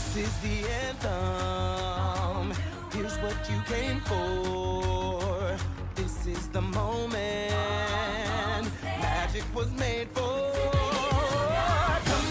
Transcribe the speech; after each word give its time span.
This 0.00 0.16
is 0.16 0.34
the 0.38 0.56
anthem. 0.86 2.52
Here's 2.92 3.16
what 3.18 3.36
you 3.50 3.60
came 3.66 4.00
for. 4.00 5.56
This 5.94 6.26
is 6.26 6.48
the 6.48 6.62
moment. 6.62 7.52
Magic 8.82 9.44
was 9.54 9.70
made 9.72 10.08
for. 10.08 10.52
Come. 12.04 12.30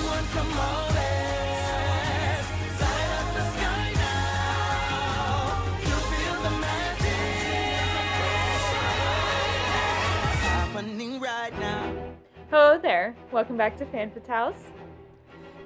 Hello 12.49 12.79
there. 12.81 13.15
Welcome 13.31 13.57
back 13.57 13.77
to 13.77 13.86
Fan 13.86 14.11
Fatales. 14.11 14.55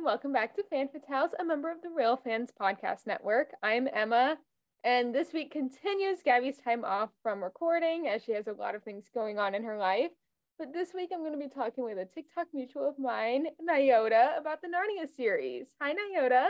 Welcome 0.00 0.32
back 0.32 0.56
to 0.56 0.64
Fan 0.64 0.88
Fatales, 0.88 1.30
a 1.38 1.44
member 1.44 1.70
of 1.70 1.82
the 1.82 1.90
Real 1.90 2.16
Fans 2.16 2.50
Podcast 2.60 3.06
Network. 3.06 3.50
I'm 3.62 3.88
Emma, 3.92 4.36
and 4.82 5.14
this 5.14 5.32
week 5.32 5.52
continues 5.52 6.22
Gaby's 6.24 6.58
time 6.58 6.84
off 6.84 7.10
from 7.22 7.42
recording 7.42 8.08
as 8.08 8.24
she 8.24 8.32
has 8.32 8.48
a 8.48 8.52
lot 8.52 8.74
of 8.74 8.82
things 8.82 9.10
going 9.14 9.38
on 9.38 9.54
in 9.54 9.62
her 9.62 9.76
life. 9.76 10.10
But 10.58 10.72
this 10.72 10.88
week 10.94 11.10
I'm 11.12 11.20
going 11.20 11.32
to 11.32 11.38
be 11.38 11.48
talking 11.48 11.84
with 11.84 11.98
a 11.98 12.06
TikTok 12.06 12.48
mutual 12.52 12.88
of 12.88 12.98
mine, 12.98 13.46
Niyota, 13.62 14.38
about 14.38 14.60
the 14.62 14.68
Narnia 14.68 15.06
series. 15.14 15.68
Hi, 15.80 15.92
Niyota. 15.92 16.46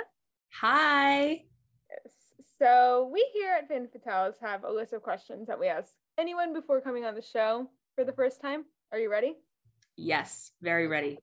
Hi. 0.61 1.43
Yes. 1.91 2.15
So 2.59 3.11
we 3.13 3.27
here 3.35 3.53
at 3.53 3.69
Fan 3.69 3.89
Fatales 3.89 4.35
have 4.41 4.65
a 4.65 4.73
list 4.73 4.93
of 4.93 5.03
questions 5.03 5.49
that 5.49 5.61
we 5.61 5.67
ask 5.69 5.91
anyone 6.17 6.55
before 6.55 6.81
coming 6.81 7.05
on 7.05 7.15
the 7.15 7.23
show 7.23 7.69
for 7.97 8.05
the 8.05 8.13
first 8.13 8.41
time. 8.41 8.65
Are 8.93 8.99
you 8.99 9.11
ready? 9.11 9.35
Yes, 9.97 10.53
very 10.63 10.87
ready. 10.87 11.19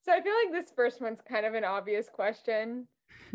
So 0.00 0.12
I 0.12 0.20
feel 0.22 0.32
like 0.44 0.52
this 0.52 0.72
first 0.74 1.00
one's 1.00 1.20
kind 1.28 1.44
of 1.44 1.54
an 1.54 1.64
obvious 1.64 2.08
question. 2.12 2.86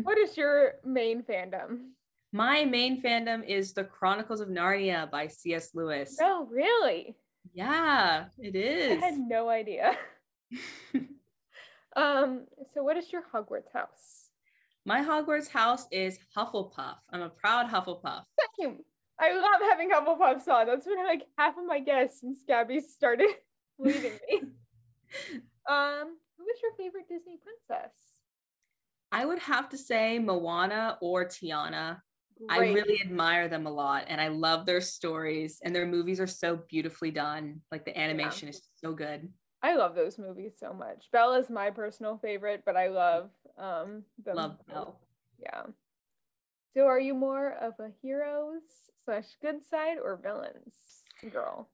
What 0.02 0.18
is 0.18 0.36
your 0.36 0.72
main 0.84 1.22
fandom? 1.22 1.90
My 2.32 2.64
main 2.64 3.00
fandom 3.00 3.46
is 3.46 3.72
The 3.74 3.84
Chronicles 3.84 4.40
of 4.40 4.48
Narnia 4.48 5.10
by 5.10 5.28
C.S. 5.28 5.70
Lewis. 5.74 6.16
Oh, 6.20 6.48
really? 6.50 7.16
Yeah, 7.52 8.24
it 8.38 8.56
is. 8.56 9.00
I 9.02 9.06
had 9.06 9.18
no 9.18 9.48
idea. 9.48 9.96
Um, 11.96 12.46
so 12.72 12.82
what 12.82 12.96
is 12.96 13.12
your 13.12 13.22
Hogwarts 13.32 13.72
house? 13.72 14.28
My 14.84 15.00
Hogwarts 15.00 15.48
house 15.48 15.86
is 15.90 16.18
Hufflepuff. 16.36 16.96
I'm 17.10 17.22
a 17.22 17.28
proud 17.28 17.70
Hufflepuff. 17.70 18.24
Same. 18.60 18.78
I 19.18 19.32
love 19.32 19.60
having 19.62 19.90
Hufflepuffs 19.90 20.48
on. 20.48 20.66
That's 20.66 20.84
been 20.84 21.04
like 21.04 21.22
half 21.38 21.56
of 21.56 21.64
my 21.66 21.78
guests 21.78 22.20
since 22.20 22.42
Gaby 22.46 22.80
started 22.80 23.28
leaving 23.78 24.12
me. 24.28 24.42
Um, 25.66 26.18
who 26.44 26.52
is 26.52 26.62
your 26.62 26.74
favorite 26.76 27.08
Disney 27.08 27.38
princess? 27.38 27.92
I 29.12 29.24
would 29.24 29.38
have 29.38 29.68
to 29.70 29.78
say 29.78 30.18
Moana 30.18 30.98
or 31.00 31.24
Tiana. 31.24 32.00
I 32.48 32.58
really 32.58 33.00
admire 33.00 33.48
them 33.48 33.66
a 33.66 33.70
lot 33.70 34.04
and 34.08 34.20
I 34.20 34.28
love 34.28 34.66
their 34.66 34.80
stories 34.80 35.60
and 35.64 35.74
their 35.74 35.86
movies 35.86 36.20
are 36.20 36.26
so 36.26 36.58
beautifully 36.68 37.10
done. 37.10 37.60
Like 37.70 37.84
the 37.84 37.96
animation 37.98 38.48
is 38.48 38.60
so 38.74 38.92
good. 38.92 39.32
I 39.62 39.76
love 39.76 39.94
those 39.94 40.18
movies 40.18 40.56
so 40.58 40.74
much. 40.74 41.06
Bella's 41.12 41.48
my 41.48 41.70
personal 41.70 42.18
favorite, 42.18 42.64
but 42.66 42.76
I 42.76 42.88
love 42.88 43.30
um 43.56 44.02
them 44.24 44.36
Love. 44.36 44.56
Belle. 44.66 45.00
Yeah. 45.40 45.62
So 46.76 46.86
are 46.86 47.00
you 47.00 47.14
more 47.14 47.52
of 47.52 47.74
a 47.78 47.90
heroes 48.02 48.90
slash 49.04 49.26
good 49.40 49.64
side 49.64 49.96
or 50.02 50.16
villains 50.20 50.74
girl? 51.32 51.70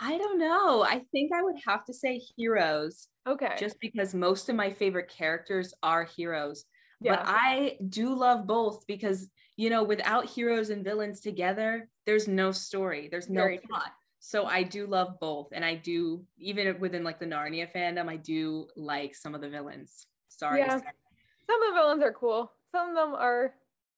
I 0.00 0.18
don't 0.18 0.38
know. 0.38 0.82
I 0.82 1.02
think 1.12 1.32
I 1.32 1.42
would 1.42 1.56
have 1.66 1.84
to 1.86 1.94
say 1.94 2.20
heroes 2.36 3.08
Okay. 3.26 3.54
just 3.58 3.78
because 3.80 4.14
most 4.14 4.48
of 4.48 4.56
my 4.56 4.70
favorite 4.70 5.08
characters 5.08 5.72
are 5.82 6.04
heroes. 6.04 6.64
yeah. 7.00 7.16
But 7.16 7.24
I 7.26 7.78
do 7.88 8.14
love 8.14 8.46
both 8.46 8.86
because, 8.86 9.28
you 9.56 9.70
know, 9.70 9.82
without 9.82 10.28
heroes 10.28 10.70
and 10.70 10.84
villains 10.84 11.20
together, 11.20 11.88
there's 12.06 12.28
no 12.28 12.52
story, 12.52 13.08
there's 13.10 13.30
no 13.30 13.42
Very 13.42 13.58
true. 13.58 13.68
plot. 13.68 13.92
So 14.18 14.46
I 14.46 14.62
do 14.62 14.86
love 14.86 15.20
both. 15.20 15.48
And 15.52 15.64
I 15.64 15.74
do, 15.74 16.24
even 16.38 16.78
within 16.80 17.04
like 17.04 17.18
the 17.18 17.26
Narnia 17.26 17.70
fandom, 17.70 18.08
I 18.08 18.16
do 18.16 18.68
like 18.76 19.14
some 19.14 19.34
of 19.34 19.40
the 19.42 19.50
villains. 19.50 20.06
Sorry. 20.28 20.60
Yeah. 20.60 20.78
Some 20.78 21.62
of 21.62 21.68
the 21.68 21.74
villains 21.74 22.02
are 22.02 22.12
cool. 22.12 22.50
Some 22.72 22.88
of 22.90 22.94
them 22.94 23.14
are 23.14 23.54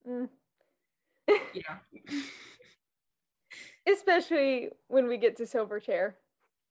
mm, 0.06 0.28
Yeah. 1.54 1.78
especially 3.90 4.70
when 4.88 5.06
we 5.08 5.16
get 5.16 5.36
to 5.36 5.46
Silver 5.46 5.80
Chair. 5.80 6.16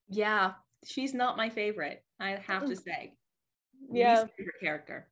yeah. 0.09 0.53
She's 0.87 1.15
not 1.15 1.35
my 1.35 1.49
favorite, 1.49 2.03
I 2.19 2.31
have 2.45 2.65
to 2.67 2.75
say. 2.75 3.13
Yeah. 3.91 4.21
Least 4.21 4.33
favorite 4.37 4.59
character. 4.61 5.07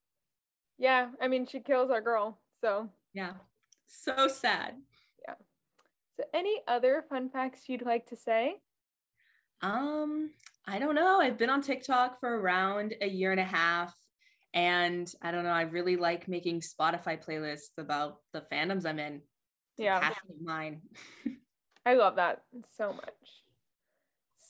Yeah. 0.77 1.09
I 1.19 1.27
mean 1.27 1.47
she 1.47 1.61
kills 1.61 1.89
our 1.89 2.01
girl. 2.01 2.39
So 2.61 2.89
Yeah. 3.13 3.33
So 3.87 4.27
sad. 4.27 4.75
Yeah. 5.27 5.33
So 6.15 6.23
any 6.33 6.61
other 6.67 7.03
fun 7.09 7.29
facts 7.29 7.61
you'd 7.67 7.81
like 7.85 8.05
to 8.07 8.15
say? 8.15 8.57
Um, 9.61 10.29
I 10.67 10.77
don't 10.77 10.93
know. 10.95 11.19
I've 11.19 11.37
been 11.39 11.49
on 11.49 11.61
TikTok 11.63 12.19
for 12.19 12.39
around 12.39 12.93
a 13.01 13.07
year 13.07 13.31
and 13.31 13.39
a 13.39 13.45
half. 13.45 13.95
And 14.53 15.11
I 15.23 15.31
don't 15.31 15.43
know, 15.43 15.49
I 15.49 15.63
really 15.63 15.95
like 15.95 16.27
making 16.27 16.61
Spotify 16.61 17.19
playlists 17.23 17.77
about 17.79 18.17
the 18.33 18.43
fandoms 18.51 18.85
I'm 18.85 18.99
in. 18.99 19.15
It's 19.15 19.23
Yeah. 19.79 20.13
mine. 20.43 20.81
I 21.85 21.95
love 21.95 22.15
that 22.15 22.43
so 22.77 22.93
much. 22.93 23.43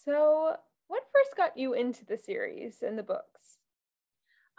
So, 0.05 0.55
what 0.87 1.03
first 1.13 1.35
got 1.35 1.57
you 1.57 1.73
into 1.73 2.05
the 2.05 2.17
series 2.17 2.83
and 2.83 2.97
the 2.97 3.03
books? 3.03 3.57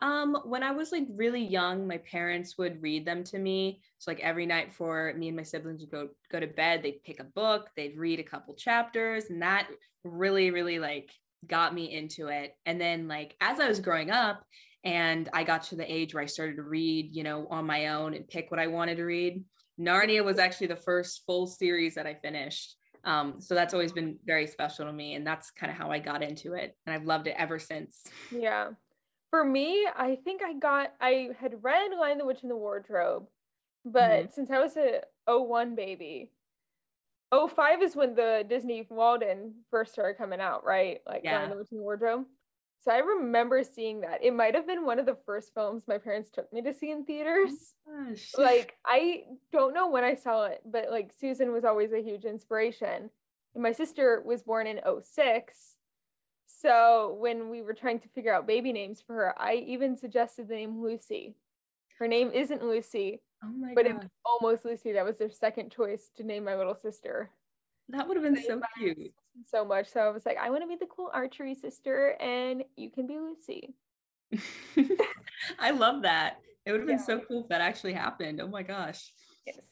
Um, 0.00 0.36
when 0.44 0.62
I 0.62 0.72
was 0.72 0.90
like 0.90 1.06
really 1.14 1.44
young, 1.44 1.86
my 1.86 1.98
parents 1.98 2.58
would 2.58 2.82
read 2.82 3.06
them 3.06 3.22
to 3.24 3.38
me. 3.38 3.80
So 3.98 4.10
like 4.10 4.20
every 4.20 4.44
night 4.44 4.72
for 4.72 5.14
me 5.16 5.28
and 5.28 5.36
my 5.36 5.44
siblings 5.44 5.80
would 5.80 5.90
go 5.90 6.08
go 6.32 6.40
to 6.40 6.46
bed, 6.46 6.82
they'd 6.82 7.02
pick 7.04 7.20
a 7.20 7.24
book, 7.24 7.70
they'd 7.76 7.96
read 7.96 8.18
a 8.18 8.24
couple 8.24 8.54
chapters, 8.54 9.30
and 9.30 9.40
that 9.42 9.68
really, 10.02 10.50
really 10.50 10.78
like 10.78 11.10
got 11.46 11.74
me 11.74 11.92
into 11.92 12.28
it. 12.28 12.56
And 12.66 12.80
then 12.80 13.06
like 13.06 13.36
as 13.40 13.60
I 13.60 13.68
was 13.68 13.80
growing 13.80 14.10
up 14.10 14.44
and 14.82 15.28
I 15.32 15.44
got 15.44 15.62
to 15.64 15.76
the 15.76 15.90
age 15.90 16.12
where 16.12 16.22
I 16.22 16.26
started 16.26 16.56
to 16.56 16.62
read, 16.62 17.14
you 17.14 17.22
know, 17.22 17.46
on 17.48 17.64
my 17.64 17.88
own 17.88 18.14
and 18.14 18.26
pick 18.26 18.50
what 18.50 18.60
I 18.60 18.66
wanted 18.66 18.96
to 18.96 19.04
read, 19.04 19.44
Narnia 19.78 20.24
was 20.24 20.38
actually 20.38 20.68
the 20.68 20.76
first 20.76 21.22
full 21.26 21.46
series 21.46 21.94
that 21.94 22.06
I 22.06 22.14
finished. 22.14 22.76
Um, 23.04 23.40
so 23.40 23.54
that's 23.54 23.74
always 23.74 23.92
been 23.92 24.16
very 24.24 24.46
special 24.46 24.86
to 24.86 24.92
me, 24.92 25.14
and 25.14 25.26
that's 25.26 25.50
kind 25.50 25.70
of 25.70 25.76
how 25.76 25.90
I 25.90 25.98
got 25.98 26.22
into 26.22 26.54
it, 26.54 26.76
and 26.86 26.94
I've 26.94 27.04
loved 27.04 27.26
it 27.26 27.34
ever 27.36 27.58
since. 27.58 28.02
Yeah. 28.30 28.70
For 29.30 29.44
me, 29.44 29.86
I 29.94 30.16
think 30.24 30.42
I 30.42 30.54
got 30.54 30.94
I 31.00 31.30
had 31.38 31.62
read 31.62 31.90
Lion 31.98 32.18
the 32.18 32.24
Witch 32.24 32.42
in 32.42 32.48
the 32.48 32.56
Wardrobe, 32.56 33.26
but 33.84 34.32
since 34.32 34.50
I 34.50 34.60
was 34.60 34.76
a 34.76 35.00
01 35.26 35.74
baby, 35.74 36.30
05 37.34 37.82
is 37.82 37.96
when 37.96 38.14
the 38.14 38.44
Disney 38.48 38.86
Walden 38.88 39.54
first 39.70 39.92
started 39.92 40.16
coming 40.16 40.40
out, 40.40 40.64
right? 40.64 41.00
Like 41.06 41.22
Yeah. 41.24 41.38
Lion 41.38 41.50
the 41.50 41.56
Witch 41.56 41.72
in 41.72 41.78
the 41.78 41.82
Wardrobe. 41.82 42.24
So 42.80 42.90
I 42.90 42.98
remember 42.98 43.62
seeing 43.64 44.02
that. 44.02 44.22
It 44.22 44.34
might 44.34 44.54
have 44.54 44.66
been 44.66 44.84
one 44.84 44.98
of 44.98 45.06
the 45.06 45.16
first 45.24 45.54
films 45.54 45.84
my 45.88 45.98
parents 45.98 46.30
took 46.30 46.52
me 46.52 46.60
to 46.62 46.74
see 46.74 46.90
in 46.90 47.00
oh 47.00 47.04
theaters. 47.04 47.74
Gosh. 47.86 48.32
like 48.36 48.76
I 48.84 49.24
don't 49.52 49.74
know 49.74 49.88
when 49.88 50.04
I 50.04 50.14
saw 50.14 50.44
it, 50.46 50.60
but 50.66 50.90
like 50.90 51.12
Susan 51.18 51.52
was 51.52 51.64
always 51.64 51.92
a 51.92 52.02
huge 52.02 52.24
inspiration. 52.24 53.10
And 53.54 53.62
my 53.62 53.72
sister 53.72 54.22
was 54.24 54.42
born 54.42 54.66
in 54.66 54.80
06. 55.02 55.76
So 56.46 57.16
when 57.18 57.50
we 57.50 57.62
were 57.62 57.74
trying 57.74 58.00
to 58.00 58.08
figure 58.08 58.34
out 58.34 58.46
baby 58.46 58.72
names 58.72 59.02
for 59.06 59.14
her, 59.14 59.34
I 59.40 59.54
even 59.54 59.96
suggested 59.96 60.48
the 60.48 60.54
name 60.54 60.82
Lucy. 60.82 61.36
Her 61.98 62.08
name 62.08 62.30
isn't 62.32 62.64
Lucy, 62.64 63.22
oh 63.44 63.48
my 63.48 63.72
but 63.74 63.86
god. 63.86 63.96
it's 63.96 64.06
almost 64.24 64.64
Lucy. 64.64 64.92
That 64.92 65.04
was 65.04 65.18
their 65.18 65.30
second 65.30 65.70
choice 65.70 66.10
to 66.16 66.24
name 66.24 66.44
my 66.44 66.56
little 66.56 66.74
sister. 66.74 67.30
That 67.88 68.08
would 68.08 68.16
have 68.16 68.24
been 68.24 68.42
so 68.42 68.60
cute. 68.78 69.12
So 69.42 69.64
much. 69.64 69.88
So 69.88 70.00
I 70.00 70.10
was 70.10 70.24
like, 70.24 70.38
I 70.38 70.50
want 70.50 70.62
to 70.62 70.68
be 70.68 70.76
the 70.76 70.86
cool 70.86 71.10
archery 71.12 71.54
sister, 71.54 72.16
and 72.20 72.64
you 72.76 72.90
can 72.90 73.06
be 73.06 73.18
Lucy. 73.18 73.74
I 75.58 75.70
love 75.72 76.02
that. 76.02 76.36
It 76.64 76.72
would 76.72 76.80
have 76.80 76.86
been 76.88 76.98
Yeah. 76.98 77.04
so 77.04 77.20
cool 77.20 77.42
if 77.42 77.48
that 77.48 77.60
actually 77.60 77.92
happened. 77.92 78.40
Oh 78.40 78.48
my 78.48 78.62
gosh. 78.62 79.12
Yes. 79.46 79.64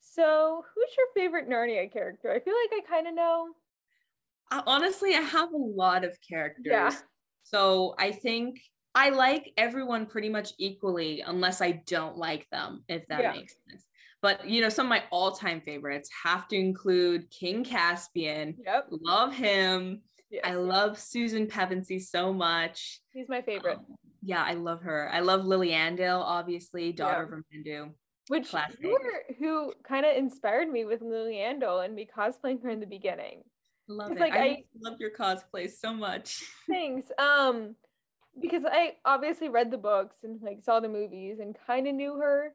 So 0.00 0.64
who's 0.74 0.96
your 0.96 1.06
favorite 1.14 1.48
Narnia 1.48 1.92
character? 1.92 2.30
I 2.30 2.40
feel 2.40 2.54
like 2.54 2.82
I 2.84 2.88
kind 2.88 3.06
of 3.06 3.14
know. 3.14 3.48
I, 4.50 4.62
honestly, 4.66 5.14
I 5.14 5.20
have 5.20 5.52
a 5.52 5.56
lot 5.56 6.04
of 6.04 6.16
characters. 6.26 6.64
Yeah. 6.64 6.94
So 7.42 7.94
I 7.98 8.12
think 8.12 8.60
I 8.94 9.10
like 9.10 9.52
everyone 9.56 10.06
pretty 10.06 10.28
much 10.30 10.52
equally, 10.58 11.20
unless 11.20 11.60
I 11.60 11.82
don't 11.86 12.16
like 12.16 12.48
them, 12.50 12.84
if 12.88 13.06
that 13.08 13.20
Yeah. 13.20 13.32
makes 13.32 13.54
sense. 13.68 13.84
But 14.22 14.48
you 14.48 14.60
know, 14.62 14.68
some 14.68 14.86
of 14.86 14.90
my 14.90 15.02
all-time 15.10 15.60
favorites 15.60 16.08
have 16.24 16.48
to 16.48 16.56
include 16.56 17.30
King 17.30 17.64
Caspian. 17.64 18.56
Yep. 18.64 18.88
Love 18.90 19.32
him. 19.34 20.02
Yes. 20.30 20.42
I 20.44 20.54
love 20.54 20.98
Susan 20.98 21.46
Pevensie 21.46 22.02
so 22.02 22.32
much. 22.32 23.00
He's 23.12 23.28
my 23.28 23.42
favorite. 23.42 23.78
Um, 23.78 23.96
yeah, 24.22 24.42
I 24.42 24.54
love 24.54 24.82
her. 24.82 25.08
I 25.12 25.20
love 25.20 25.42
Lilliandil, 25.42 26.20
obviously, 26.20 26.92
daughter 26.92 27.28
Yeah. 27.30 27.36
of 27.36 27.84
Ramandu. 27.86 27.92
Which 28.28 28.48
classic. 28.50 28.80
you 28.82 28.90
were 28.90 29.34
who 29.38 29.72
kind 29.86 30.04
of 30.04 30.16
inspired 30.16 30.68
me 30.68 30.84
with 30.84 31.00
Lilliandil 31.00 31.84
and 31.84 31.94
me 31.94 32.08
cosplaying 32.12 32.60
her 32.64 32.70
in 32.70 32.80
the 32.80 32.86
beginning. 32.86 33.42
Love 33.88 34.10
it. 34.12 34.18
like 34.18 34.32
I, 34.32 34.38
I- 34.48 34.64
love 34.80 34.98
your 34.98 35.10
cosplay 35.16 35.70
so 35.70 35.94
much. 35.94 36.42
Thanks. 36.68 37.06
Um, 37.18 37.76
because 38.40 38.64
I 38.68 38.94
obviously 39.04 39.48
read 39.48 39.70
the 39.70 39.78
books 39.78 40.16
and 40.24 40.40
like 40.42 40.60
saw 40.64 40.80
the 40.80 40.88
movies 40.88 41.38
and 41.38 41.56
kind 41.68 41.86
of 41.86 41.94
knew 41.94 42.16
her, 42.16 42.52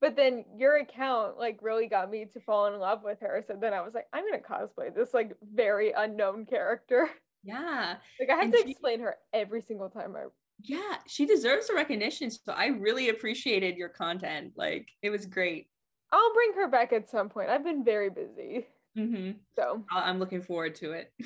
but 0.00 0.16
then 0.16 0.44
your 0.56 0.76
account 0.76 1.38
like 1.38 1.58
really 1.62 1.86
got 1.88 2.10
me 2.10 2.24
to 2.32 2.40
fall 2.40 2.66
in 2.66 2.78
love 2.78 3.02
with 3.02 3.20
her. 3.20 3.42
So 3.46 3.56
then 3.60 3.72
I 3.74 3.80
was 3.82 3.94
like, 3.94 4.06
I'm 4.12 4.24
gonna 4.24 4.42
cosplay 4.42 4.94
this 4.94 5.12
like 5.14 5.32
very 5.54 5.92
unknown 5.92 6.46
character. 6.46 7.08
yeah. 7.44 7.96
Like 8.20 8.30
I 8.30 8.34
have 8.34 8.44
And 8.44 8.52
to 8.52 8.58
she- 8.64 8.70
explain 8.70 9.00
her 9.00 9.16
every 9.32 9.60
single 9.62 9.88
time 9.90 10.14
I. 10.16 10.24
Yeah, 10.60 10.96
she 11.06 11.24
deserves 11.24 11.68
the 11.68 11.74
recognition. 11.74 12.30
So 12.32 12.52
I 12.52 12.66
really 12.66 13.10
appreciated 13.10 13.76
your 13.76 13.88
content. 13.90 14.52
Like 14.56 14.88
it 15.02 15.10
was 15.10 15.24
great. 15.26 15.68
I'll 16.10 16.32
bring 16.34 16.52
her 16.54 16.68
back 16.68 16.92
at 16.92 17.08
some 17.08 17.28
point. 17.28 17.50
I've 17.50 17.62
been 17.64 17.84
very 17.84 18.10
busy, 18.10 18.66
hmm 18.96 19.32
so. 19.54 19.84
I'm 19.92 20.18
looking 20.18 20.42
forward 20.42 20.74
to 20.76 20.92
it. 20.92 21.12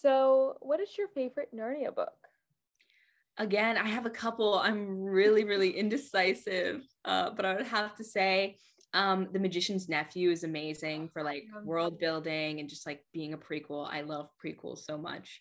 So, 0.00 0.56
what 0.60 0.78
is 0.80 0.96
your 0.96 1.08
favorite 1.08 1.48
Narnia 1.54 1.92
book? 1.94 2.12
Again, 3.38 3.76
I 3.76 3.88
have 3.88 4.04
a 4.04 4.10
couple. 4.10 4.58
I'm 4.58 5.00
really, 5.00 5.44
really 5.44 5.70
indecisive, 5.70 6.82
uh, 7.04 7.30
but 7.30 7.44
I 7.44 7.54
would 7.54 7.66
have 7.66 7.94
to 7.96 8.04
say 8.04 8.56
um, 8.94 9.28
The 9.32 9.38
Magician's 9.38 9.88
Nephew 9.88 10.30
is 10.30 10.44
amazing 10.44 11.08
for 11.08 11.22
like 11.22 11.44
world 11.64 11.98
building 11.98 12.60
and 12.60 12.68
just 12.68 12.86
like 12.86 13.04
being 13.12 13.34
a 13.34 13.38
prequel. 13.38 13.88
I 13.88 14.00
love 14.00 14.28
prequels 14.44 14.78
so 14.78 14.98
much. 14.98 15.40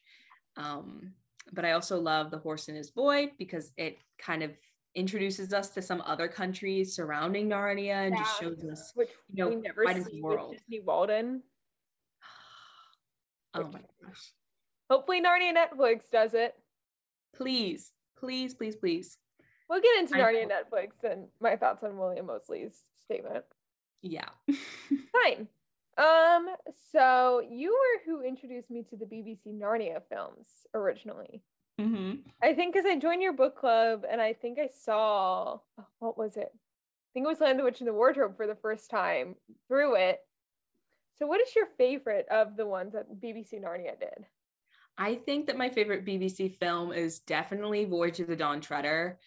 Um, 0.58 1.14
but 1.54 1.66
I 1.66 1.72
also 1.72 2.00
love 2.00 2.30
The 2.30 2.40
Horse 2.40 2.68
and 2.68 2.78
His 2.78 2.92
Boy 2.92 3.32
because 3.38 3.72
it 3.78 3.98
kind 4.20 4.44
of 4.44 4.52
introduces 4.96 5.54
us 5.54 5.70
to 5.70 5.82
some 5.82 6.02
other 6.06 6.28
countries 6.28 6.96
surrounding 6.96 7.50
Narnia 7.50 8.08
and 8.08 8.18
just 8.18 8.40
shows 8.40 8.64
us, 8.70 8.92
Which 8.96 9.10
you 9.32 9.44
know, 9.44 9.50
we 9.50 9.56
never 9.56 9.86
see 10.04 10.22
world. 10.22 10.54
Disney 10.54 10.82
Walden. 10.82 11.44
oh 13.54 13.64
my 13.64 13.82
gosh. 14.04 14.34
Hopefully, 14.90 15.22
Narnia 15.22 15.54
Netflix 15.54 16.10
does 16.12 16.34
it. 16.34 16.56
Please, 17.38 17.92
please, 18.18 18.54
please, 18.56 18.76
please. 18.76 19.18
We'll 19.70 19.82
get 19.82 20.00
into 20.00 20.16
I 20.16 20.20
Narnia 20.20 20.50
Netflix 20.50 21.10
and 21.10 21.28
my 21.40 21.56
thoughts 21.56 21.84
on 21.84 21.98
William 21.98 22.26
Moseley's 22.26 22.82
statement. 23.04 23.46
Yeah. 24.02 24.30
Fine. 24.48 25.48
Um, 25.98 26.48
so 26.92 27.42
you 27.50 27.72
were 27.72 28.12
who 28.12 28.22
introduced 28.22 28.70
me 28.72 28.84
to 28.90 28.96
the 28.96 29.06
BBC 29.06 29.48
Narnia 29.48 30.02
films 30.10 30.48
originally. 30.74 31.42
hmm 31.80 32.16
I 32.42 32.54
think 32.54 32.74
because 32.74 32.86
I 32.88 32.98
joined 32.98 33.22
your 33.22 33.34
book 33.34 33.58
club 33.58 34.04
and 34.10 34.22
I 34.22 34.34
think 34.34 34.58
I 34.60 34.70
saw 34.84 35.60
what 36.00 36.18
was 36.18 36.38
it? 36.38 36.52
I 36.54 37.10
think 37.14 37.26
it 37.26 37.30
was 37.30 37.40
Lion 37.40 37.58
the 37.58 37.64
Witch 37.64 37.82
in 37.82 37.88
the 37.88 37.94
Wardrobe 37.94 38.38
for 38.38 38.48
the 38.48 38.56
first 38.56 38.90
time 38.90 39.36
through 39.68 39.96
it. 39.96 40.20
So 41.18 41.26
what 41.26 41.42
is 41.42 41.56
your 41.56 41.68
favorite 41.78 42.28
of 42.30 42.56
the 42.58 42.68
ones 42.68 42.94
that 42.94 43.10
BBC 43.20 43.56
Narnia 43.56 44.00
did? 44.00 44.26
I 44.98 45.16
think 45.16 45.48
that 45.48 45.58
my 45.58 45.70
favorite 45.70 46.06
BBC 46.06 46.58
film 46.60 46.92
is 46.92 47.20
definitely 47.20 47.86
Voyage 47.86 48.20
of 48.20 48.28
the 48.28 48.36
Dawn 48.36 48.62
Treader. 48.62 49.20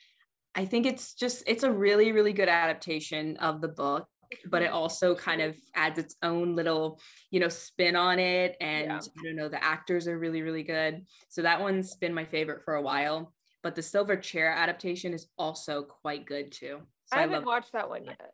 I 0.55 0.64
think 0.64 0.84
it's 0.87 1.14
just 1.14 1.44
it's 1.46 1.62
a 1.62 1.70
really 1.70 2.11
really 2.12 2.32
good 2.32 2.49
adaptation 2.49 3.37
of 3.37 3.61
the 3.61 3.69
book, 3.69 4.08
but 4.49 4.62
it 4.62 4.72
also 4.72 5.14
kind 5.14 5.40
of 5.40 5.56
adds 5.75 5.99
its 5.99 6.17
own 6.22 6.56
little, 6.56 7.00
you 7.31 7.38
know, 7.38 7.49
spin 7.49 7.94
on 7.94 8.19
it 8.19 8.56
and 8.61 8.87
Yeah. 8.87 8.96
I 8.99 9.22
don't 9.25 9.37
know, 9.37 9.49
the 9.49 9.62
actors 9.62 10.08
are 10.08 10.19
really 10.19 10.43
really 10.43 10.64
good. 10.64 11.06
So 11.28 11.43
that 11.43 11.61
one's 11.61 11.94
been 11.94 12.14
my 12.14 12.25
favorite 12.25 12.64
for 12.64 12.75
a 12.75 12.82
while, 12.82 13.32
but 13.62 13.76
the 13.76 13.82
Silver 13.82 14.17
Chair 14.17 14.50
adaptation 14.52 15.14
is 15.14 15.28
also 15.38 15.82
quite 15.84 16.26
good 16.26 16.50
too. 16.50 16.81
So 17.06 17.17
I 17.17 17.19
I, 17.19 17.20
haven't 17.22 17.37
love 17.37 17.44
watched 17.46 17.72
that 17.72 17.88
one 17.88 18.05
yet. 18.05 18.32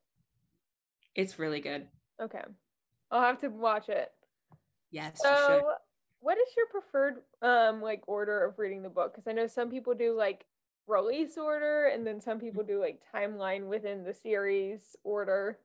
it's 1.14 1.38
really 1.38 1.60
good. 1.60 1.86
Okay. 2.22 2.42
I'll 3.10 3.20
have 3.22 3.40
to 3.40 3.48
watch 3.48 3.88
it. 3.90 4.08
Yes. 4.90 5.20
So, 5.22 5.62
what 6.20 6.38
is 6.38 6.48
your 6.56 6.66
preferred 6.66 7.22
um 7.42 7.80
like 7.82 8.02
order 8.06 8.44
of 8.44 8.58
reading 8.58 8.82
the 8.82 8.88
book? 8.90 9.12
Because 9.12 9.26
I 9.28 9.32
know 9.32 9.46
some 9.46 9.70
people 9.70 9.94
do 9.94 10.16
like 10.16 10.44
release 10.86 11.36
order, 11.36 11.86
and 11.86 12.06
then 12.06 12.20
some 12.20 12.38
people 12.38 12.62
do 12.62 12.80
like 12.80 13.00
timeline 13.14 13.66
within 13.66 14.04
the 14.04 14.14
series 14.14 14.96
order. 15.04 15.58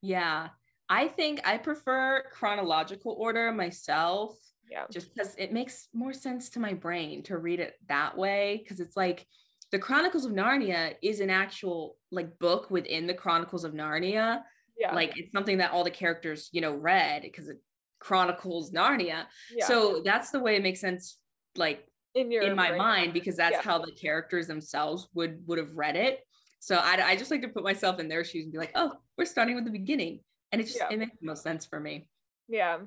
Yeah. 0.00 0.48
I 0.88 1.08
think 1.08 1.40
I 1.46 1.58
prefer 1.58 2.24
chronological 2.32 3.12
order 3.18 3.52
myself. 3.52 4.36
Yeah. 4.70 4.84
just 4.90 5.14
because 5.14 5.34
it 5.36 5.52
makes 5.52 5.88
more 5.92 6.14
sense 6.14 6.48
to 6.50 6.60
my 6.60 6.72
brain 6.72 7.22
to 7.24 7.36
read 7.36 7.60
it 7.60 7.74
that 7.88 8.16
way 8.16 8.58
because 8.62 8.80
it's 8.80 8.96
like 8.96 9.26
the 9.70 9.78
chronicles 9.78 10.24
of 10.24 10.32
narnia 10.32 10.94
is 11.02 11.20
an 11.20 11.28
actual 11.28 11.98
like 12.10 12.38
book 12.38 12.70
within 12.70 13.06
the 13.06 13.12
chronicles 13.12 13.64
of 13.64 13.74
narnia 13.74 14.42
Yeah. 14.78 14.94
like 14.94 15.18
it's 15.18 15.30
something 15.32 15.58
that 15.58 15.72
all 15.72 15.84
the 15.84 15.90
characters 15.90 16.48
you 16.52 16.62
know 16.62 16.74
read 16.74 17.20
because 17.20 17.48
it 17.50 17.58
chronicles 18.02 18.72
narnia 18.72 19.24
yeah. 19.54 19.66
so 19.66 20.02
that's 20.04 20.30
the 20.30 20.40
way 20.40 20.56
it 20.56 20.62
makes 20.62 20.80
sense 20.80 21.18
like 21.56 21.86
in 22.14 22.30
your 22.32 22.42
in 22.42 22.56
my 22.56 22.68
brain. 22.68 22.78
mind 22.78 23.12
because 23.12 23.36
that's 23.36 23.52
Yeah. 23.56 23.62
how 23.62 23.78
the 23.78 23.92
characters 23.92 24.46
themselves 24.46 25.08
would 25.14 25.34
would 25.46 25.58
have 25.58 25.74
read 25.76 25.96
it 25.96 26.20
so 26.58 26.76
I, 26.76 27.10
I 27.10 27.16
just 27.16 27.30
like 27.30 27.42
to 27.42 27.48
put 27.48 27.64
myself 27.64 28.00
in 28.00 28.08
their 28.08 28.24
shoes 28.24 28.44
and 28.44 28.52
be 28.52 28.58
like 28.58 28.72
oh 28.74 28.92
we're 29.16 29.24
starting 29.24 29.54
with 29.54 29.64
the 29.64 29.70
beginning 29.70 30.20
and 30.50 30.60
it 30.60 30.64
just 30.64 30.78
Yeah. 30.78 30.88
it 30.90 30.98
makes 30.98 31.16
the 31.20 31.26
most 31.26 31.42
sense 31.42 31.64
for 31.66 31.78
me 31.80 32.08
Yeah. 32.48 32.78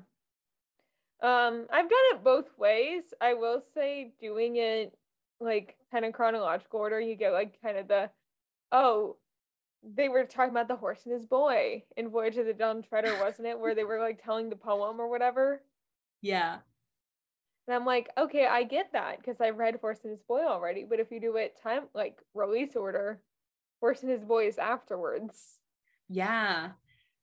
Um, 1.22 1.66
I've 1.72 1.88
done 1.88 2.06
it 2.12 2.22
both 2.22 2.46
ways. 2.58 3.02
I 3.22 3.32
will 3.34 3.62
say 3.74 4.12
doing 4.20 4.56
it 4.56 4.92
like 5.40 5.76
kind 5.90 6.04
of 6.04 6.12
chronological 6.12 6.78
order, 6.80 7.00
you 7.00 7.16
get 7.16 7.32
like 7.32 7.60
kind 7.62 7.78
of 7.78 7.88
the 7.88 8.10
oh, 8.70 9.16
they 9.94 10.08
were 10.08 10.24
talking 10.24 10.50
about 10.50 10.68
the 10.68 10.76
horse 10.76 11.00
and 11.04 11.12
his 11.12 11.26
boy 11.26 11.84
in 11.96 12.10
Voyage 12.10 12.36
of 12.36 12.46
the 12.46 12.52
Dawn 12.54 12.82
Treader, 12.82 13.16
wasn't 13.20 13.48
it? 13.48 13.58
Where 13.58 13.74
they 13.74 13.84
were 13.84 14.00
like 14.00 14.22
telling 14.22 14.50
the 14.50 14.56
poem 14.56 15.00
or 15.00 15.08
whatever. 15.08 15.62
yeah 16.22 16.58
And 17.68 17.74
I'm 17.76 17.84
like, 17.86 18.08
okay, 18.18 18.46
I 18.46 18.64
get 18.64 18.92
that 18.92 19.18
because 19.18 19.40
I 19.40 19.50
read 19.50 19.76
Horse 19.80 20.00
and 20.02 20.10
His 20.10 20.22
Boy 20.22 20.44
already. 20.44 20.84
But 20.88 21.00
if 21.00 21.10
you 21.10 21.20
do 21.20 21.36
it 21.36 21.58
time 21.62 21.84
like 21.94 22.18
release 22.34 22.74
order, 22.76 23.20
Horse 23.80 24.02
and 24.02 24.10
His 24.10 24.24
Boy 24.24 24.46
is 24.48 24.58
afterwards. 24.58 25.58
Yeah. 26.08 26.70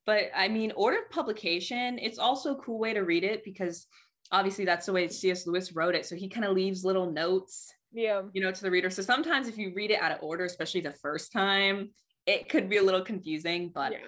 But 0.05 0.31
I 0.35 0.47
mean, 0.49 0.73
order 0.75 0.97
of 0.99 1.09
publication, 1.09 1.97
it's 1.99 2.19
also 2.19 2.53
a 2.53 2.61
cool 2.61 2.77
way 2.79 2.93
to 2.93 3.01
read 3.01 3.23
it 3.23 3.43
because 3.45 3.87
obviously 4.31 4.65
that's 4.65 4.85
the 4.85 4.93
way 4.93 5.07
C.S. 5.07 5.47
Lewis 5.47 5.73
wrote 5.73 5.95
it. 5.95 6.05
So 6.05 6.15
he 6.15 6.27
kind 6.29 6.45
of 6.45 6.53
leaves 6.53 6.83
little 6.83 7.09
notes, 7.11 7.73
Yeah. 7.93 8.23
you 8.33 8.41
know, 8.41 8.51
to 8.51 8.61
the 8.61 8.71
reader. 8.71 8.89
So 8.89 9.01
sometimes 9.01 9.47
if 9.47 9.57
you 9.57 9.73
read 9.75 9.91
it 9.91 10.01
out 10.01 10.11
of 10.11 10.21
order, 10.21 10.43
especially 10.43 10.81
the 10.81 10.91
first 10.91 11.31
time, 11.31 11.91
it 12.25 12.49
could 12.49 12.69
be 12.69 12.77
a 12.77 12.83
little 12.83 13.01
confusing, 13.01 13.69
but 13.69 13.91
yeah. 13.91 13.99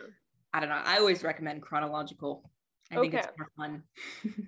I 0.54 0.60
don't 0.60 0.70
know. 0.70 0.82
I 0.84 0.98
always 0.98 1.24
recommend 1.24 1.62
chronological. 1.62 2.50
I 2.92 2.96
think 3.00 3.14
it's 3.14 3.28
more 3.38 3.50
fun. 3.58 3.84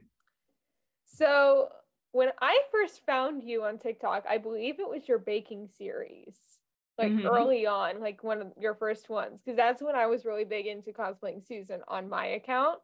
So 1.10 1.70
when 2.12 2.30
I 2.42 2.62
first 2.72 3.06
found 3.06 3.44
you 3.44 3.64
on 3.64 3.80
TikTok, 3.80 4.26
I 4.30 4.38
believe 4.38 4.80
it 4.80 4.88
was 4.88 5.08
your 5.08 5.18
baking 5.18 5.70
series, 5.70 6.38
like 6.98 7.12
Mhm. 7.12 7.26
early 7.26 7.66
on, 7.66 8.00
like 8.00 8.24
one 8.24 8.42
of 8.42 8.54
your 8.58 8.76
first 8.76 9.10
ones, 9.10 9.42
because 9.42 9.58
that's 9.58 9.82
when 9.82 9.96
I 9.96 10.06
was 10.06 10.26
really 10.26 10.46
big 10.46 10.68
into 10.68 10.92
cosplaying 10.92 11.44
Susan 11.44 11.82
on 11.88 12.08
my 12.08 12.26
account. 12.28 12.80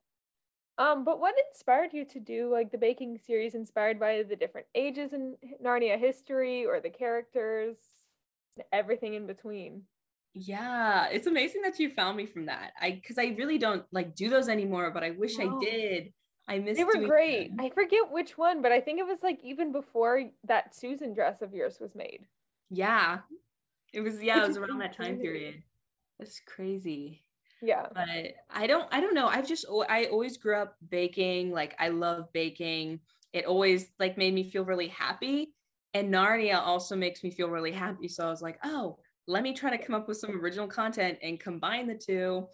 Um, 0.77 1.03
but 1.03 1.19
what 1.19 1.35
inspired 1.51 1.93
you 1.93 2.05
to 2.05 2.19
do 2.19 2.49
like 2.49 2.71
the 2.71 2.77
baking 2.77 3.19
series 3.19 3.53
inspired 3.53 3.99
by 3.99 4.23
the 4.23 4.35
different 4.35 4.67
ages 4.73 5.13
in 5.13 5.37
Narnia 5.63 5.99
history 5.99 6.65
or 6.65 6.79
the 6.79 6.89
characters, 6.89 7.77
everything 8.71 9.13
in 9.13 9.27
between? 9.27 9.83
Yeah, 10.33 11.07
it's 11.11 11.27
amazing 11.27 11.61
that 11.61 11.79
you 11.79 11.89
found 11.91 12.17
me 12.17 12.25
from 12.25 12.47
that. 12.47 12.71
I 12.81 12.91
because 12.91 13.17
I 13.17 13.35
really 13.37 13.57
don't 13.57 13.85
like 13.91 14.15
do 14.15 14.29
those 14.29 14.49
anymore, 14.49 14.91
but 14.91 15.03
I 15.03 15.11
wish 15.11 15.37
No. 15.37 15.57
I 15.57 15.65
did. 15.65 16.13
I 16.47 16.59
miss 16.59 16.77
They 16.77 16.83
were 16.83 17.07
great. 17.07 17.55
them. 17.55 17.65
I 17.65 17.69
forget 17.69 18.11
which 18.11 18.37
one, 18.37 18.61
but 18.61 18.71
I 18.71 18.81
think 18.81 18.99
it 18.99 19.05
was 19.05 19.19
like 19.23 19.39
even 19.43 19.71
before 19.71 20.23
that 20.45 20.75
Susan 20.75 21.13
dress 21.13 21.41
of 21.41 21.53
yours 21.53 21.77
was 21.79 21.95
made. 21.95 22.25
Yeah. 22.69 23.19
It 23.93 24.01
was 24.01 24.21
yeah, 24.21 24.43
it 24.43 24.47
was 24.47 24.57
around 24.57 24.79
that 24.79 24.97
time 24.97 25.19
period. 25.19 25.61
That's 26.19 26.41
crazy. 26.45 27.23
Yeah. 27.61 27.85
But 27.93 28.33
I 28.49 28.67
don't 28.67 28.87
I 28.91 28.99
don't 29.01 29.13
know. 29.13 29.27
I've 29.27 29.47
just 29.47 29.65
I 29.87 30.05
always 30.05 30.37
grew 30.37 30.57
up 30.57 30.75
baking. 30.89 31.51
Like 31.51 31.75
I 31.79 31.89
love 31.89 32.33
baking. 32.33 32.99
It 33.33 33.45
always 33.45 33.91
like 33.99 34.17
made 34.17 34.33
me 34.33 34.49
feel 34.49 34.65
really 34.65 34.87
happy. 34.87 35.53
And 35.93 36.11
Narnia 36.11 36.57
also 36.57 36.95
makes 36.95 37.23
me 37.23 37.29
feel 37.29 37.49
really 37.49 37.71
happy. 37.71 38.07
So 38.07 38.25
I 38.25 38.29
was 38.29 38.41
like, 38.41 38.57
oh, 38.63 38.97
let 39.27 39.43
me 39.43 39.53
try 39.53 39.69
to 39.75 39.83
come 39.83 39.95
up 39.95 40.07
with 40.07 40.17
some 40.17 40.39
original 40.39 40.67
content 40.67 41.17
and 41.21 41.39
combine 41.39 41.87
the 41.87 41.95
two. 41.95 42.47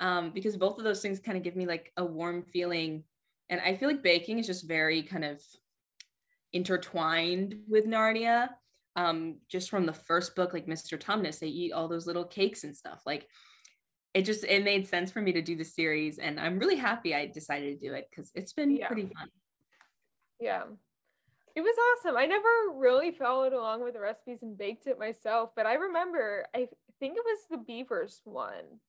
Um, 0.00 0.32
because 0.32 0.56
both 0.56 0.78
of 0.78 0.84
those 0.84 1.00
things 1.02 1.20
kind 1.20 1.36
of 1.36 1.44
give 1.44 1.54
me 1.56 1.66
like 1.66 1.92
a 1.96 2.04
warm 2.04 2.42
feeling. 2.42 3.04
And 3.50 3.60
I 3.60 3.76
feel 3.76 3.88
like 3.88 4.02
baking 4.02 4.38
is 4.38 4.46
just 4.46 4.66
very 4.66 5.02
kind 5.02 5.24
of 5.24 5.40
intertwined 6.52 7.56
with 7.68 7.86
Narnia. 7.86 8.48
um 8.96 9.38
just 9.48 9.70
from 9.70 9.86
the 9.86 9.92
first 9.92 10.36
book 10.36 10.52
like 10.52 10.66
mr 10.66 10.96
tumnus 10.96 11.40
they 11.40 11.48
eat 11.48 11.72
all 11.72 11.88
those 11.88 12.06
little 12.06 12.24
cakes 12.24 12.62
and 12.62 12.76
stuff 12.76 13.02
like 13.04 13.26
it 14.14 14.22
just 14.22 14.44
it 14.44 14.62
made 14.62 14.86
sense 14.86 15.10
for 15.10 15.20
me 15.20 15.32
to 15.32 15.42
do 15.42 15.56
the 15.56 15.64
series 15.64 16.18
and 16.18 16.38
i'm 16.38 16.60
really 16.60 16.76
happy 16.76 17.12
i 17.12 17.26
decided 17.26 17.80
to 17.80 17.88
do 17.88 17.92
it 17.92 18.06
because 18.08 18.30
it's 18.36 18.52
been 18.52 18.70
Yeah. 18.76 18.86
pretty 18.86 19.06
fun 19.06 19.28
Yeah. 20.38 20.62
It 21.56 21.60
was 21.60 21.76
awesome. 22.00 22.16
I 22.16 22.26
never 22.26 22.48
really 22.74 23.12
followed 23.12 23.52
along 23.52 23.84
with 23.84 23.94
the 23.94 24.00
recipes 24.00 24.42
and 24.42 24.58
baked 24.58 24.86
it 24.86 24.98
myself, 24.98 25.50
but 25.54 25.66
I 25.66 25.74
remember 25.74 26.46
I 26.54 26.68
think 26.98 27.16
it 27.16 27.24
was 27.24 27.38
the 27.50 27.58
beavers 27.58 28.20
one 28.24 28.80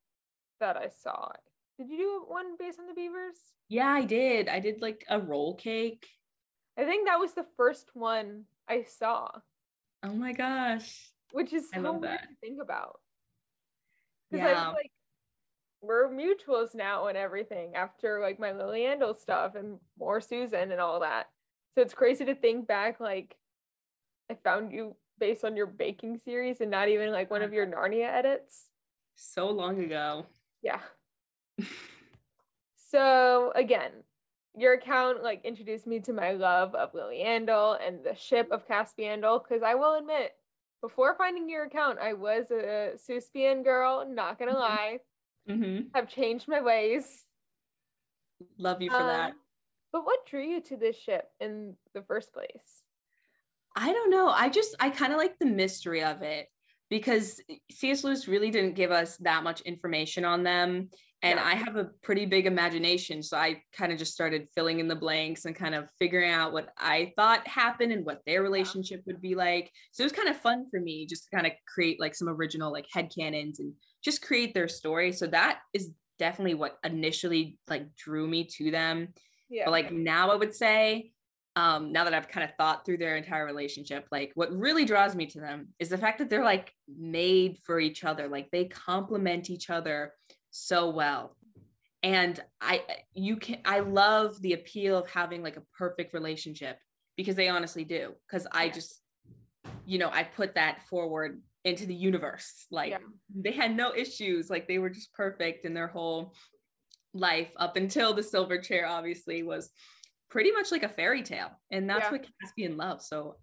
that 0.60 0.76
I 0.78 0.90
saw. 0.90 1.30
Did 1.78 1.90
you 1.90 1.98
do 1.98 2.26
one 2.28 2.56
based 2.58 2.80
on 2.80 2.88
the 2.88 2.94
beavers? 2.94 3.36
yeah 3.68 3.90
i 3.90 4.04
did 4.06 4.48
i 4.48 4.60
did 4.60 4.80
like 4.80 5.04
a 5.10 5.20
roll 5.20 5.56
cake 5.56 6.06
I 6.78 6.86
think 6.86 7.08
that 7.08 7.20
was 7.20 7.34
the 7.34 7.48
first 7.58 7.90
one 7.96 8.44
I 8.70 8.84
saw, 8.84 9.30
oh 10.04 10.14
my 10.14 10.34
gosh 10.34 11.10
which 11.32 11.52
is 11.52 11.70
so 11.72 11.82
weird 11.94 12.04
that. 12.04 12.22
to 12.22 12.36
think 12.42 12.62
about. 12.62 13.00
Because 14.30 14.46
I 14.46 14.52
Yeah. 14.52 14.68
was 14.68 14.74
like, 14.76 14.92
we're 15.82 16.10
mutuals 16.10 16.76
now 16.76 17.08
and 17.08 17.18
everything 17.18 17.76
after 17.76 18.20
like 18.22 18.40
my 18.40 18.52
Lilliandil 18.52 19.18
stuff 19.18 19.56
and 19.56 19.80
more 19.98 20.22
Susan 20.22 20.72
and 20.72 20.80
all 20.80 21.00
that. 21.02 21.26
So 21.76 21.82
it's 21.82 21.94
crazy 21.94 22.24
to 22.26 22.36
think 22.36 22.68
back 22.68 23.00
like 23.00 23.36
I 24.32 24.36
found 24.44 24.72
you 24.72 24.96
based 25.20 25.44
on 25.44 25.56
your 25.56 25.68
baking 25.68 26.18
series 26.18 26.62
and 26.62 26.72
not 26.72 26.88
even 26.90 27.12
like 27.12 27.30
one 27.30 27.42
of 27.42 27.54
your 27.54 27.68
Narnia 27.68 28.08
edits. 28.12 28.70
so 29.16 29.50
long 29.50 29.80
ago 29.84 30.26
Yeah. 30.62 30.80
So 32.78 33.52
again, 33.56 33.92
your 34.58 34.74
account 34.74 35.22
like 35.22 35.44
introduced 35.44 35.86
me 35.86 36.00
to 36.02 36.14
my 36.14 36.32
love 36.32 36.74
of 36.76 36.94
Lilliandil 36.94 37.78
and 37.86 38.04
the 38.06 38.16
ship 38.16 38.50
of 38.52 38.66
Caspiandel 38.68 39.44
because 39.44 39.64
I 39.64 39.76
will 39.76 39.96
admit, 39.96 40.32
before 40.82 41.16
finding 41.18 41.50
your 41.50 41.66
account, 41.66 42.00
I 42.00 42.14
was 42.14 42.52
a 42.52 42.94
Suspian 42.98 43.64
girl, 43.64 44.06
not 44.08 44.40
gonna 44.40 44.54
Mhm. 44.54 44.60
lie. 44.60 45.00
hmm 45.48 45.80
Have 45.94 46.08
changed 46.08 46.48
my 46.48 46.62
ways. 46.62 47.26
love 48.58 48.82
you 48.82 48.90
for 48.90 48.98
that 49.04 49.32
Um, 49.32 49.38
But 49.92 50.06
what 50.06 50.26
drew 50.26 50.44
you 50.44 50.62
to 50.62 50.78
this 50.78 50.98
ship 50.98 51.26
in 51.40 51.76
the 51.94 52.02
first 52.02 52.34
place? 52.34 52.84
I 53.76 53.92
don't 53.92 54.10
know. 54.10 54.30
I 54.30 54.50
just 54.50 54.76
I 54.80 54.90
kind 54.90 55.12
of 55.12 55.18
like 55.18 55.38
the 55.40 55.46
mystery 55.46 56.04
of 56.04 56.22
it 56.22 56.48
because 56.90 57.42
C.S. 57.72 58.04
Lewis 58.04 58.28
really 58.28 58.52
didn't 58.52 58.76
give 58.76 58.92
us 58.92 59.18
that 59.18 59.44
much 59.44 59.62
information 59.62 60.24
on 60.24 60.44
them. 60.44 60.90
And 61.22 61.40
Yeah. 61.40 61.46
I 61.46 61.56
have 61.56 61.76
a 61.76 61.90
pretty 62.04 62.26
big 62.26 62.46
imagination. 62.46 63.24
So 63.24 63.38
I 63.38 63.64
kind 63.74 63.92
of 63.92 63.98
just 63.98 64.14
started 64.14 64.48
filling 64.54 64.80
in 64.80 64.88
the 64.88 64.96
blanks 64.96 65.46
and 65.46 65.56
kind 65.56 65.74
of 65.74 65.90
figuring 65.98 66.30
out 66.30 66.54
what 66.54 66.70
I 66.78 67.14
thought 67.16 67.48
happened 67.48 67.92
and 67.92 68.06
what 68.06 68.22
their 68.26 68.44
relationship 68.44 69.02
would 69.08 69.22
be 69.22 69.34
like. 69.34 69.72
So 69.92 70.04
it 70.04 70.06
was 70.06 70.14
kind 70.14 70.30
of 70.30 70.38
fun 70.38 70.68
for 70.70 70.80
me 70.80 71.08
just 71.08 71.24
to 71.24 71.36
kind 71.36 71.48
of 71.48 71.54
create 71.68 72.00
like 72.00 72.14
some 72.16 72.30
original 72.30 72.72
like 72.72 72.86
head 72.94 73.10
headcanons 73.12 73.60
and 73.60 73.74
just 74.04 74.22
create 74.22 74.54
their 74.54 74.68
story. 74.68 75.12
So 75.12 75.26
that 75.28 75.62
is 75.74 75.92
definitely 76.20 76.54
what 76.54 76.78
initially 76.84 77.58
like 77.68 77.96
drew 77.96 78.28
me 78.28 78.46
to 78.58 78.72
them 78.72 79.14
Yeah. 79.56 79.66
but 79.66 79.72
like 79.72 79.92
now 79.92 80.32
i 80.32 80.36
would 80.36 80.54
say 80.54 81.12
um 81.56 81.82
now 81.96 82.04
that 82.06 82.14
i've 82.14 82.28
kind 82.28 82.44
of 82.48 82.56
thought 82.58 82.86
through 82.86 82.98
their 82.98 83.16
entire 83.16 83.46
relationship 83.46 84.06
like 84.12 84.30
what 84.36 84.52
really 84.66 84.86
draws 84.92 85.14
me 85.16 85.26
to 85.28 85.40
them 85.40 85.70
is 85.80 85.90
the 85.90 85.98
fact 85.98 86.18
that 86.20 86.30
they're 86.30 86.44
like 86.56 86.74
made 86.88 87.58
for 87.66 87.80
each 87.80 88.04
other. 88.04 88.28
Like 88.28 88.48
they 88.52 88.66
complement 88.66 89.50
each 89.50 89.70
other 89.70 89.98
so 90.52 90.90
well. 90.90 91.24
And 92.04 92.36
i 92.62 92.84
you 93.14 93.38
can 93.38 93.58
i 93.66 93.80
love 93.80 94.30
the 94.42 94.54
appeal 94.60 94.98
of 94.98 95.08
having 95.10 95.42
like 95.48 95.58
a 95.58 95.64
perfect 95.78 96.14
relationship 96.14 96.78
because 97.18 97.36
they 97.36 97.50
honestly 97.50 97.84
do. 97.98 98.14
Because 98.28 98.46
i 98.52 98.70
just 98.70 98.92
you 99.86 99.98
know 100.02 100.10
i 100.20 100.24
put 100.24 100.56
that 100.56 100.84
forward 100.90 101.42
into 101.64 101.86
the 101.88 101.96
universe. 102.10 102.68
Like 102.70 102.92
Yeah. 102.92 102.98
they 103.46 103.52
had 103.52 103.76
no 103.76 103.88
issues. 103.96 104.50
Like 104.54 104.68
they 104.68 104.78
were 104.78 104.92
just 104.92 105.14
perfect 105.14 105.66
in 105.66 105.74
their 105.74 105.88
whole 105.88 106.34
life 107.16 107.50
up 107.58 107.78
until 107.78 108.14
the 108.14 108.22
silver 108.24 108.58
chair 108.60 108.86
obviously 108.88 109.42
was 109.42 109.70
pretty 110.30 110.52
much 110.52 110.72
like 110.72 110.84
a 110.84 110.90
fairy 110.90 111.24
tale 111.24 111.50
and 111.72 111.90
that's 111.90 112.06
Yeah. 112.06 112.12
what 112.12 112.26
caspian 112.42 112.78
loves 112.78 113.08
so 113.08 113.38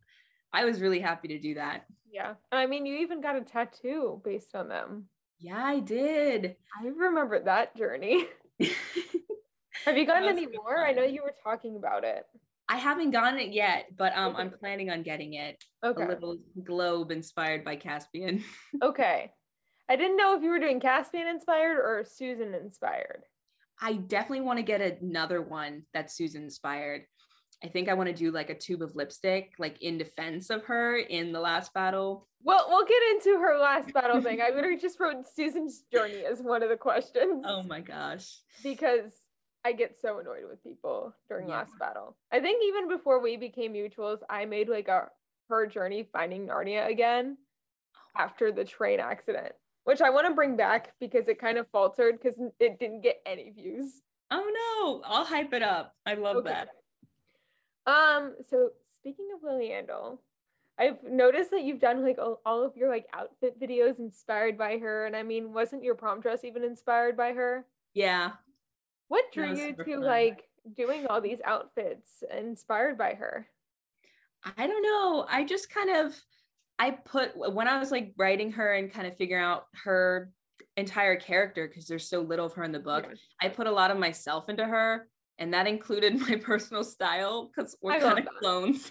i 0.52 0.64
was 0.64 0.80
really 0.80 1.00
happy 1.00 1.28
to 1.28 1.38
do 1.38 1.54
that 1.54 1.84
yeah. 2.14 2.34
I 2.52 2.66
mean, 2.66 2.84
you 2.84 2.96
even 2.98 3.22
got 3.22 3.36
a 3.36 3.40
tattoo 3.40 4.20
based 4.22 4.54
on 4.54 4.68
them. 4.68 5.06
yeah 5.40 5.64
i 5.64 5.80
did 5.80 6.56
I 6.78 6.86
remember 6.88 7.42
that 7.44 7.74
journey. 7.74 8.26
Have 9.86 9.96
you 9.96 10.06
gotten 10.06 10.28
any 10.28 10.46
more? 10.46 10.78
I 10.84 10.92
know 10.92 11.02
you 11.04 11.22
were 11.22 11.34
talking 11.42 11.76
about 11.76 12.04
it. 12.04 12.26
i 12.68 12.76
haven't 12.76 13.10
gotten 13.12 13.38
it 13.40 13.52
yet 13.52 13.86
but 13.96 14.12
um 14.16 14.36
i'm 14.36 14.50
planning 14.50 14.90
on 14.90 15.02
getting 15.02 15.34
it 15.34 15.62
Okay. 15.84 16.04
a 16.04 16.08
little 16.08 16.36
globe 16.62 17.10
inspired 17.10 17.64
by 17.64 17.76
caspian 17.76 18.44
Okay. 18.82 19.32
I 19.88 19.96
didn't 19.96 20.16
know 20.16 20.36
if 20.36 20.42
you 20.42 20.48
were 20.50 20.60
doing 20.60 20.80
Caspian 20.80 21.26
inspired 21.26 21.76
or 21.76 22.04
Susan 22.06 22.54
inspired. 22.54 23.24
I 23.80 23.94
definitely 23.94 24.40
want 24.40 24.58
to 24.58 24.62
get 24.62 24.80
another 25.02 25.40
one 25.42 25.82
that's 25.94 26.14
susan 26.16 26.42
inspired 26.44 27.02
i 27.64 27.68
think 27.68 27.88
i 27.88 27.94
want 27.94 28.08
to 28.08 28.14
do 28.14 28.30
like 28.30 28.50
a 28.50 28.58
tube 28.58 28.82
of 28.82 28.94
lipstick 28.94 29.52
like 29.58 29.80
in 29.82 29.98
defense 29.98 30.50
of 30.50 30.64
her 30.64 30.96
in 30.96 31.32
the 31.32 31.40
last 31.40 31.72
battle 31.74 32.26
Well, 32.42 32.66
we'll 32.68 32.84
get 32.86 33.02
into 33.12 33.38
her 33.38 33.58
last 33.58 33.92
battle 33.94 34.20
thing. 34.20 34.40
I 34.40 34.50
literally 34.54 34.78
just 34.78 34.98
wrote 34.98 35.24
Susan's 35.32 35.84
journey 35.92 36.24
as 36.24 36.40
one 36.40 36.62
of 36.62 36.68
the 36.70 36.76
questions 36.76 37.44
oh 37.48 37.62
my 37.62 37.80
gosh 37.80 38.38
because 38.62 39.12
I 39.64 39.70
get 39.72 39.96
so 39.96 40.18
annoyed 40.18 40.42
with 40.50 40.60
people 40.64 41.14
during 41.28 41.48
Yeah. 41.48 41.58
last 41.58 41.78
battle. 41.78 42.16
I 42.32 42.40
think 42.40 42.64
even 42.64 42.88
before 42.88 43.20
we 43.22 43.36
became 43.36 43.72
mutuals, 43.74 44.18
I 44.28 44.44
made 44.44 44.68
like 44.68 44.88
a 44.88 45.08
her 45.48 45.66
journey 45.68 46.08
finding 46.12 46.48
Narnia 46.48 46.88
again 46.88 47.36
oh. 47.94 48.20
after 48.20 48.50
the 48.50 48.64
train 48.64 48.98
accident, 48.98 49.52
which 49.84 50.00
I 50.00 50.10
want 50.10 50.26
to 50.28 50.34
bring 50.34 50.56
back 50.56 50.92
because 51.00 51.28
it 51.28 51.38
kind 51.40 51.58
of 51.58 51.66
faltered 51.70 52.20
because 52.20 52.38
it 52.60 52.78
didn't 52.78 53.00
get 53.02 53.20
any 53.26 53.50
views. 53.50 54.00
oh 54.30 54.50
no 54.60 55.02
i'll 55.08 55.24
hype 55.26 55.52
it 55.52 55.62
up 55.62 55.94
i 56.06 56.14
love 56.14 56.36
Okay. 56.36 56.48
that 56.50 56.68
Um, 57.86 58.34
so 58.48 58.70
speaking 58.96 59.26
of 59.34 59.40
Lilliandil, 59.42 60.18
I've 60.78 61.02
noticed 61.02 61.50
that 61.50 61.64
you've 61.64 61.80
done 61.80 62.02
like 62.04 62.18
all, 62.18 62.64
of 62.64 62.76
your 62.76 62.88
like 62.88 63.06
outfit 63.12 63.58
videos 63.60 63.98
inspired 63.98 64.56
by 64.56 64.78
her. 64.78 65.06
And 65.06 65.16
I 65.16 65.22
mean, 65.24 65.52
wasn't 65.52 65.82
your 65.82 65.96
prom 65.96 66.20
dress 66.20 66.44
even 66.44 66.62
inspired 66.64 67.16
by 67.16 67.32
her? 67.32 67.66
yeah 67.94 68.32
What 69.08 69.24
drew 69.32 69.54
you 69.54 69.74
to 69.74 69.84
fun. 69.84 70.00
like 70.00 70.48
doing 70.76 71.06
all 71.08 71.20
these 71.20 71.40
outfits 71.44 72.22
inspired 72.30 72.96
by 72.96 73.14
her? 73.14 73.48
I 74.56 74.66
don't 74.66 74.82
know. 74.82 75.26
I 75.28 75.44
just 75.44 75.68
kind 75.70 75.90
of 75.90 76.14
I 76.82 76.90
put 76.90 77.30
when 77.36 77.68
I 77.68 77.78
was 77.78 77.92
like 77.92 78.12
writing 78.16 78.50
her 78.52 78.74
and 78.74 78.92
kind 78.92 79.06
of 79.06 79.16
figuring 79.16 79.44
out 79.44 79.66
her 79.84 80.32
entire 80.76 81.14
character 81.14 81.68
because 81.68 81.86
there's 81.86 82.08
so 82.08 82.22
little 82.22 82.46
of 82.46 82.54
her 82.54 82.64
in 82.64 82.72
the 82.72 82.80
book. 82.80 83.06
Yeah. 83.08 83.14
I 83.40 83.48
put 83.50 83.68
a 83.68 83.70
lot 83.70 83.92
of 83.92 83.98
myself 83.98 84.48
into 84.48 84.64
her, 84.64 85.06
and 85.38 85.54
that 85.54 85.68
included 85.68 86.18
my 86.28 86.34
personal 86.34 86.82
style 86.82 87.52
because 87.54 87.76
we're 87.80 88.00
kind 88.00 88.18
of 88.18 88.26
clones. 88.40 88.90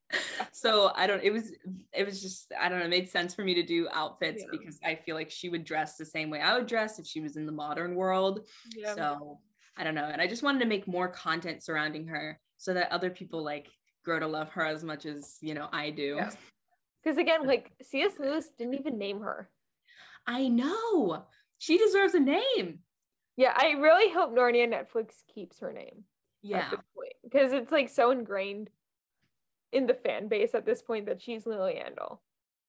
so 0.52 0.92
I 0.94 1.06
don't. 1.06 1.22
It 1.22 1.30
was 1.30 1.52
it 1.94 2.04
was 2.04 2.20
just 2.20 2.52
I 2.60 2.68
don't 2.68 2.78
know. 2.78 2.84
It 2.84 2.90
made 2.90 3.08
sense 3.08 3.34
for 3.34 3.42
me 3.42 3.54
to 3.54 3.62
do 3.62 3.88
outfits 3.90 4.42
Yeah. 4.42 4.58
because 4.58 4.78
I 4.84 4.96
feel 4.96 5.16
like 5.16 5.30
she 5.30 5.48
would 5.48 5.64
dress 5.64 5.96
the 5.96 6.04
same 6.04 6.28
way 6.28 6.42
I 6.42 6.58
would 6.58 6.66
dress 6.66 6.98
if 6.98 7.06
she 7.06 7.22
was 7.22 7.38
in 7.38 7.46
the 7.46 7.52
modern 7.52 7.94
world. 7.94 8.40
Yeah. 8.76 8.94
So 8.94 9.38
I 9.78 9.84
don't 9.84 9.94
know. 9.94 10.10
And 10.12 10.20
I 10.20 10.26
just 10.26 10.42
wanted 10.42 10.58
to 10.58 10.66
make 10.66 10.86
more 10.86 11.08
content 11.08 11.62
surrounding 11.62 12.06
her 12.08 12.38
so 12.58 12.74
that 12.74 12.92
other 12.92 13.08
people 13.08 13.42
like 13.42 13.68
grow 14.04 14.18
to 14.18 14.26
love 14.26 14.50
her 14.50 14.66
as 14.66 14.84
much 14.84 15.06
as, 15.06 15.38
you 15.40 15.54
know, 15.54 15.70
I 15.72 15.88
do. 15.88 16.16
Yeah. 16.18 16.30
Because 17.02 17.18
again, 17.18 17.46
like 17.46 17.72
C.S. 17.82 18.12
Lewis 18.18 18.50
didn't 18.58 18.74
even 18.74 18.98
name 18.98 19.20
her. 19.20 19.48
I 20.26 20.48
know. 20.48 21.24
She 21.58 21.78
deserves 21.78 22.14
a 22.14 22.20
name. 22.20 22.80
Yeah, 23.36 23.54
I 23.56 23.72
really 23.72 24.12
hope 24.12 24.34
Narnia 24.34 24.68
Netflix 24.68 25.14
keeps 25.34 25.60
her 25.60 25.72
name 25.72 26.04
Yeah. 26.42 26.58
at 26.58 26.70
this 26.70 26.80
point 26.94 27.12
because 27.22 27.52
it's 27.52 27.72
like 27.72 27.88
so 27.88 28.10
ingrained 28.10 28.68
in 29.72 29.86
the 29.86 29.94
fan 29.94 30.28
base 30.28 30.54
at 30.54 30.66
this 30.66 30.82
point 30.82 31.06
that 31.06 31.22
she's 31.22 31.44
Lilliandil. 31.44 32.18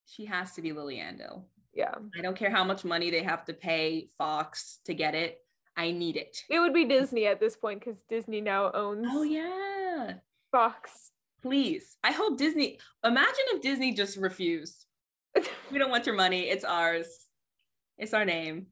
She 0.05 0.25
has 0.25 0.53
to 0.53 0.61
be 0.61 0.71
Lilliandil. 0.71 1.43
Yeah, 1.73 1.95
I 2.17 2.21
don't 2.21 2.37
care 2.37 2.51
how 2.51 2.63
much 2.63 2.83
money 2.83 3.09
they 3.11 3.23
have 3.23 3.45
to 3.45 3.53
pay 3.53 4.09
Fox 4.17 4.79
to 4.85 4.93
get 4.93 5.15
it. 5.15 5.39
I 5.77 5.91
need 5.91 6.17
it. 6.17 6.43
it 6.49 6.59
would 6.59 6.73
be 6.73 6.83
Disney 6.85 7.27
at 7.27 7.39
this 7.39 7.55
point 7.55 7.79
because 7.79 8.01
Disney 8.09 8.41
now 8.41 8.71
owns 8.73 9.07
Oh 9.09 9.23
yeah. 9.23 10.15
Fox. 10.51 11.10
Please. 11.41 11.97
I 12.03 12.11
hope 12.11 12.37
Disney 12.37 12.79
imagine 13.03 13.45
if 13.49 13.61
Disney 13.61 13.93
just 13.93 14.17
refused. 14.17 14.85
We 15.71 15.79
don't 15.79 15.89
want 15.89 16.05
your 16.05 16.15
money. 16.15 16.49
It's 16.49 16.65
ours. 16.65 17.07
It's 17.97 18.13
our 18.13 18.25
name. 18.25 18.67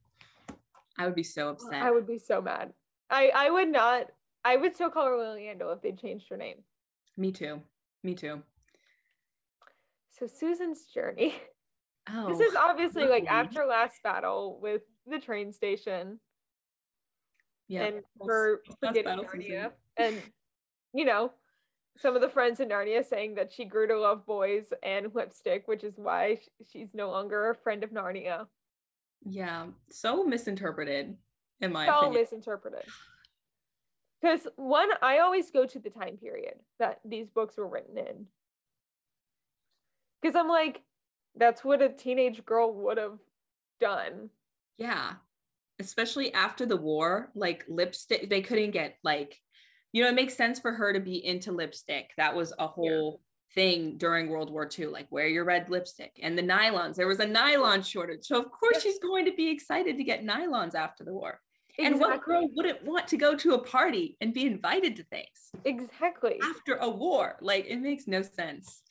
I 0.97 1.05
would 1.05 1.15
be 1.15 1.23
so 1.23 1.49
upset. 1.49 1.81
I 1.81 1.91
would 1.91 2.05
be 2.05 2.19
so 2.19 2.41
mad. 2.41 2.73
I 3.09 3.31
I 3.33 3.49
would 3.49 3.69
not. 3.69 4.07
I 4.43 4.57
would 4.57 4.75
still 4.75 4.89
call 4.89 5.05
her 5.05 5.13
Lilliandil 5.13 5.75
if 5.75 5.81
they 5.81 5.91
changed 5.93 6.27
her 6.29 6.37
name. 6.37 6.57
Me 7.17 7.31
too. 7.31 7.61
Me 8.03 8.15
too. 8.15 8.41
So 10.11 10.27
Susan's 10.27 10.85
journey. 10.85 11.35
Oh. 12.11 12.27
This 12.27 12.39
is 12.39 12.55
obviously 12.55 13.05
like 13.05 13.27
after 13.27 13.65
last 13.65 14.01
battle 14.03 14.59
with 14.61 14.81
the 15.05 15.19
train 15.19 15.53
station 15.53 16.19
yeah. 17.67 17.83
and 17.83 18.01
her 18.25 18.61
forgetting 18.81 19.03
battle. 19.03 19.71
And 19.95 20.19
you 20.93 21.05
know, 21.05 21.31
some 22.01 22.15
of 22.15 22.21
the 22.21 22.29
friends 22.29 22.61
in 22.61 22.69
Narnia 22.69 23.05
saying 23.05 23.35
that 23.35 23.51
she 23.51 23.65
grew 23.65 23.87
to 23.87 23.99
love 23.99 24.25
boys 24.25 24.65
and 24.83 25.13
lipstick, 25.13 25.67
which 25.67 25.83
is 25.83 25.93
why 25.97 26.39
she's 26.71 26.93
no 26.93 27.09
longer 27.09 27.49
a 27.49 27.55
friend 27.55 27.83
of 27.83 27.91
Narnia. 27.91 28.47
Yeah, 29.25 29.65
so 29.89 30.23
misinterpreted 30.23 31.17
in 31.59 31.73
my 31.73 31.87
so 31.87 31.97
opinion. 31.97 32.21
misinterpreted. 32.21 32.85
Because 34.21 34.47
one, 34.55 34.89
I 35.01 35.19
always 35.19 35.51
go 35.51 35.65
to 35.65 35.79
the 35.79 35.89
time 35.89 36.17
period 36.17 36.55
that 36.79 36.99
these 37.03 37.29
books 37.29 37.57
were 37.57 37.67
written 37.67 37.97
in. 37.97 38.27
Because 40.21 40.35
I'm 40.35 40.49
like, 40.49 40.81
that's 41.35 41.63
what 41.63 41.81
a 41.81 41.89
teenage 41.89 42.45
girl 42.45 42.73
would 42.73 42.97
have 42.97 43.19
done. 43.79 44.29
Yeah. 44.77 45.13
Especially 45.79 46.33
after 46.33 46.65
the 46.65 46.77
war, 46.77 47.29
like 47.35 47.65
lipstick, 47.69 48.29
they 48.29 48.41
couldn't 48.41 48.71
get 48.71 48.95
like, 49.03 49.37
you 49.91 50.03
know, 50.03 50.09
it 50.09 50.15
makes 50.15 50.35
sense 50.35 50.59
for 50.59 50.71
her 50.71 50.93
to 50.93 50.99
be 50.99 51.25
into 51.25 51.51
lipstick. 51.51 52.11
That 52.17 52.35
was 52.35 52.53
a 52.59 52.67
whole 52.67 53.21
thing 53.53 53.97
during 53.97 54.29
World 54.29 54.51
War 54.51 54.69
II, 54.77 54.87
like 54.87 55.07
wear 55.11 55.27
your 55.27 55.43
red 55.43 55.69
lipstick 55.69 56.19
and 56.21 56.37
the 56.37 56.43
nylons. 56.43 56.95
There 56.95 57.07
was 57.07 57.19
a 57.19 57.25
nylon 57.25 57.81
shortage. 57.81 58.25
So, 58.25 58.39
of 58.39 58.51
course, 58.51 58.81
she's 58.81 58.99
going 58.99 59.25
to 59.25 59.33
be 59.33 59.49
excited 59.49 59.97
to 59.97 60.03
get 60.03 60.25
nylons 60.25 60.75
after 60.75 61.03
the 61.03 61.13
war. 61.13 61.39
And 61.79 61.99
what 61.99 62.21
girl 62.21 62.47
wouldn't 62.55 62.83
want 62.83 63.07
to 63.07 63.17
go 63.17 63.35
to 63.35 63.53
a 63.53 63.63
party 63.63 64.17
and 64.19 64.33
be 64.33 64.45
invited 64.45 64.97
to 64.97 65.03
things 65.03 65.51
Exactly. 65.63 66.37
after 66.43 66.75
a 66.75 66.89
war? 66.89 67.37
Like, 67.41 67.67
it 67.67 67.77
makes 67.77 68.05
no 68.05 68.21
sense. 68.21 68.81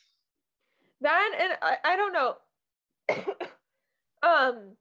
That 1.03 1.31
and 1.39 1.53
I, 1.63 1.77
I 1.85 1.97
don't 1.97 2.13
know. 2.13 2.37
um 4.29 4.73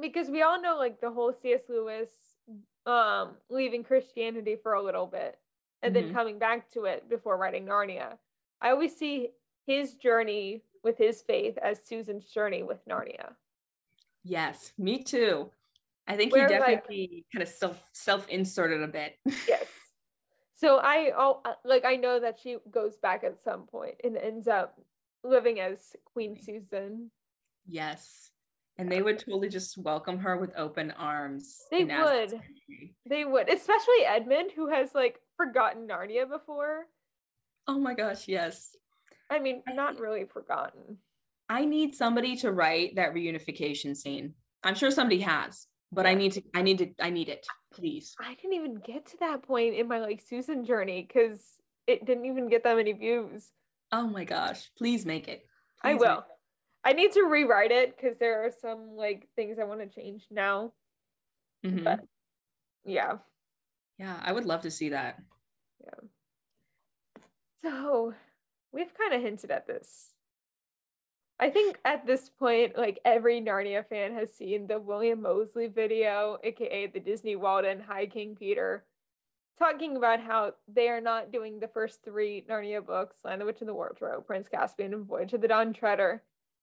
because 0.00 0.28
we 0.30 0.42
all 0.42 0.60
know 0.62 0.76
like 0.78 1.00
the 1.00 1.10
whole 1.10 1.34
C.S. 1.42 1.62
Lewis 1.68 2.08
um 2.86 3.32
leaving 3.50 3.84
Christianity 3.84 4.56
for 4.62 4.74
a 4.74 4.82
little 4.82 5.06
bit 5.06 5.36
and 5.82 5.94
then 5.94 6.10
Mhm. 6.10 6.12
coming 6.14 6.38
back 6.38 6.68
to 6.70 6.84
it 6.84 7.08
before 7.08 7.36
writing 7.36 7.66
Narnia. 7.66 8.18
I 8.60 8.70
always 8.70 8.96
see 8.96 9.30
his 9.66 9.94
journey 9.94 10.62
with 10.82 10.98
his 10.98 11.22
faith 11.22 11.56
as 11.58 11.82
Susan's 11.84 12.26
journey 12.30 12.62
with 12.62 12.84
Narnia. 12.86 13.36
Yes, 14.22 14.72
me 14.76 15.02
too. 15.02 15.50
I 16.06 16.16
think 16.16 16.32
Where, 16.32 16.48
he 16.48 16.54
like- 16.58 16.66
definitely 16.84 17.26
kind 17.32 17.42
of 17.42 17.48
self 17.48 17.88
self 17.92 18.28
inserted 18.28 18.82
a 18.82 18.88
bit. 18.88 19.18
Yes. 19.48 19.66
So 20.52 20.76
I 20.78 21.12
oh 21.16 21.42
like 21.64 21.84
I 21.86 21.96
know 21.96 22.20
that 22.20 22.38
she 22.38 22.58
goes 22.70 22.98
back 22.98 23.24
at 23.24 23.40
some 23.40 23.66
point 23.66 23.94
and 24.04 24.16
ends 24.16 24.46
up 24.46 24.78
living 25.24 25.58
as 25.60 25.96
Queen 26.04 26.36
Susan. 26.38 27.10
yes. 27.66 28.30
And 28.78 28.90
they 28.90 29.02
would 29.02 29.18
totally 29.18 29.50
just 29.50 29.76
welcome 29.76 30.18
her 30.20 30.38
with 30.38 30.52
open 30.56 30.90
arms. 30.92 31.66
They 31.70 31.84
would. 31.84 32.40
They 33.04 33.26
would, 33.26 33.50
especially 33.50 34.06
Edmund, 34.06 34.52
who 34.52 34.68
has 34.68 34.94
like 34.94 35.20
forgotten 35.44 35.88
Narnia 35.88 36.28
before. 36.28 36.86
Oh 37.66 37.78
my 37.78 37.94
gosh, 37.94 38.28
yes. 38.28 38.76
I 39.30 39.38
mean, 39.38 39.62
not 39.74 39.98
really 39.98 40.24
forgotten. 40.24 40.98
I 41.48 41.64
need 41.64 41.94
somebody 41.94 42.36
to 42.36 42.52
write 42.52 42.96
that 42.96 43.14
reunification 43.14 43.96
scene. 43.96 44.34
I'm 44.62 44.74
sure 44.74 44.90
somebody 44.90 45.20
has, 45.20 45.66
but 45.92 46.06
I 46.06 46.14
need 46.14 46.32
to 46.32 46.42
I 46.54 46.62
need 46.62 46.78
to 46.78 46.88
I 47.00 47.10
need 47.10 47.28
it, 47.28 47.46
please. 47.72 48.14
I 48.20 48.34
didn't 48.34 48.54
even 48.54 48.74
get 48.76 49.06
to 49.06 49.16
that 49.20 49.42
point 49.42 49.74
in 49.74 49.88
my 49.88 50.00
like 50.00 50.20
Susan 50.20 50.64
journey 50.64 51.06
because 51.06 51.42
it 51.86 52.04
didn't 52.04 52.26
even 52.26 52.48
get 52.48 52.64
that 52.64 52.76
many 52.76 52.92
views. 52.92 53.50
Oh 53.92 54.06
my 54.06 54.24
gosh, 54.24 54.70
please 54.76 55.06
make 55.06 55.26
it. 55.28 55.46
I 55.82 55.92
Please 55.92 56.00
make 56.02 56.08
will. 56.10 56.24
I 56.84 56.92
need 56.92 57.12
to 57.12 57.22
rewrite 57.24 57.72
it 57.72 57.96
because 57.96 58.16
there 58.18 58.44
are 58.44 58.50
some 58.60 58.96
like 58.96 59.28
things 59.36 59.58
I 59.58 59.64
want 59.64 59.80
to 59.80 59.88
change 59.88 60.24
now. 60.30 60.72
it. 61.62 61.74
Mhm. 61.74 61.84
But 61.84 62.00
yeah. 62.84 63.18
Yeah, 63.98 64.18
I 64.22 64.32
would 64.32 64.46
love 64.46 64.62
to 64.62 64.70
see 64.70 64.90
that. 64.90 65.18
So 67.62 68.14
we've 68.72 68.94
kind 68.94 69.12
of 69.14 69.20
hinted 69.22 69.50
at 69.50 69.66
this. 69.66 70.12
I 71.38 71.48
think 71.50 71.78
at 71.84 72.06
this 72.06 72.28
point, 72.28 72.76
like 72.76 73.00
every 73.04 73.40
Narnia 73.40 73.86
fan 73.86 74.14
has 74.14 74.32
seen 74.34 74.66
the 74.66 74.78
William 74.78 75.22
Moseley 75.22 75.68
video, 75.68 76.38
aka 76.44 76.86
the 76.86 77.00
Disney 77.00 77.36
Walden 77.36 77.80
High 77.80 78.06
King 78.06 78.36
Peter, 78.38 78.84
talking 79.58 79.96
about 79.96 80.20
how 80.20 80.54
they 80.68 80.88
are 80.88 81.00
not 81.00 81.32
doing 81.32 81.58
the 81.58 81.68
first 81.68 82.02
three 82.04 82.44
Narnia 82.48 82.84
books, 82.84 83.16
Lion 83.24 83.38
the 83.38 83.46
Witch 83.46 83.60
and 83.60 83.68
the 83.68 83.74
Wardrobe, 83.74 84.26
Prince 84.26 84.48
Caspian, 84.48 84.92
and 84.92 85.06
Voyage 85.06 85.32
of 85.32 85.40
the 85.40 85.48
Dawn 85.48 85.72
Treader, 85.72 86.22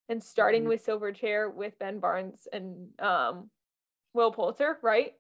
and 0.10 0.24
starting 0.24 0.64
Mhm. 0.64 0.68
with 0.70 0.84
Silver 0.84 1.12
Chair 1.12 1.50
with 1.50 1.78
Ben 1.80 2.00
Barnes 2.00 2.48
and 2.54 2.90
um, 3.00 3.50
Will 4.14 4.32
Poulter, 4.32 4.78
right? 4.84 5.16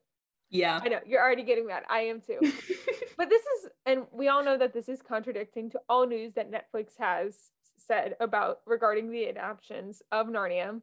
Yeah. 0.50 0.80
I 0.84 0.88
know 0.88 1.00
you're 1.06 1.22
already 1.22 1.44
getting 1.44 1.68
that. 1.68 1.84
I 1.90 2.02
am 2.02 2.22
too. 2.22 2.40
But 3.18 3.30
this 3.30 3.42
is, 3.42 3.67
and 3.88 4.06
we 4.12 4.28
all 4.28 4.43
know 4.43 4.58
that 4.58 4.73
this 4.73 4.89
is 4.89 5.02
contradicting 5.02 5.69
to 5.71 5.80
all 5.88 6.06
news 6.06 6.34
that 6.34 6.52
Netflix 6.52 6.97
has 7.00 7.52
said 7.78 8.17
about 8.19 8.60
regarding 8.65 9.10
the 9.10 9.30
adaptions 9.30 10.02
of 10.12 10.28
Narnia, 10.28 10.82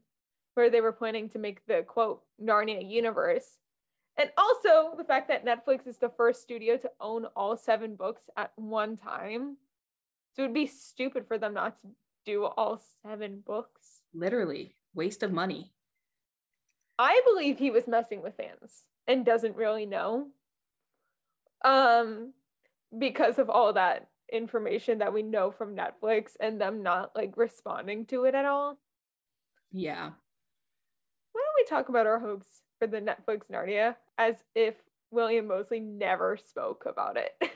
where 0.54 0.70
they 0.70 0.80
were 0.80 0.90
planning 0.90 1.28
to 1.28 1.38
make 1.38 1.66
the 1.66 1.84
quote 1.86 2.22
Narnia 2.42 2.90
universe. 2.90 3.58
And 4.16 4.30
also 4.38 4.96
the 4.96 5.04
fact 5.04 5.28
that 5.28 5.44
Netflix 5.44 5.86
is 5.86 5.98
the 5.98 6.08
first 6.16 6.40
studio 6.40 6.78
to 6.78 6.90
own 6.98 7.26
all 7.36 7.58
seven 7.58 7.94
books 7.94 8.30
at 8.38 8.52
one 8.56 8.96
time. 8.96 9.58
So 10.32 10.42
it 10.42 10.46
would 10.46 10.54
be 10.54 10.66
stupid 10.66 11.28
for 11.28 11.36
them 11.36 11.52
not 11.52 11.78
to 11.82 11.88
do 12.24 12.44
all 12.46 12.80
seven 13.02 13.42
books. 13.44 14.00
Literally, 14.14 14.76
waste 14.94 15.22
of 15.22 15.30
money. 15.30 15.72
I 16.98 17.20
believe 17.26 17.58
he 17.58 17.70
was 17.70 17.86
messing 17.86 18.22
with 18.22 18.36
fans 18.36 18.84
and 19.06 19.26
doesn't 19.26 19.56
really 19.56 19.84
know. 19.84 20.28
Um 21.62 22.32
because 22.98 23.38
of 23.38 23.50
all 23.50 23.72
that 23.72 24.08
information 24.32 24.98
that 24.98 25.12
we 25.12 25.22
know 25.22 25.50
from 25.50 25.76
Netflix 25.76 26.32
and 26.40 26.60
them 26.60 26.82
not 26.82 27.10
like 27.14 27.36
responding 27.36 28.06
to 28.06 28.24
it 28.24 28.34
at 28.34 28.44
all. 28.44 28.78
Yeah. 29.72 30.10
Why 31.32 31.40
don't 31.42 31.56
we 31.58 31.64
talk 31.68 31.88
about 31.88 32.06
our 32.06 32.18
hopes 32.18 32.48
for 32.78 32.86
the 32.86 33.00
Netflix 33.00 33.50
Narnia 33.50 33.96
as 34.18 34.36
if 34.54 34.74
William 35.10 35.46
Moseley 35.48 35.80
never 35.80 36.36
spoke 36.36 36.84
about 36.86 37.16
it? 37.16 37.32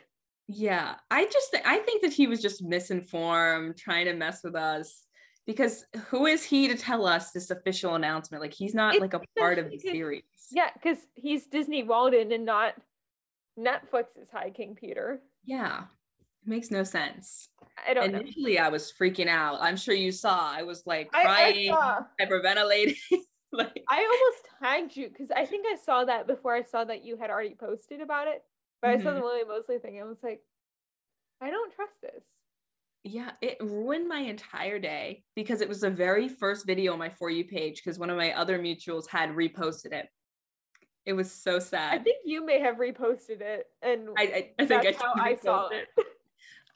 Yeah, 0.50 0.94
I 1.10 1.26
just 1.26 1.50
th- 1.50 1.62
I 1.66 1.76
think 1.76 2.00
that 2.00 2.14
he 2.14 2.26
was 2.26 2.40
just 2.40 2.62
misinformed, 2.62 3.76
trying 3.76 4.06
to 4.06 4.14
mess 4.14 4.42
with 4.42 4.54
us. 4.54 5.04
Because 5.46 5.84
who 6.06 6.24
is 6.24 6.42
he 6.42 6.68
to 6.68 6.74
tell 6.74 7.04
us 7.06 7.32
this 7.32 7.50
official 7.50 7.96
announcement? 7.96 8.40
Like 8.42 8.54
he's 8.54 8.74
not 8.74 8.94
It's 8.94 9.02
like 9.02 9.12
a 9.12 9.20
part 9.38 9.58
of 9.58 9.70
the 9.70 9.78
series. 9.78 10.22
yeah, 10.50 10.70
because 10.72 10.96
he's 11.16 11.46
Disney 11.48 11.82
Walden 11.82 12.32
and 12.32 12.46
not 12.46 12.72
Netflix's 13.58 14.30
High 14.30 14.50
King 14.50 14.76
Peter. 14.78 15.20
Yeah, 15.44 15.82
it 16.42 16.48
makes 16.48 16.70
no 16.70 16.84
sense. 16.84 17.48
I 17.86 17.94
don't 17.94 18.12
know. 18.12 18.20
Initially, 18.20 18.58
I 18.58 18.68
was 18.68 18.92
freaking 18.92 19.28
out. 19.28 19.58
I'm 19.60 19.76
sure 19.76 19.94
you 19.94 20.12
saw. 20.12 20.50
I 20.50 20.62
was 20.62 20.82
like 20.86 21.08
I, 21.14 21.20
I 21.20 21.24
crying, 21.24 21.76
hyperventilating. 22.20 22.96
like 23.52 23.82
I 23.88 24.02
almost 24.02 24.48
tagged 24.62 24.96
you 24.96 25.08
because 25.08 25.30
I 25.30 25.46
think 25.46 25.66
I 25.66 25.76
saw 25.76 26.04
that 26.04 26.26
before 26.26 26.54
I 26.54 26.62
saw 26.62 26.84
that 26.84 27.04
you 27.04 27.16
had 27.16 27.30
already 27.30 27.56
posted 27.58 28.00
about 28.00 28.28
it. 28.28 28.42
But 28.80 28.90
I 28.90 28.96
saw 28.98 29.04
the. 29.04 29.10
Mm-hmm. 29.10 29.22
William 29.22 29.48
Moseley 29.48 29.78
thing. 29.78 29.96
and 29.96 30.04
I 30.04 30.08
was 30.08 30.22
like, 30.22 30.40
I 31.40 31.50
don't 31.50 31.74
trust 31.74 32.00
this. 32.00 32.22
yeah, 33.04 33.30
it 33.40 33.56
ruined 33.60 34.08
my 34.08 34.20
entire 34.20 34.78
day 34.78 35.24
because 35.34 35.60
it 35.60 35.68
was 35.68 35.80
the 35.80 35.90
very 35.90 36.28
first 36.28 36.66
video 36.66 36.92
on 36.92 36.98
my 36.98 37.08
for 37.08 37.30
you 37.30 37.44
page 37.44 37.76
because 37.76 37.98
one 37.98 38.10
of 38.10 38.16
my 38.16 38.32
other 38.32 38.58
mutuals 38.58 39.08
had 39.08 39.30
reposted 39.30 39.92
it. 39.92 40.08
It 41.08 41.16
was 41.16 41.32
so 41.32 41.58
sad. 41.58 41.98
I 41.98 42.02
think 42.02 42.18
you 42.26 42.44
may 42.44 42.60
have 42.60 42.76
reposted 42.76 43.40
it, 43.40 43.68
and 43.80 44.10
I, 44.18 44.22
I, 44.22 44.50
I 44.58 44.66
think 44.66 44.82
that's 44.82 45.00
I 45.00 45.06
how 45.06 45.12
I 45.16 45.36
saw 45.36 45.70
repost 45.70 45.72
it. 45.72 46.06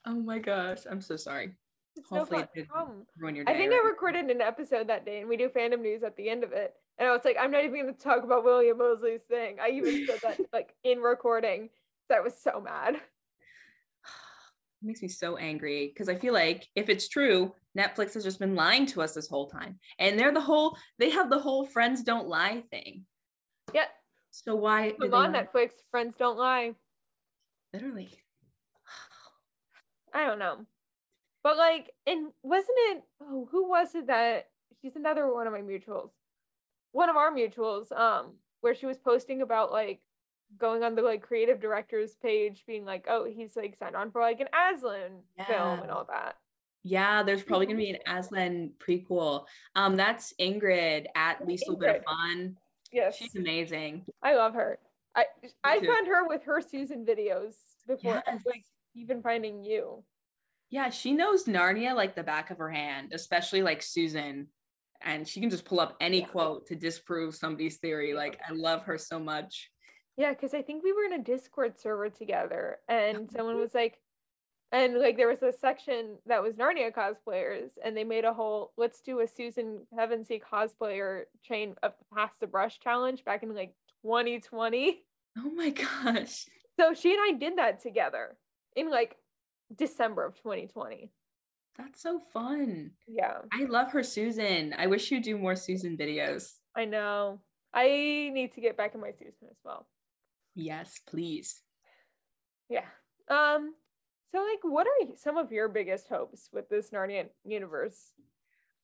Oh 0.06 0.14
my 0.14 0.38
gosh, 0.38 0.78
I'm 0.90 1.02
so 1.02 1.16
sorry. 1.16 1.52
It's 1.96 2.10
no 2.10 2.20
Hopefully 2.20 2.40
it 2.40 2.48
didn't 2.54 2.70
problem. 2.70 3.06
ruin 3.18 3.36
your 3.36 3.44
day. 3.44 3.52
I 3.52 3.56
think 3.56 3.70
right? 3.72 3.80
I 3.84 3.86
recorded 3.86 4.30
an 4.30 4.40
episode 4.40 4.88
that 4.88 5.04
day, 5.04 5.20
and 5.20 5.28
we 5.28 5.36
do 5.36 5.50
fandom 5.50 5.82
news 5.82 6.02
at 6.02 6.16
the 6.16 6.30
end 6.30 6.44
of 6.44 6.52
it. 6.52 6.72
And 6.98 7.06
I 7.06 7.12
was 7.12 7.20
like, 7.26 7.36
I'm 7.38 7.50
not 7.50 7.62
even 7.62 7.82
going 7.82 7.94
to 7.94 8.00
talk 8.00 8.24
about 8.24 8.42
William 8.42 8.78
Moseley's 8.78 9.20
thing. 9.28 9.58
I 9.60 9.68
even 9.68 10.06
said 10.06 10.18
that 10.22 10.40
like 10.52 10.74
in 10.82 11.00
recording. 11.00 11.68
So 12.08 12.16
I 12.16 12.20
was 12.20 12.34
so 12.42 12.58
mad. 12.58 12.94
It 12.94 13.00
makes 14.82 15.02
me 15.02 15.08
so 15.08 15.36
angry 15.36 15.92
because 15.92 16.08
I 16.08 16.14
feel 16.14 16.32
like 16.32 16.66
if 16.74 16.88
it's 16.88 17.06
true, 17.06 17.52
Netflix 17.78 18.14
has 18.14 18.24
just 18.24 18.40
been 18.40 18.56
lying 18.56 18.86
to 18.86 19.02
us 19.02 19.12
this 19.12 19.28
whole 19.28 19.48
time. 19.48 19.78
And 19.98 20.18
they're 20.18 20.34
the 20.34 20.40
whole, 20.40 20.76
they 20.98 21.10
have 21.10 21.28
the 21.28 21.38
whole 21.38 21.66
friends 21.66 22.02
don't 22.02 22.28
lie 22.28 22.64
thing. 22.70 23.04
Yeah, 23.72 23.84
So 24.32 24.56
why? 24.56 24.94
come 24.98 25.14
on? 25.14 25.32
Netflix. 25.32 25.70
Friends 25.90 26.16
don't 26.18 26.38
lie. 26.38 26.72
Literally. 27.72 28.10
I 30.14 30.26
don't 30.26 30.38
know. 30.38 30.66
But 31.42 31.56
like, 31.56 31.90
and 32.06 32.28
wasn't 32.42 32.78
it? 32.90 33.02
Oh, 33.20 33.48
who 33.50 33.68
was 33.68 33.94
it 33.94 34.06
that? 34.06 34.48
She's 34.80 34.96
another 34.96 35.32
one 35.32 35.46
of 35.46 35.52
my 35.52 35.60
mutuals. 35.60 36.10
One 36.92 37.08
of 37.08 37.16
our 37.16 37.32
mutuals, 37.32 37.92
um, 37.92 38.34
where 38.60 38.74
she 38.74 38.86
was 38.86 38.98
posting 38.98 39.42
about 39.42 39.70
like 39.70 40.00
going 40.58 40.82
on 40.82 40.94
the 40.94 41.02
like 41.02 41.22
creative 41.22 41.60
director's 41.60 42.14
page, 42.14 42.64
being 42.66 42.84
like, 42.84 43.06
oh, 43.08 43.24
he's 43.24 43.54
like 43.56 43.76
signed 43.76 43.96
on 43.96 44.10
for 44.10 44.22
like 44.22 44.40
an 44.40 44.48
Aslan 44.48 45.22
film 45.46 45.80
and 45.80 45.90
all 45.90 46.06
that. 46.08 46.36
Yeah, 46.84 47.22
there's 47.22 47.42
probably 47.42 47.66
gonna 47.66 47.78
be 47.78 47.90
an 47.90 47.98
Aslan 48.18 48.72
prequel. 48.78 49.44
Um, 49.74 49.96
that's 49.96 50.34
Ingrid 50.40 51.06
at 51.14 51.46
least 51.46 51.68
a 51.68 51.74
bit 51.74 51.96
of 51.96 52.04
fun. 52.04 52.56
Yes, 52.92 53.16
She's 53.16 53.34
amazing. 53.34 54.04
I 54.22 54.34
love 54.34 54.54
her. 54.54 54.78
I 55.16 55.24
I 55.64 55.78
too. 55.80 55.86
found 55.86 56.06
her 56.06 56.26
with 56.28 56.44
her 56.44 56.60
Susan 56.60 57.04
videos 57.04 57.54
before 57.86 58.22
Yes. 58.26 58.42
like 58.46 58.64
even 58.94 59.22
finding 59.22 59.64
you. 59.64 60.04
Yeah, 60.70 60.90
she 60.90 61.12
knows 61.12 61.44
Narnia 61.44 61.94
like 61.94 62.14
the 62.14 62.22
back 62.22 62.50
of 62.50 62.58
her 62.58 62.70
hand, 62.70 63.12
especially 63.12 63.62
like 63.62 63.82
Susan. 63.82 64.48
And 65.04 65.26
she 65.26 65.40
can 65.40 65.50
just 65.50 65.64
pull 65.64 65.80
up 65.80 65.96
any 66.00 66.20
Yeah. 66.20 66.26
quote 66.28 66.66
to 66.68 66.76
disprove 66.76 67.34
somebody's 67.34 67.78
theory. 67.78 68.14
Like, 68.14 68.40
I 68.48 68.52
love 68.52 68.84
her 68.84 68.96
so 68.96 69.18
much. 69.18 69.70
Yeah, 70.16 70.30
because 70.32 70.54
I 70.54 70.62
think 70.62 70.84
we 70.84 70.92
were 70.92 71.04
in 71.04 71.14
a 71.14 71.22
Discord 71.22 71.78
server 71.78 72.08
together 72.10 72.78
and 72.88 73.30
someone 73.30 73.56
was 73.56 73.74
like, 73.74 73.98
and 74.72 74.98
like 74.98 75.18
there 75.18 75.28
was 75.28 75.42
a 75.42 75.52
section 75.52 76.16
that 76.26 76.42
was 76.42 76.56
Narnia 76.56 76.90
cosplayers, 76.92 77.72
and 77.84 77.94
they 77.96 78.04
made 78.04 78.24
a 78.24 78.32
whole 78.32 78.72
let's 78.76 79.00
do 79.00 79.20
a 79.20 79.26
Susan 79.28 79.86
Pevensie 79.94 80.40
cosplayer 80.40 81.24
chain 81.42 81.74
of 81.82 81.92
the 81.98 82.16
Pass 82.16 82.32
the 82.40 82.46
Brush 82.46 82.80
challenge 82.80 83.24
back 83.24 83.42
in 83.42 83.54
like 83.54 83.74
2020. 84.02 85.02
Oh 85.38 85.50
my 85.50 85.70
gosh. 85.70 86.46
So 86.80 86.94
she 86.94 87.12
and 87.12 87.20
I 87.22 87.38
did 87.38 87.58
that 87.58 87.80
together 87.80 88.36
in 88.74 88.90
like 88.90 89.16
December 89.76 90.24
of 90.24 90.34
2020. 90.36 91.10
That's 91.78 92.02
so 92.02 92.20
fun. 92.32 92.90
Yeah, 93.06 93.38
I 93.52 93.64
love 93.64 93.92
her 93.92 94.02
Susan. 94.02 94.74
I 94.76 94.86
wish 94.86 95.10
you'd 95.10 95.22
do 95.22 95.38
more 95.38 95.56
Susan 95.56 95.96
videos. 95.96 96.52
I 96.76 96.86
know. 96.86 97.40
I 97.74 98.30
need 98.32 98.52
to 98.54 98.60
get 98.60 98.76
back 98.76 98.94
in 98.94 99.00
my 99.00 99.12
Susan 99.12 99.48
as 99.50 99.58
well. 99.64 99.86
Yes, 100.54 101.00
please. 101.06 101.60
Yeah. 102.68 102.84
Um. 103.28 103.74
So, 104.32 104.38
like, 104.38 104.60
what 104.62 104.86
are 104.86 105.16
some 105.16 105.36
of 105.36 105.52
your 105.52 105.68
biggest 105.68 106.08
hopes 106.08 106.48
with 106.52 106.68
this 106.70 106.90
Narnia 106.90 107.26
universe? 107.44 108.12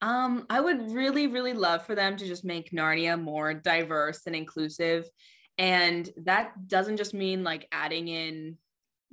Um, 0.03 0.47
I 0.51 0.61
would 0.61 0.93
really, 0.93 1.27
really 1.27 1.55
love 1.55 1.85
for 1.87 1.95
them 1.95 2.17
to 2.19 2.27
just 2.27 2.45
make 2.45 2.71
Narnia 2.71 3.21
more 3.21 3.55
diverse 3.55 4.23
and 4.27 4.37
inclusive. 4.37 5.09
And 5.57 6.09
that 6.25 6.69
doesn't 6.69 6.99
just 6.99 7.15
mean 7.15 7.43
like 7.43 7.67
adding 7.73 8.09
in 8.09 8.59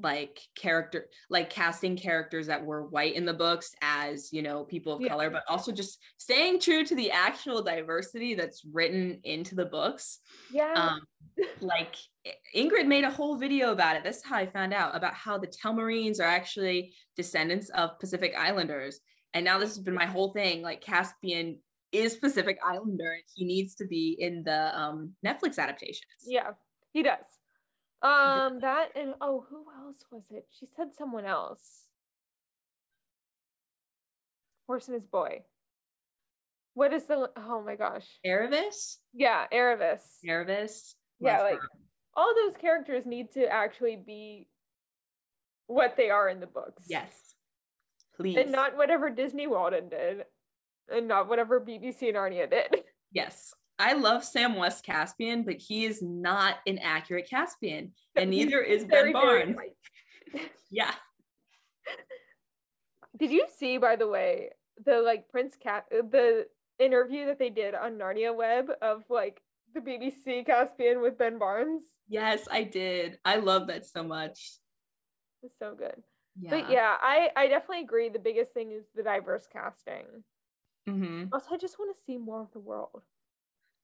like 0.02 0.40
character, 0.56 1.08
like 1.30 1.50
casting 1.50 1.96
characters 1.96 2.48
that 2.48 2.66
were 2.66 2.88
white 2.88 3.16
in 3.16 3.26
the 3.26 3.34
books 3.34 3.74
as, 3.82 4.34
you 4.34 4.42
know, 4.42 4.64
people 4.66 4.94
of 4.94 5.02
Yeah. 5.02 5.08
color, 5.10 5.30
but 5.30 5.44
also 5.48 5.72
just 5.72 6.00
staying 6.18 6.60
true 6.60 6.84
to 6.84 6.96
the 6.96 7.12
actual 7.12 7.62
diversity 7.64 8.36
that's 8.36 8.64
written 8.66 9.20
into 9.24 9.56
the 9.56 9.66
books. 9.66 10.20
Yeah. 10.52 10.74
Um, 10.74 11.02
like 11.62 11.96
Ingrid 12.56 12.88
made 12.88 13.06
a 13.06 13.10
whole 13.10 13.38
video 13.38 13.72
about 13.72 13.96
it. 13.96 14.04
That's 14.04 14.24
how 14.24 14.36
I 14.36 14.46
found 14.48 14.74
out 14.74 14.96
about 14.96 15.14
how 15.14 15.38
the 15.38 15.48
Telmarines 15.48 16.20
are 16.20 16.24
actually 16.24 16.94
descendants 17.16 17.70
of 17.70 17.98
Pacific 18.00 18.34
Islanders. 18.38 19.00
And 19.34 19.46
now 19.46 19.60
this 19.60 19.76
has 19.76 19.80
been 19.80 19.94
my 19.94 20.06
whole 20.06 20.34
thing. 20.34 20.62
Like 20.62 20.82
Caspian 20.82 21.60
is 21.92 22.16
Pacific 22.18 22.58
Islander, 22.66 23.14
and 23.14 23.24
he 23.34 23.46
needs 23.46 23.76
to 23.76 23.86
be 23.88 24.18
in 24.20 24.44
the 24.44 24.78
um, 24.78 25.14
Netflix 25.26 25.58
adaptations. 25.58 26.04
yeah, 26.26 26.52
he 26.92 27.04
does. 27.04 27.24
Um, 28.08 28.60
that 28.60 28.90
and 28.96 29.14
oh, 29.22 29.46
who 29.50 29.66
else 29.84 30.04
was 30.12 30.24
it? 30.32 30.46
She 30.60 30.66
said 30.76 30.90
someone 30.98 31.26
else. 31.26 31.86
Horse 34.68 34.88
and 34.88 34.96
his 34.96 35.06
boy. 35.06 35.42
What 36.74 36.94
is 36.94 37.04
the? 37.06 37.30
Oh 37.38 37.64
my 37.66 37.76
gosh. 37.76 38.06
Aravis, 38.26 38.98
Yeah, 39.14 39.46
Aravis. 39.54 40.02
Aravis. 40.28 40.94
Yeah, 41.20 41.42
like 41.42 41.60
her. 41.62 41.70
all 42.16 42.34
those 42.36 42.58
characters 42.58 43.06
need 43.06 43.32
to 43.34 43.46
actually 43.48 43.96
be 43.96 44.48
what 45.68 45.96
they 45.96 46.10
are 46.10 46.28
in 46.28 46.40
the 46.42 46.48
books. 46.48 46.84
yes, 46.88 47.12
please, 48.18 48.38
And 48.38 48.52
not 48.52 48.76
whatever 48.76 49.10
Disney 49.10 49.48
Walden 49.48 49.88
did, 49.90 50.26
and 50.90 51.08
not 51.08 51.30
whatever 51.30 51.60
BBC 51.62 52.10
and 52.10 52.18
Narnia 52.18 52.50
did. 52.50 52.84
yes. 53.12 53.54
I 53.78 53.94
love 53.94 54.24
Sam 54.24 54.56
West 54.56 54.86
Caspian, 54.86 55.44
but 55.44 55.56
he 55.56 55.86
is 55.86 56.02
not 56.02 56.58
an 56.66 56.80
accurate 56.80 57.30
Caspian, 57.30 57.92
and 58.16 58.30
neither 58.30 58.62
is 58.62 58.84
Ben 58.84 58.90
Very, 58.90 59.14
very 59.14 59.54
Barnes. 59.54 59.58
Yeah. 60.72 60.92
Did 63.18 63.32
you 63.32 63.46
see, 63.58 63.78
by 63.78 63.96
the 63.96 64.08
way, 64.08 64.50
the 64.84 65.00
like 65.00 65.30
Prince 65.30 65.56
Cat 65.56 65.86
the 65.90 66.48
interview 66.80 67.28
that 67.28 67.40
they 67.40 67.50
did 67.50 67.74
on 67.76 67.94
Narnia 67.94 68.36
Web 68.36 68.70
of 68.82 69.04
like 69.10 69.40
the 69.74 69.80
BBC 69.80 70.46
Caspian 70.46 71.02
with 71.02 71.18
Ben 71.18 71.38
Barnes? 71.38 71.84
Yes, 72.10 72.48
I 72.52 72.64
did. 72.64 73.20
I 73.24 73.38
love 73.38 73.68
that 73.68 73.86
so 73.86 74.04
much. 74.04 74.58
It's 75.44 75.58
so 75.58 75.76
good. 75.78 76.04
Yeah. 76.38 76.50
But 76.50 76.70
yeah, 76.70 76.96
I 77.00 77.30
I 77.36 77.48
definitely 77.48 77.84
agree. 77.84 78.10
The 78.10 78.20
biggest 78.20 78.52
thing 78.54 78.72
is 78.72 78.84
the 78.96 79.04
diverse 79.04 79.48
casting. 79.52 80.24
Mm-hmm. 80.90 81.26
Also, 81.32 81.54
I 81.54 81.58
just 81.58 81.80
want 81.80 81.96
to 81.96 82.04
see 82.04 82.18
more 82.18 82.42
of 82.42 82.52
the 82.52 82.60
world. 82.60 83.04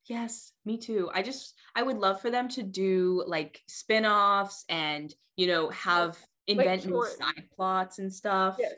Yes, 0.08 0.54
me 0.66 0.78
too. 0.78 1.10
I 1.14 1.22
just 1.22 1.54
I 1.76 1.84
would 1.84 1.98
love 1.98 2.22
for 2.22 2.30
them 2.32 2.48
to 2.50 2.64
do 2.64 3.24
like 3.28 3.62
spin-offs 3.68 4.66
and 4.70 5.14
you 5.38 5.48
know 5.48 5.70
have 5.70 6.18
invent 6.48 6.84
short- 6.84 7.18
side 7.18 7.48
plots 7.56 8.00
and 8.00 8.12
stuff. 8.14 8.58
Yes. 8.60 8.74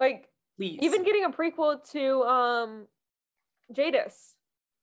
Like 0.00 0.28
Please. 0.56 0.78
even 0.82 1.04
getting 1.04 1.24
a 1.24 1.30
prequel 1.30 1.78
to 1.92 2.22
um 2.24 2.86
Jadis. 3.72 4.34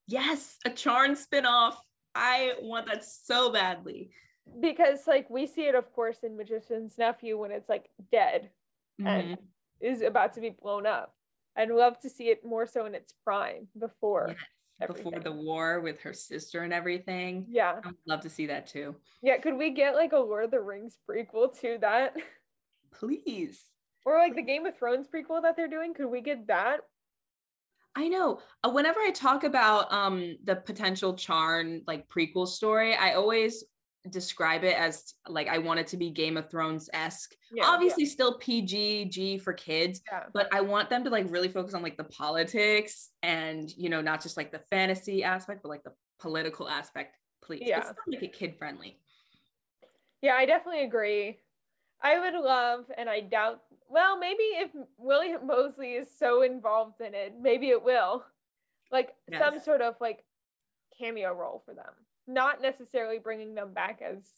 yes, 0.07 0.57
a 0.65 0.69
Charn 0.69 1.15
spin-off. 1.17 1.81
I 2.15 2.53
want 2.61 2.87
that 2.87 3.03
so 3.03 3.51
badly. 3.51 4.11
Because 4.61 4.99
like 5.07 5.29
we 5.29 5.45
see 5.47 5.63
it 5.67 5.75
of 5.75 5.91
course 5.93 6.19
in 6.23 6.37
Magician's 6.37 6.97
Nephew 6.97 7.37
when 7.37 7.51
it's 7.51 7.67
like 7.67 7.89
dead 8.11 8.49
and 9.03 9.37
Mhm. 9.37 9.37
is 9.81 10.01
about 10.01 10.33
to 10.33 10.39
be 10.41 10.51
blown 10.51 10.85
up. 10.85 11.13
I'd 11.55 11.69
love 11.69 11.99
to 12.01 12.09
see 12.09 12.29
it 12.29 12.45
more 12.45 12.65
so 12.67 12.85
in 12.85 12.95
its 12.95 13.13
prime 13.25 13.67
before. 13.77 14.27
Yes, 14.29 14.37
before 14.85 15.19
the 15.19 15.31
war 15.31 15.79
with 15.79 15.99
her 16.01 16.13
sister 16.13 16.61
and 16.61 16.71
everything. 16.73 17.45
Yeah. 17.49 17.79
I 17.83 17.87
would 17.87 17.95
love 18.05 18.21
to 18.21 18.29
see 18.29 18.45
that 18.47 18.67
too. 18.67 18.95
Yeah. 19.23 19.37
Could 19.37 19.57
we 19.57 19.71
get 19.71 19.95
like 19.95 20.11
a 20.11 20.17
Lord 20.19 20.45
of 20.45 20.51
the 20.51 20.59
Rings 20.61 20.97
prequel 21.09 21.59
to 21.61 21.77
that? 21.81 22.15
Please. 22.93 23.63
or 24.05 24.17
like 24.17 24.35
the 24.35 24.41
Game 24.43 24.65
of 24.65 24.77
Thrones 24.77 25.07
prequel 25.07 25.41
that 25.41 25.55
they're 25.55 25.67
doing? 25.67 25.93
Could 25.93 26.07
we 26.07 26.21
get 26.21 26.47
that? 26.47 26.81
I 27.95 28.07
know. 28.07 28.39
Uh, 28.63 28.69
whenever 28.69 28.99
I 28.99 29.09
talk 29.09 29.43
about 29.43 29.91
um 29.91 30.37
the 30.43 30.55
potential 30.55 31.15
Charn 31.15 31.81
like 31.87 32.07
prequel 32.09 32.47
story, 32.47 32.95
I 32.95 33.13
always 33.13 33.63
describe 34.11 34.63
it 34.63 34.75
as 34.75 35.13
like 35.27 35.47
I 35.47 35.57
want 35.57 35.79
it 35.79 35.87
to 35.87 35.97
be 35.97 36.09
Game 36.09 36.37
of 36.37 36.49
Thrones 36.49 36.89
esque. 36.93 37.35
Yeah, 37.51 37.65
Obviously, 37.65 38.05
still 38.05 38.37
PG 38.37 39.05
G 39.05 39.37
for 39.37 39.53
kids, 39.53 40.01
Yeah. 40.11 40.23
but 40.33 40.47
I 40.53 40.61
want 40.61 40.89
them 40.89 41.03
to 41.03 41.09
like 41.09 41.25
really 41.29 41.49
focus 41.49 41.73
on 41.73 41.81
like 41.83 41.97
the 41.97 42.03
politics 42.05 43.11
and 43.23 43.69
you 43.77 43.89
know 43.89 44.01
not 44.01 44.21
just 44.21 44.37
like 44.37 44.51
the 44.51 44.59
fantasy 44.69 45.23
aspect, 45.23 45.61
but 45.63 45.69
like 45.69 45.83
the 45.83 45.93
political 46.19 46.67
aspect. 46.67 47.17
Please, 47.43 47.63
Yeah. 47.65 47.81
Still 47.81 47.95
make 48.07 48.23
it 48.23 48.33
kid 48.33 48.55
friendly. 48.57 48.99
Yeah, 50.21 50.33
I 50.33 50.45
definitely 50.45 50.83
agree. 50.83 51.37
I 52.01 52.19
would 52.19 52.33
love, 52.33 52.85
and 52.97 53.09
I 53.09 53.21
doubt, 53.21 53.61
well, 53.89 54.17
maybe 54.19 54.43
if 54.43 54.69
William 54.97 55.47
Moseley 55.47 55.93
is 55.93 56.07
so 56.17 56.41
involved 56.43 57.01
in 57.01 57.13
it, 57.15 57.33
maybe 57.39 57.69
it 57.69 57.83
will. 57.83 58.23
Like 58.91 59.15
some 59.37 59.59
sort 59.59 59.81
of 59.81 59.95
like 59.99 60.23
cameo 60.97 61.33
role 61.33 61.61
for 61.65 61.73
them. 61.73 61.93
Not 62.27 62.61
necessarily 62.61 63.19
bringing 63.19 63.55
them 63.55 63.73
back 63.73 64.01
as 64.01 64.29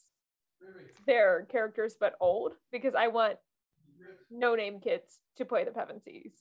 their 1.08 1.48
characters, 1.52 1.96
but 2.00 2.16
old, 2.20 2.54
because 2.72 2.94
I 2.96 3.08
want 3.08 3.38
no 4.30 4.56
name 4.56 4.80
kids 4.80 5.18
to 5.38 5.46
play 5.46 5.64
the 5.64 5.72
Pevensies. 5.72 6.32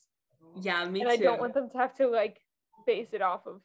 Yeah, 0.60 0.84
me 0.86 1.00
and 1.00 1.08
too. 1.10 1.14
I 1.14 1.16
don't 1.16 1.40
want 1.40 1.54
them 1.54 1.70
to 1.70 1.78
have 1.78 1.94
to 1.96 2.08
like 2.08 2.38
base 2.86 3.12
it 3.12 3.22
off 3.22 3.46
of 3.46 3.60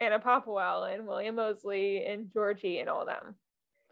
Anna 0.00 0.18
Popplewell 0.18 0.92
and 0.94 1.06
William 1.06 1.34
Moseley 1.36 2.04
and 2.06 2.30
Georgie 2.32 2.78
and 2.78 2.88
all 2.88 3.04
them. 3.06 3.34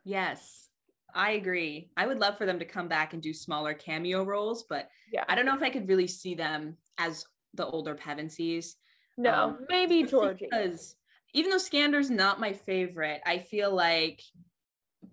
Yes, 0.05 0.69
I 1.15 1.33
agree. 1.33 1.91
I 1.97 2.07
would 2.07 2.19
love 2.19 2.39
for 2.39 2.47
them 2.47 2.59
to 2.61 2.65
come 2.65 2.89
back 2.89 3.13
and 3.13 3.23
do 3.23 3.35
smaller 3.35 3.75
cameo 3.75 4.25
roles, 4.25 4.65
but 4.69 4.89
Yeah. 5.13 5.25
I 5.29 5.35
don't 5.35 5.47
know 5.47 5.57
if 5.57 5.63
I 5.63 5.71
could 5.71 5.89
really 5.89 6.07
see 6.07 6.35
them 6.35 6.77
as 6.99 7.25
the 7.55 7.67
older 7.67 7.95
Pevensies. 7.95 8.75
No, 9.17 9.33
Um, 9.33 9.67
maybe 9.69 10.03
Georgie. 10.05 10.49
Because 10.51 10.97
even 11.33 11.51
though 11.51 11.57
Skandar's 11.57 12.11
not 12.11 12.41
my 12.41 12.53
favorite, 12.53 13.21
I 13.25 13.39
feel 13.39 13.75
like 13.75 14.21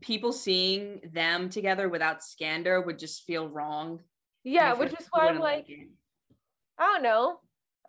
people 0.01 0.31
seeing 0.31 1.01
them 1.13 1.49
together 1.49 1.89
without 1.89 2.21
Skandar 2.21 2.85
would 2.85 2.99
just 2.99 3.23
feel 3.23 3.47
wrong. 3.47 4.01
Yeah, 4.43 4.73
which 4.73 4.93
is 4.93 5.07
why 5.11 5.21
I'm 5.21 5.25
wouldn't 5.25 5.43
like. 5.43 5.67
I 6.79 6.83
don't 6.83 7.03
know. 7.03 7.39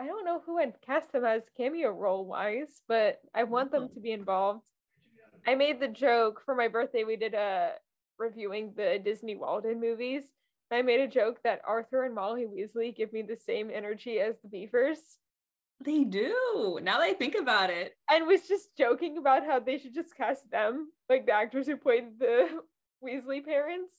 I 0.01 0.07
don't 0.07 0.25
know 0.25 0.41
who 0.45 0.59
I'd 0.59 0.81
cast 0.85 1.13
them 1.13 1.25
as 1.25 1.43
cameo 1.57 1.91
role 1.91 2.25
wise, 2.25 2.83
but 2.87 3.21
I 3.35 3.45
want 3.45 3.73
them 3.73 3.85
mm-hmm. 3.85 3.95
to 3.95 4.01
be 4.01 4.13
involved. 4.13 4.67
I 5.47 5.55
made 5.55 5.81
the 5.81 5.89
joke 5.89 6.43
for 6.45 6.55
my 6.55 6.69
birthday. 6.69 7.05
We 7.05 7.17
did 7.17 7.35
a 7.35 7.73
reviewing 8.19 8.73
the 8.77 9.01
Disney 9.03 9.37
Walden 9.37 9.81
movies. 9.81 10.25
I 10.71 10.83
made 10.83 11.01
a 11.01 11.09
joke 11.09 11.39
that 11.45 11.63
Arthur 11.67 12.05
and 12.05 12.15
Molly 12.15 12.47
Weasley 12.47 12.95
give 12.95 13.13
me 13.13 13.23
the 13.23 13.37
same 13.37 13.71
energy 13.73 14.21
as 14.21 14.37
the 14.43 14.49
Beavers, 14.49 14.99
they 15.85 16.05
do. 16.05 16.79
Now 16.83 16.99
that 16.99 17.05
I 17.05 17.13
think 17.15 17.35
about 17.35 17.71
it, 17.71 17.95
and 18.11 18.27
was 18.27 18.47
just 18.49 18.77
joking 18.77 19.19
about 19.19 19.45
how 19.45 19.61
they 19.61 19.79
should 19.79 19.95
just 19.95 20.17
cast 20.17 20.51
them, 20.51 20.91
like 21.09 21.27
the 21.27 21.33
actors 21.33 21.67
who 21.67 21.77
played 21.77 22.19
the 22.19 22.49
Weasley 23.05 23.45
parents, 23.45 23.95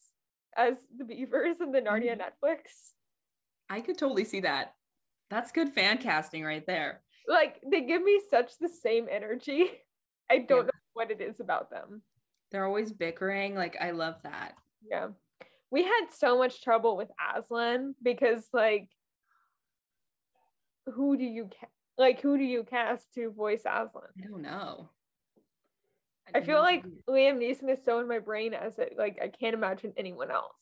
as 0.57 0.75
the 0.97 1.05
Beavers 1.05 1.61
in 1.61 1.71
the 1.71 1.81
Narnia 1.81 2.17
Mhm. 2.17 2.21
Netflix. 2.21 2.93
I 3.69 3.81
could 3.81 3.97
totally 3.97 4.25
see 4.25 4.41
that. 4.41 4.75
That's 5.29 5.51
good 5.51 5.69
fan 5.69 5.99
casting 5.99 6.43
right 6.43 6.65
there. 6.65 7.01
like 7.27 7.61
they 7.71 7.81
give 7.81 8.01
me 8.01 8.19
such 8.31 8.57
the 8.57 8.67
same 8.69 9.07
energy. 9.09 9.69
I 10.31 10.39
don't 10.39 10.59
Yeah. 10.59 10.63
know 10.63 10.79
what 10.93 11.11
it 11.11 11.21
is 11.21 11.39
about 11.39 11.69
them. 11.69 12.01
They're 12.49 12.65
always 12.65 12.91
bickering. 12.91 13.53
Like 13.55 13.77
I 13.79 13.91
love 13.91 14.15
that. 14.23 14.55
Yeah. 14.81 15.09
we 15.71 15.83
had 15.83 16.07
so 16.11 16.35
much 16.39 16.63
trouble 16.63 16.97
with 16.97 17.11
Aslan 17.35 17.93
because 18.01 18.47
like 18.53 18.89
who 20.91 21.17
do 21.17 21.23
you 21.23 21.49
ca- 21.59 21.67
like 21.97 22.21
who 22.21 22.37
do 22.37 22.43
you 22.43 22.63
cast 22.63 23.13
to 23.15 23.31
voice 23.31 23.61
Aslan? 23.65 24.09
I 24.17 24.27
don't 24.27 24.41
know. 24.41 24.89
I 26.33 26.37
have 26.39 26.45
feel 26.45 26.57
no 26.57 26.61
like. 26.61 26.83
Liam 27.09 27.39
Neeson 27.39 27.69
is 27.71 27.83
so 27.83 27.99
in 27.99 28.07
my 28.07 28.19
brain 28.19 28.53
as 28.53 28.77
it 28.79 28.93
like 28.97 29.19
I 29.21 29.27
can't 29.27 29.53
imagine 29.53 29.93
anyone 29.97 30.31
else. 30.31 30.53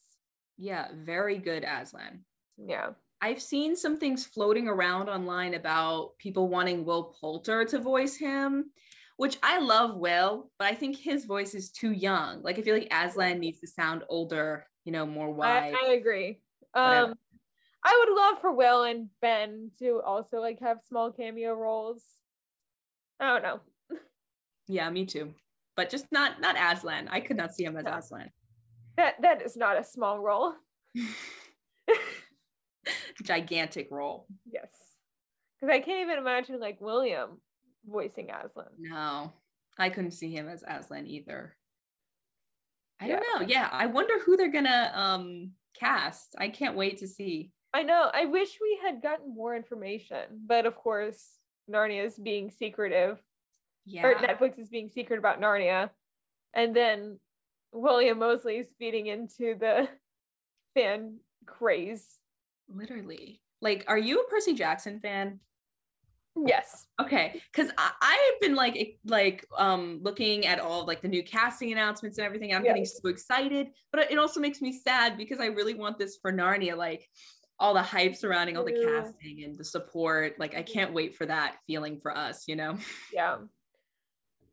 yeah, 0.57 0.87
very 0.93 1.37
good 1.37 1.63
Aslan. 1.63 2.23
Yeah. 2.57 2.89
I've 3.19 3.41
seen 3.41 3.75
some 3.75 3.97
things 3.97 4.25
floating 4.25 4.67
around 4.67 5.09
online 5.09 5.55
about 5.55 6.11
people 6.19 6.49
wanting 6.49 6.85
Will 6.85 7.15
Poulter 7.19 7.65
to 7.65 7.79
voice 7.79 8.15
him, 8.15 8.71
which 9.17 9.37
I 9.41 9.57
love 9.59 9.97
Will, 9.97 10.51
but 10.59 10.67
I 10.67 10.75
think 10.75 10.97
his 10.97 11.25
voice 11.25 11.55
is 11.55 11.71
too 11.71 11.91
young. 11.91 12.43
Like 12.43 12.59
I 12.59 12.61
feel 12.61 12.75
like 12.75 12.93
Aslan 12.93 13.39
needs 13.39 13.59
to 13.61 13.67
sound 13.67 14.03
older, 14.07 14.67
you 14.85 14.91
know, 14.91 15.05
more 15.05 15.29
I, 15.29 15.31
wide. 15.31 15.75
I 15.83 15.93
agree. 15.93 16.41
Whatever. 16.73 17.11
Um 17.11 17.17
I 17.83 18.05
would 18.05 18.15
love 18.15 18.41
for 18.41 18.51
Will 18.51 18.83
and 18.83 19.09
Ben 19.21 19.71
to 19.79 20.01
also 20.05 20.39
like 20.41 20.59
have 20.59 20.79
small 20.87 21.11
cameo 21.11 21.53
roles. 21.53 22.03
I 23.19 23.27
don't 23.27 23.43
know. 23.43 23.59
yeah, 24.67 24.89
me 24.89 25.05
too. 25.05 25.33
But 25.75 25.89
just 25.89 26.05
not 26.11 26.41
not 26.41 26.55
Aslan. 26.57 27.07
I 27.09 27.19
could 27.21 27.37
not 27.37 27.53
see 27.53 27.63
him 27.63 27.77
as 27.77 27.85
No. 27.85 27.91
Aslan. 27.93 28.31
That 28.97 29.21
that 29.21 29.41
is 29.41 29.55
not 29.55 29.77
a 29.79 29.83
small 29.83 30.19
role. 30.19 30.53
Gigantic 33.23 33.87
role. 33.91 34.27
Yes. 34.51 34.71
Because 35.59 35.73
I 35.73 35.79
can't 35.79 36.01
even 36.01 36.17
imagine 36.19 36.59
like 36.59 36.79
William 36.81 37.41
voicing 37.85 38.29
Aslan. 38.31 38.67
No, 38.77 39.33
I 39.77 39.89
couldn't 39.89 40.11
see 40.11 40.31
him 40.31 40.47
as 40.49 40.63
Aslan 40.67 41.07
either. 41.07 41.55
I 42.99 43.07
Yeah. 43.07 43.19
don't 43.19 43.41
know. 43.41 43.47
Yeah, 43.47 43.69
I 43.71 43.85
wonder 43.87 44.19
who 44.19 44.37
they're 44.37 44.51
gonna 44.51 44.91
um 44.93 45.51
cast. 45.79 46.35
I 46.37 46.49
can't 46.49 46.75
wait 46.75 46.97
to 46.99 47.07
see. 47.07 47.51
I 47.73 47.83
know. 47.83 48.09
I 48.13 48.25
wish 48.25 48.57
we 48.61 48.79
had 48.81 49.01
gotten 49.01 49.33
more 49.35 49.55
information, 49.55 50.41
but 50.45 50.65
of 50.65 50.75
course, 50.75 51.23
Narnia 51.69 52.05
is 52.05 52.15
being 52.15 52.49
secretive, 52.51 53.19
Yeah. 53.85 54.05
or 54.07 54.15
Netflix 54.15 54.57
is 54.57 54.69
being 54.69 54.89
secret 54.89 55.19
about 55.19 55.41
Narnia, 55.41 55.89
and 56.53 56.75
then 56.75 57.19
William 57.73 58.19
Moseley 58.19 58.57
is 58.57 58.67
feeding 58.79 59.07
into 59.07 59.55
the 59.59 59.89
fan 60.75 61.17
craze. 61.45 62.05
Literally. 62.69 63.41
Like, 63.61 63.85
are 63.87 63.97
you 63.97 64.21
a 64.21 64.29
Percy 64.29 64.53
Jackson 64.53 64.99
fan? 64.99 65.39
Yes. 66.45 66.85
Okay, 67.01 67.41
because 67.51 67.71
I 67.79 67.91
I've 67.99 68.41
been 68.41 68.53
like 68.55 68.99
like 69.05 69.43
um 69.57 69.99
looking 70.03 70.45
at 70.45 70.59
all 70.59 70.85
like 70.85 71.01
the 71.01 71.07
new 71.07 71.23
casting 71.23 71.71
announcements 71.71 72.19
and 72.19 72.25
everything. 72.25 72.53
I'm 72.53 72.63
getting 72.63 72.85
so 72.85 73.09
excited, 73.09 73.69
but 73.91 74.11
it 74.11 74.19
also 74.19 74.39
makes 74.39 74.61
me 74.61 74.71
sad 74.71 75.17
because 75.17 75.39
I 75.39 75.47
really 75.47 75.73
want 75.73 75.97
this 75.97 76.17
for 76.21 76.31
Narnia. 76.31 76.77
Like 76.77 77.09
all 77.59 77.73
the 77.73 77.81
hype 77.81 78.15
surrounding 78.15 78.57
all 78.57 78.65
the 78.65 78.71
True. 78.71 79.01
casting 79.01 79.43
and 79.43 79.57
the 79.57 79.63
support. 79.63 80.39
Like 80.39 80.55
I 80.55 80.61
can't 80.61 80.93
wait 80.93 81.15
for 81.15 81.25
that 81.25 81.55
feeling 81.65 81.99
for 81.99 82.15
us. 82.15 82.47
You 82.47 82.55
know? 82.55 82.77
Yeah. 83.13 83.37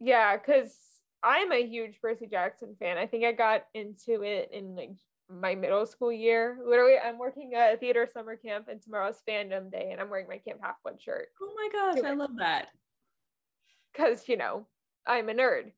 Yeah, 0.01 0.37
because 0.37 0.77
I'm 1.23 1.53
a 1.53 1.67
huge 1.67 2.01
Percy 2.01 2.27
Jackson 2.27 2.77
fan. 2.79 2.99
I 2.99 3.07
think 3.07 3.25
I 3.25 3.33
got 3.33 3.65
into 3.75 4.23
it 4.23 4.51
in 4.53 4.75
like 4.75 4.91
my 5.31 5.55
middle 5.55 5.87
school 5.87 6.13
year. 6.13 6.59
Literally, 6.67 6.97
I'm 7.03 7.19
working 7.19 7.55
at 7.55 7.75
a 7.75 7.77
theater 7.77 8.07
summer 8.13 8.37
camp 8.37 8.69
and 8.69 8.83
tomorrow's 8.83 9.23
fandom 9.29 9.71
day, 9.71 9.89
and 9.91 10.01
I'm 10.01 10.11
wearing 10.11 10.29
my 10.29 10.39
Camp 10.39 10.61
Half 10.63 10.77
Blood 10.83 11.01
shirt 11.01 11.29
Oh 11.41 11.53
my 11.55 11.69
gosh, 11.73 12.05
I 12.05 12.13
love 12.15 12.37
that. 12.39 12.69
because 13.93 14.29
you 14.29 14.37
know 14.37 14.67
I'm 15.07 15.29
a 15.29 15.35
nerd, 15.35 15.73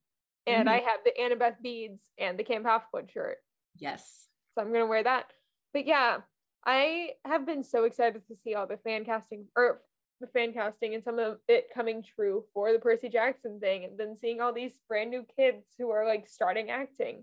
and 0.46 0.68
I 0.68 0.78
mm-hmm. 0.78 0.88
have 0.88 1.00
the 1.04 1.12
Annabeth 1.20 1.62
beads 1.62 2.02
and 2.18 2.38
the 2.38 2.44
Camp 2.44 2.66
Half 2.66 2.90
Blood 2.90 3.10
shirt, 3.12 3.38
Yes. 3.78 4.28
so 4.54 4.62
I'm 4.62 4.72
gonna 4.72 4.86
wear 4.86 5.04
that. 5.04 5.26
But 5.72 5.86
yeah, 5.86 6.18
I 6.66 7.10
have 7.24 7.46
been 7.46 7.62
so 7.62 7.84
excited 7.84 8.26
to 8.26 8.34
see 8.36 8.54
all 8.54 8.66
the 8.66 8.76
fan 8.78 9.04
casting 9.04 9.46
or 9.56 9.80
the 10.20 10.26
fan 10.26 10.52
casting 10.52 10.94
and 10.94 11.04
some 11.04 11.18
of 11.18 11.38
it 11.46 11.68
coming 11.72 12.02
true 12.02 12.44
for 12.52 12.72
the 12.72 12.78
Percy 12.78 13.08
Jackson 13.08 13.60
thing, 13.60 13.84
and 13.84 13.98
then 13.98 14.16
seeing 14.16 14.40
all 14.40 14.52
these 14.52 14.78
brand 14.88 15.10
new 15.10 15.24
kids 15.36 15.64
who 15.78 15.90
are 15.90 16.04
like 16.06 16.26
starting 16.26 16.70
acting. 16.70 17.22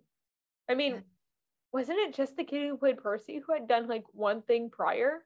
I 0.69 0.75
mean, 0.75 0.93
Yeah. 0.93 0.99
wasn't 1.73 1.99
it 1.99 2.13
just 2.13 2.37
the 2.37 2.43
kid 2.45 2.69
who 2.69 2.77
played 2.77 2.97
Percy 2.97 3.41
who 3.45 3.53
had 3.53 3.67
done 3.67 3.87
like 3.87 4.05
one 4.13 4.43
thing 4.43 4.69
prior? 4.69 5.25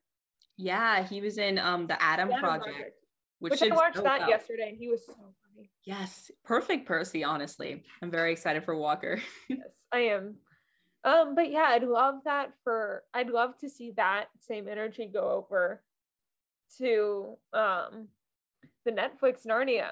Yeah, 0.57 1.05
he 1.05 1.21
was 1.21 1.37
in 1.37 1.59
um 1.59 1.85
the 1.85 2.01
Adam, 2.01 2.29
The 2.29 2.35
Adam 2.35 2.59
Project, 2.61 2.95
which, 3.39 3.51
Which 3.51 3.71
I 3.71 3.75
watched 3.75 3.97
so 3.97 4.01
that 4.03 4.21
well. 4.21 4.29
yesterday, 4.29 4.69
and 4.69 4.77
he 4.77 4.87
was 4.87 5.05
so 5.05 5.13
funny. 5.13 5.69
Yes, 5.83 6.31
perfect 6.43 6.87
Percy. 6.87 7.23
Honestly, 7.23 7.83
I'm 8.01 8.09
very 8.09 8.31
excited 8.31 8.63
for 8.65 8.75
Walker. 8.75 9.21
yes, 9.49 9.59
I 9.91 9.99
am. 9.99 10.37
Um, 11.03 11.35
but 11.35 11.51
yeah, 11.51 11.67
I'd 11.69 11.83
love 11.83 12.15
that 12.25 12.53
for 12.63 13.03
I'd 13.13 13.29
love 13.29 13.57
to 13.59 13.69
see 13.69 13.91
that 13.91 14.25
same 14.41 14.67
energy 14.67 15.05
go 15.11 15.29
over 15.31 15.81
to 16.77 17.37
um 17.53 18.07
the 18.85 18.91
Netflix 18.91 19.45
Narnia. 19.45 19.91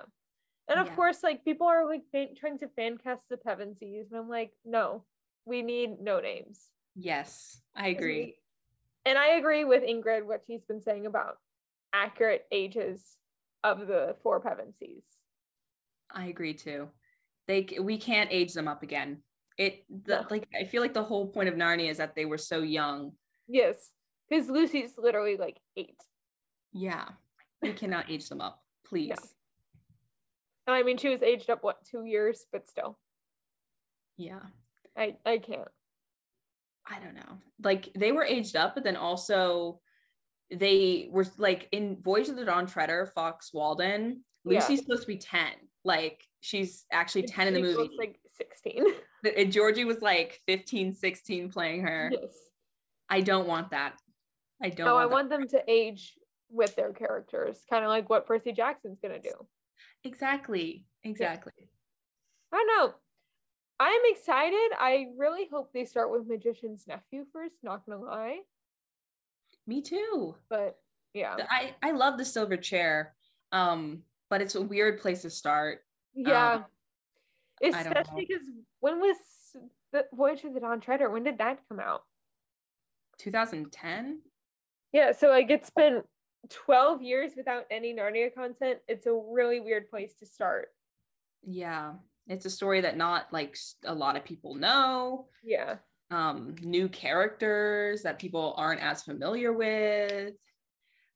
And 0.67 0.79
of 0.79 0.87
Yeah. 0.87 0.95
course, 0.95 1.23
like 1.23 1.45
people 1.45 1.67
are 1.67 1.85
like 1.87 2.03
fan- 2.11 2.35
trying 2.35 2.57
to 2.59 2.67
fan 2.69 2.97
cast 2.97 3.29
the 3.29 3.37
Pevensies, 3.37 4.09
and 4.11 4.17
I'm 4.19 4.29
like, 4.29 4.51
no, 4.65 5.03
we 5.45 5.61
need 5.61 6.01
no 6.01 6.19
names. 6.19 6.69
yes, 6.95 7.61
I 7.75 7.89
agree. 7.89 8.19
we- 8.25 8.39
and 9.05 9.17
I 9.17 9.35
agree 9.35 9.63
with 9.65 9.83
Ingrid 9.83 10.25
what 10.25 10.43
she's 10.47 10.65
been 10.65 10.81
saying 10.81 11.05
about 11.05 11.37
accurate 11.93 12.45
ages 12.51 13.17
of 13.63 13.85
the 13.87 14.15
four 14.23 14.41
Pevensies. 14.41 15.05
I 16.11 16.25
agree 16.27 16.53
too. 16.55 16.89
They 17.47 17.67
we 17.79 17.97
can't 17.99 18.31
age 18.31 18.53
them 18.53 18.67
up 18.67 18.81
again. 18.81 19.21
It 19.57 19.85
the, 19.89 20.25
like 20.29 20.47
I 20.59 20.65
feel 20.65 20.81
like 20.81 20.93
the 20.93 21.03
whole 21.03 21.27
point 21.27 21.47
of 21.49 21.55
Narnia 21.55 21.89
is 21.89 21.97
that 21.97 22.15
they 22.15 22.25
were 22.25 22.37
so 22.37 22.59
young. 22.59 23.13
Yes, 23.47 23.91
because 24.29 24.49
Lucy's 24.49 24.93
literally 24.97 25.37
like 25.37 25.59
eight. 25.77 25.95
Yeah, 26.73 27.05
we 27.61 27.71
cannot 27.73 28.09
age 28.11 28.27
them 28.27 28.41
up, 28.41 28.61
please. 28.85 29.15
I 30.67 30.83
mean, 30.83 30.97
she 30.97 31.09
was 31.09 31.21
aged 31.21 31.49
up 31.49 31.63
what 31.63 31.85
two 31.85 32.05
years, 32.05 32.45
but 32.51 32.67
still, 32.67 32.97
Yeah, 34.17 34.39
I 34.97 35.15
I 35.25 35.37
can't. 35.37 35.67
I 36.87 36.99
don't 36.99 37.15
know. 37.15 37.39
Like 37.63 37.89
they 37.95 38.11
were 38.11 38.23
aged 38.23 38.55
up, 38.55 38.75
but 38.75 38.83
then 38.83 38.95
also 38.97 39.79
they 40.51 41.07
were 41.11 41.25
like 41.37 41.67
in 41.71 41.97
Voyage 42.01 42.29
of 42.29 42.35
the 42.35 42.45
Dawn 42.45 42.67
Treader, 42.67 43.11
Fox 43.15 43.53
Walden. 43.53 44.23
Yeah. 44.43 44.59
Lucy's 44.59 44.81
supposed 44.81 45.01
to 45.03 45.07
be 45.07 45.17
ten. 45.17 45.53
Like 45.83 46.23
she's 46.41 46.85
actually 46.91 47.21
And 47.21 47.31
ten 47.31 47.47
in 47.47 47.53
the 47.53 47.61
movie. 47.61 47.75
looks 47.75 47.95
like 47.97 48.19
sixteen. 48.35 48.85
and 49.25 49.51
Georgie 49.51 49.85
was 49.85 50.01
like 50.01 50.41
15, 50.47 50.93
16 50.93 51.51
playing 51.51 51.81
her. 51.83 52.11
yes. 52.11 52.31
I 53.09 53.21
don't 53.21 53.47
want 53.47 53.71
that. 53.71 53.93
I 54.61 54.69
don't. 54.69 54.85
No, 54.87 54.97
I 54.97 55.05
want 55.05 55.29
them 55.29 55.47
to 55.49 55.63
age 55.67 56.13
with 56.49 56.75
their 56.75 56.93
characters, 56.93 57.59
kind 57.69 57.83
of 57.83 57.89
like 57.89 58.09
what 58.09 58.25
Percy 58.25 58.51
Jackson's 58.51 58.99
gonna 59.01 59.19
do. 59.19 59.33
exactly, 60.03 60.85
exactly. 61.03 61.69
I 62.53 62.57
don't 62.57 62.67
know. 62.67 62.93
I'm 63.79 64.01
excited. 64.05 64.71
I 64.79 65.07
really 65.17 65.47
hope 65.51 65.73
they 65.73 65.85
start 65.85 66.09
with 66.09 66.27
Magician's 66.27 66.85
Nephew 66.87 67.25
first. 67.33 67.55
Not 67.63 67.85
gonna 67.85 68.01
lie, 68.01 68.37
Me 69.67 69.81
too. 69.81 70.35
but 70.49 70.77
yeah, 71.13 71.35
I 71.49 71.75
I 71.83 71.91
love 71.91 72.17
the 72.17 72.25
silver 72.25 72.57
chair, 72.57 73.13
um, 73.51 74.03
but 74.29 74.41
it's 74.41 74.55
a 74.55 74.61
weird 74.61 75.01
place 75.01 75.23
to 75.23 75.29
start. 75.29 75.81
yeah. 76.13 76.53
um, 76.53 76.65
Especially 77.63 78.27
because 78.27 78.45
when 78.79 78.99
was 78.99 79.17
the 79.91 80.05
Voyage 80.13 80.43
of 80.43 80.53
the 80.53 80.59
Dawn 80.59 80.81
Treader? 80.81 81.09
When 81.09 81.23
did 81.23 81.37
that 81.37 81.59
come 81.69 81.79
out? 81.79 82.01
2010. 83.19 84.21
Yeah, 84.91 85.11
so 85.11 85.29
like 85.29 85.49
it's 85.49 85.69
been 85.69 86.01
12 86.49 87.01
years 87.01 87.31
without 87.35 87.65
any 87.71 87.93
Narnia 87.93 88.33
content. 88.33 88.79
It's 88.87 89.07
a 89.07 89.13
really 89.13 89.59
weird 89.59 89.89
place 89.89 90.13
to 90.19 90.25
start. 90.25 90.69
Yeah, 91.43 91.93
it's 92.27 92.45
a 92.45 92.49
story 92.49 92.81
that 92.81 92.97
not 92.97 93.31
like 93.31 93.57
a 93.85 93.93
lot 93.93 94.15
of 94.15 94.25
people 94.25 94.55
know. 94.55 95.27
Yeah. 95.43 95.75
Um, 96.11 96.55
new 96.61 96.87
characters 96.87 98.03
that 98.03 98.19
people 98.19 98.53
aren't 98.57 98.81
as 98.81 99.03
familiar 99.03 99.53
with. 99.53 100.33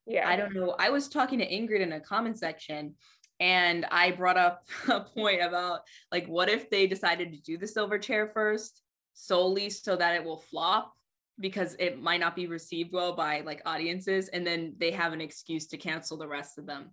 Yeah. 0.06 0.28
I 0.28 0.36
don't 0.36 0.54
know. 0.54 0.76
I 0.80 0.90
was 0.90 1.08
talking 1.08 1.40
to 1.40 1.48
Ingrid 1.48 1.82
in 1.82 1.94
a 1.94 2.00
comment 2.00 2.38
section 2.40 2.96
and 3.40 3.86
I 3.92 4.12
brought 4.12 4.38
up 4.38 4.68
a 4.90 5.02
point 5.02 5.42
about 5.42 5.82
like 6.12 6.28
what 6.28 6.50
if 6.50 6.70
they 6.70 6.88
decided 6.88 7.32
to 7.32 7.42
do 7.42 7.58
the 7.58 7.68
silver 7.68 7.98
chair 7.98 8.28
first 8.34 8.82
solely 9.14 9.70
so 9.70 9.96
that 9.96 10.16
it 10.16 10.24
will 10.24 10.40
flop 10.40 10.94
because 11.40 11.76
it 11.80 12.02
might 12.02 12.20
not 12.20 12.36
be 12.36 12.48
received 12.48 12.92
well 12.92 13.14
by 13.14 13.42
like 13.42 13.62
audiences 13.66 14.28
and 14.30 14.46
then 14.46 14.74
they 14.78 14.92
have 14.92 15.14
an 15.14 15.22
excuse 15.22 15.68
to 15.68 15.78
cancel 15.78 16.18
the 16.18 16.28
rest 16.28 16.58
of 16.58 16.66
them. 16.66 16.92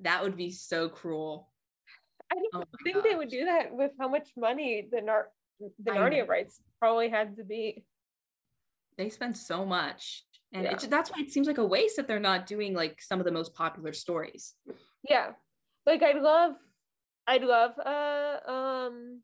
That 0.00 0.22
would 0.22 0.36
be 0.36 0.50
so 0.50 0.88
cruel. 0.88 1.50
I 2.32 2.36
don't 2.36 2.64
Oh 2.64 2.78
think 2.84 3.02
they 3.02 3.14
would 3.14 3.28
do 3.28 3.44
that 3.44 3.74
with 3.74 3.92
how 3.98 4.08
much 4.08 4.30
money 4.36 4.88
the 4.90 5.00
Nar 5.00 5.28
the 5.60 5.90
Narnia 5.92 6.26
rights 6.26 6.60
probably 6.78 7.08
had 7.08 7.36
to 7.36 7.44
be. 7.44 7.84
They 8.96 9.10
spend 9.10 9.36
so 9.36 9.64
much. 9.64 10.24
And 10.52 10.64
Yeah. 10.64 10.72
it, 10.72 10.86
that's 10.90 11.10
why 11.10 11.20
it 11.20 11.30
seems 11.30 11.46
like 11.46 11.58
a 11.58 11.64
waste 11.64 11.96
that 11.96 12.08
they're 12.08 12.18
not 12.20 12.46
doing 12.46 12.74
like 12.74 13.00
some 13.00 13.20
of 13.20 13.24
the 13.24 13.32
most 13.32 13.54
popular 13.54 13.92
stories. 13.92 14.54
Yeah. 15.08 15.32
Like 15.86 16.02
I'd 16.02 16.20
love 16.20 16.54
I'd 17.26 17.42
love 17.42 17.72
uh 17.78 18.50
um 18.50 19.22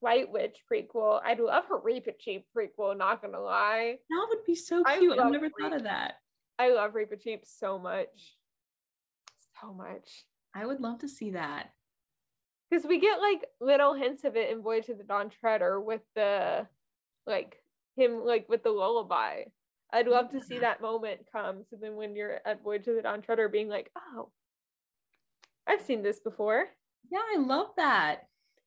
White 0.00 0.32
Witch 0.32 0.58
prequel. 0.70 1.20
I'd 1.24 1.38
love 1.38 1.64
a 1.70 1.74
Reepicheep 1.74 2.44
prequel, 2.56 2.96
not 2.96 3.22
gonna 3.22 3.40
lie. 3.40 3.96
That 4.10 4.26
would 4.28 4.44
be 4.44 4.54
so 4.54 4.82
cute. 4.84 5.18
I've 5.18 5.30
never 5.30 5.48
thought 5.60 5.76
of 5.76 5.84
that. 5.84 6.14
I 6.58 6.70
love 6.70 6.92
Reepicheep 6.92 7.40
so 7.44 7.78
much. 7.78 8.36
So 9.60 9.72
much. 9.72 10.24
I 10.54 10.66
would 10.66 10.80
love 10.80 10.98
to 11.00 11.08
see 11.08 11.30
that. 11.30 11.70
Because 12.68 12.84
we 12.84 12.98
get 12.98 13.20
like 13.20 13.44
little 13.60 13.94
hints 13.94 14.24
of 14.24 14.34
it 14.36 14.50
in 14.50 14.62
Voyage 14.62 14.86
to 14.86 14.94
the 14.94 15.04
Dawn 15.04 15.30
Treader 15.30 15.80
with 15.80 16.00
the 16.16 16.66
like 17.26 17.62
him 17.96 18.24
like 18.24 18.48
with 18.48 18.62
the 18.62 18.70
lullaby. 18.70 19.44
I'd 19.92 20.08
love 20.08 20.30
to 20.30 20.40
see 20.40 20.58
that 20.58 20.80
moment 20.80 21.20
come. 21.30 21.64
So 21.68 21.76
then 21.80 21.96
when 21.96 22.16
you're 22.16 22.40
at 22.46 22.62
Voyage 22.62 22.86
to 22.86 22.94
the 22.94 23.02
Dawn 23.02 23.20
Treader 23.20 23.48
being 23.48 23.68
like, 23.68 23.90
oh, 23.96 24.30
I've 25.66 25.82
seen 25.82 26.02
this 26.02 26.20
before. 26.20 26.66
Yeah, 27.10 27.20
I 27.34 27.38
love 27.38 27.68
that. 27.76 28.22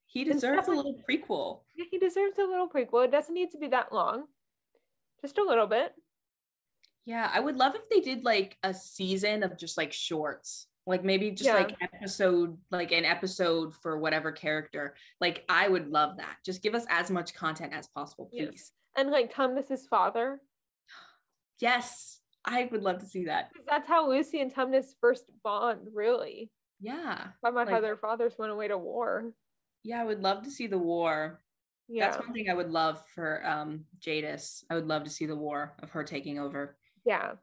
He 0.05 0.23
deserves 0.23 0.67
a 0.67 0.71
little 0.71 0.99
prequel. 1.09 1.61
Yeah, 1.75 1.85
he 1.91 1.97
deserves 1.97 2.37
a 2.39 2.43
little 2.43 2.69
prequel. 2.69 3.05
It 3.05 3.11
doesn't 3.11 3.33
need 3.33 3.51
to 3.51 3.57
be 3.57 3.67
that 3.69 3.91
long. 3.91 4.25
Just 5.21 5.37
a 5.37 5.43
little 5.43 5.67
bit. 5.67 5.93
Yeah, 7.05 7.29
I 7.33 7.39
would 7.39 7.57
love 7.57 7.75
if 7.75 7.89
they 7.89 7.99
did 7.99 8.23
like 8.23 8.57
a 8.63 8.73
season 8.73 9.43
of 9.43 9.57
just 9.57 9.77
like 9.77 9.91
shorts. 9.93 10.67
Like 10.87 11.03
maybe 11.03 11.31
just 11.31 11.47
Yeah. 11.47 11.55
like 11.55 11.75
episode, 11.81 12.57
like 12.71 12.91
an 12.91 13.05
episode 13.05 13.73
for 13.81 13.97
whatever 13.97 14.31
character. 14.31 14.95
Like 15.19 15.43
I 15.49 15.67
would 15.67 15.89
love 15.89 16.17
that. 16.17 16.37
Just 16.45 16.61
give 16.61 16.75
us 16.75 16.85
as 16.89 17.09
much 17.11 17.33
content 17.33 17.73
as 17.73 17.87
possible, 17.87 18.29
Yes. 18.31 18.49
please. 18.49 18.71
And 18.95 19.09
like 19.11 19.33
Tumnus's 19.33 19.87
father. 19.87 20.39
Yes, 21.59 22.19
I 22.43 22.69
would 22.71 22.83
love 22.83 22.99
to 22.99 23.05
see 23.05 23.25
that. 23.25 23.51
that's 23.67 23.87
how 23.87 24.07
Lucy 24.09 24.41
and 24.41 24.53
Tumnus 24.53 24.93
first 25.01 25.25
bond, 25.43 25.87
really. 25.93 26.51
Yeah. 26.79 27.31
By 27.41 27.51
my 27.51 27.63
Like- 27.63 27.81
their 27.81 27.97
fathers 27.97 28.37
went 28.37 28.51
away 28.51 28.67
to 28.67 28.77
war. 28.77 29.33
Yeah, 29.83 30.01
I 30.01 30.05
would 30.05 30.21
love 30.21 30.43
to 30.43 30.51
see 30.51 30.67
the 30.67 30.79
war. 30.79 31.43
Yeah. 31.87 32.09
That's 32.09 32.19
one 32.25 32.33
thing 32.33 32.49
I 32.49 32.53
would 32.55 32.71
love 32.71 33.05
for 33.07 33.45
um 33.45 33.85
Jadis. 33.99 34.63
I 34.69 34.75
would 34.75 34.87
love 34.87 35.03
to 35.03 35.09
see 35.09 35.25
the 35.27 35.35
war 35.35 35.75
of 35.79 35.91
her 35.91 36.03
taking 36.03 36.39
over. 36.39 36.77
Yeah. 37.05 37.35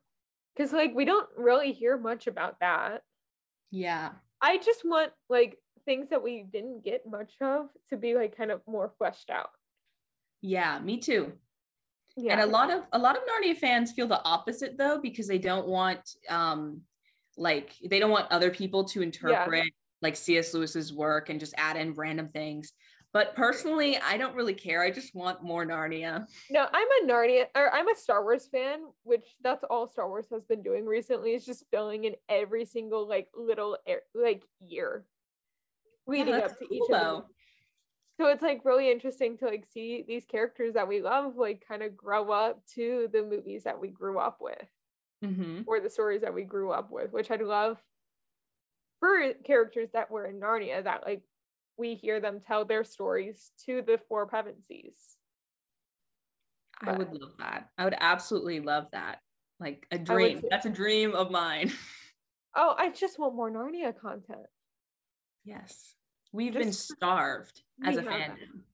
Because, 0.54 0.72
like, 0.72 0.94
we 0.94 1.04
don't 1.06 1.30
really 1.36 1.72
hear 1.72 1.96
much 1.96 2.26
about 2.26 2.60
that. 2.60 3.04
Yeah. 3.70 4.12
I 4.40 4.58
just 4.58 4.84
want, 4.84 5.12
like, 5.28 5.58
things 5.86 6.10
that 6.10 6.22
we 6.22 6.42
didn't 6.42 6.84
get 6.84 7.06
much 7.06 7.40
of 7.40 7.70
to 7.88 7.96
be, 7.96 8.14
like, 8.14 8.36
kind 8.36 8.50
of 8.50 8.60
more 8.66 8.90
fleshed 8.98 9.30
out. 9.30 9.50
Yeah, 10.42 10.78
me 10.80 10.98
too. 10.98 11.38
Yeah. 12.16 12.32
And 12.32 12.40
a 12.42 12.46
lot 12.46 12.70
of 12.70 12.84
a 12.92 12.98
lot 12.98 13.16
of 13.16 13.22
Narnia 13.24 13.56
fans 13.56 13.92
feel 13.92 14.06
the 14.06 14.22
opposite 14.24 14.76
though, 14.76 14.98
because 15.00 15.26
they 15.26 15.38
don't 15.38 15.66
want 15.68 16.16
um 16.28 16.82
like 17.36 17.72
they 17.88 17.98
don't 17.98 18.10
want 18.10 18.30
other 18.30 18.50
people 18.50 18.84
to 18.84 19.02
interpret 19.02 19.66
like 20.00 20.16
C.S. 20.16 20.52
Lewis's 20.52 20.92
work 20.92 21.28
and 21.30 21.38
just 21.38 21.54
add 21.56 21.76
in 21.76 21.94
random 21.94 22.28
things. 22.28 22.72
But 23.12 23.36
personally, 23.36 23.98
I 23.98 24.16
don't 24.16 24.34
really 24.34 24.54
care. 24.54 24.82
I 24.82 24.90
just 24.90 25.14
want 25.14 25.42
more 25.42 25.66
Narnia. 25.66 26.26
no, 26.50 26.66
I'm 26.72 26.88
a 27.02 27.06
Narnia, 27.06 27.44
or 27.54 27.72
I'm 27.72 27.88
a 27.88 27.94
Star 27.94 28.22
Wars 28.22 28.48
fan, 28.50 28.80
which 29.02 29.36
that's 29.42 29.64
all 29.68 29.86
Star 29.86 30.08
Wars 30.08 30.26
has 30.32 30.44
been 30.44 30.62
doing 30.62 30.86
recently 30.86 31.34
is 31.34 31.44
just 31.44 31.66
filling 31.70 32.04
in 32.04 32.14
every 32.30 32.64
single, 32.64 33.06
like, 33.06 33.28
little, 33.34 33.76
air, 33.86 34.00
like, 34.14 34.44
year 34.66 35.04
leading 36.06 36.32
that's 36.32 36.52
up 36.52 36.58
to 36.58 36.66
cool, 36.66 36.76
each 36.76 36.90
of 36.90 37.00
them. 37.00 37.22
So 38.18 38.26
it's 38.28 38.42
like 38.42 38.64
really 38.64 38.90
interesting 38.90 39.36
to 39.38 39.46
like 39.46 39.64
see 39.72 40.04
these 40.06 40.24
characters 40.24 40.74
that 40.74 40.86
we 40.86 41.00
love 41.00 41.36
like 41.36 41.64
kind 41.66 41.82
of 41.82 41.96
grow 41.96 42.30
up 42.30 42.60
to 42.74 43.08
the 43.12 43.22
movies 43.22 43.64
that 43.64 43.80
we 43.80 43.88
grew 43.88 44.18
up 44.18 44.38
with. 44.40 44.68
Mhm. 45.22 45.64
or 45.66 45.80
the 45.80 45.88
stories 45.90 46.20
that 46.22 46.34
we 46.34 46.42
grew 46.44 46.70
up 46.72 46.90
with, 46.90 47.12
which 47.12 47.30
I'd 47.30 47.40
love 47.42 47.82
for 49.00 49.32
characters 49.44 49.90
that 49.92 50.10
were 50.10 50.26
in 50.26 50.40
Narnia 50.40 50.82
that 50.84 51.04
like 51.06 51.22
we 51.76 51.94
hear 51.94 52.20
them 52.20 52.40
tell 52.40 52.64
their 52.64 52.84
stories 52.84 53.50
to 53.66 53.82
the 53.82 53.98
four 54.08 54.28
Pevensies. 54.28 55.16
I 56.80 56.92
would 56.96 57.12
love 57.12 57.36
that. 57.38 57.68
I 57.78 57.84
would 57.84 57.94
absolutely 57.98 58.60
love 58.60 58.88
that. 58.92 59.20
Like 59.60 59.86
a 59.92 59.98
dream. 59.98 60.42
That's 60.50 60.66
a 60.66 60.70
dream 60.70 61.14
of 61.14 61.30
mine. 61.30 61.72
Oh, 62.54 62.74
I 62.76 62.90
just 62.90 63.18
want 63.18 63.34
more 63.34 63.50
Narnia 63.50 63.98
content. 63.98 64.46
Yes. 65.42 65.96
We've 66.32 66.52
been 66.52 66.70
starved 66.70 67.62
as 67.82 67.96
a 67.96 68.02
fandom. 68.02 68.64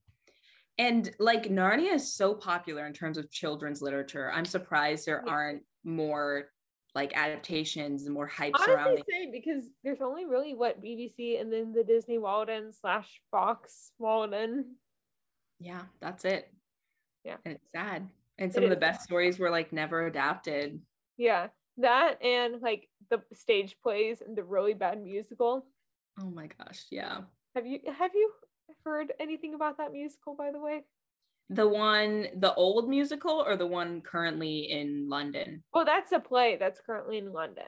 And 0.77 1.15
like 1.17 1.43
Narnia 1.43 1.93
is 1.93 2.13
so 2.13 2.35
popular 2.35 2.85
in 2.87 2.91
terms 2.91 3.17
of 3.17 3.31
children's 3.31 3.81
literature. 3.81 4.29
I'm 4.33 4.43
surprised 4.43 5.05
there 5.05 5.23
Yes. 5.25 5.31
aren't 5.31 5.63
more 5.83 6.49
like 6.95 7.15
adaptations 7.15 8.05
and 8.05 8.13
more 8.13 8.27
hype 8.27 8.55
surrounding. 8.57 9.03
Honestly, 9.03 9.13
same 9.13 9.31
because 9.31 9.63
there's 9.83 10.01
only 10.01 10.25
really 10.25 10.55
what 10.55 10.83
BBC 10.83 11.39
and 11.39 11.51
then 11.51 11.71
the 11.71 11.83
Disney 11.83 12.17
Walden 12.17 12.73
slash 12.73 13.21
Fox 13.31 13.91
Walden. 13.99 14.75
Yeah, 15.59 15.83
that's 16.01 16.25
it. 16.25 16.51
Yeah. 17.23 17.35
And 17.45 17.55
it's 17.55 17.71
sad. 17.71 18.07
And 18.37 18.49
It 18.49 18.53
some 18.53 18.63
of 18.63 18.69
the 18.69 18.75
best 18.75 19.03
stories 19.03 19.37
were 19.37 19.49
like 19.49 19.73
never 19.73 20.07
adapted. 20.07 20.81
Yeah, 21.17 21.47
that 21.77 22.23
and 22.23 22.61
like 22.61 22.87
the 23.09 23.21
stage 23.33 23.75
plays 23.83 24.21
and 24.25 24.37
the 24.37 24.43
really 24.43 24.73
bad 24.73 25.01
musical. 25.01 25.65
Oh 26.21 26.29
my 26.29 26.47
gosh. 26.47 26.85
Yeah. 26.89 27.19
Have 27.55 27.65
you 27.65 27.79
have 27.97 28.11
you 28.13 28.31
heard 28.85 29.13
anything 29.19 29.53
about 29.53 29.77
that 29.77 29.91
musical 29.91 30.35
by 30.35 30.51
the 30.51 30.59
way? 30.59 30.83
The 31.49 31.67
one, 31.67 32.27
the 32.35 32.53
old 32.53 32.89
musical 32.89 33.43
or 33.45 33.55
the 33.55 33.65
one 33.65 34.01
currently 34.01 34.69
in 34.71 35.09
London? 35.09 35.63
Well, 35.73 35.85
that's 35.85 36.11
a 36.11 36.19
play 36.19 36.57
that's 36.59 36.79
currently 36.85 37.17
in 37.17 37.33
London. 37.33 37.65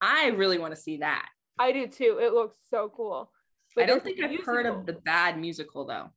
I 0.00 0.28
really 0.28 0.58
want 0.58 0.74
to 0.74 0.80
see 0.80 0.98
that. 0.98 1.28
I 1.58 1.70
do 1.72 1.86
too. 1.86 2.18
It 2.20 2.32
looks 2.32 2.58
so 2.68 2.92
cool. 2.94 3.30
But 3.76 3.84
I 3.84 3.86
don't 3.86 4.02
think 4.02 4.20
I've 4.20 4.44
heard 4.44 4.66
of 4.66 4.86
the 4.86 4.94
bad 4.94 5.38
musical 5.38 5.86
though. 5.86 6.10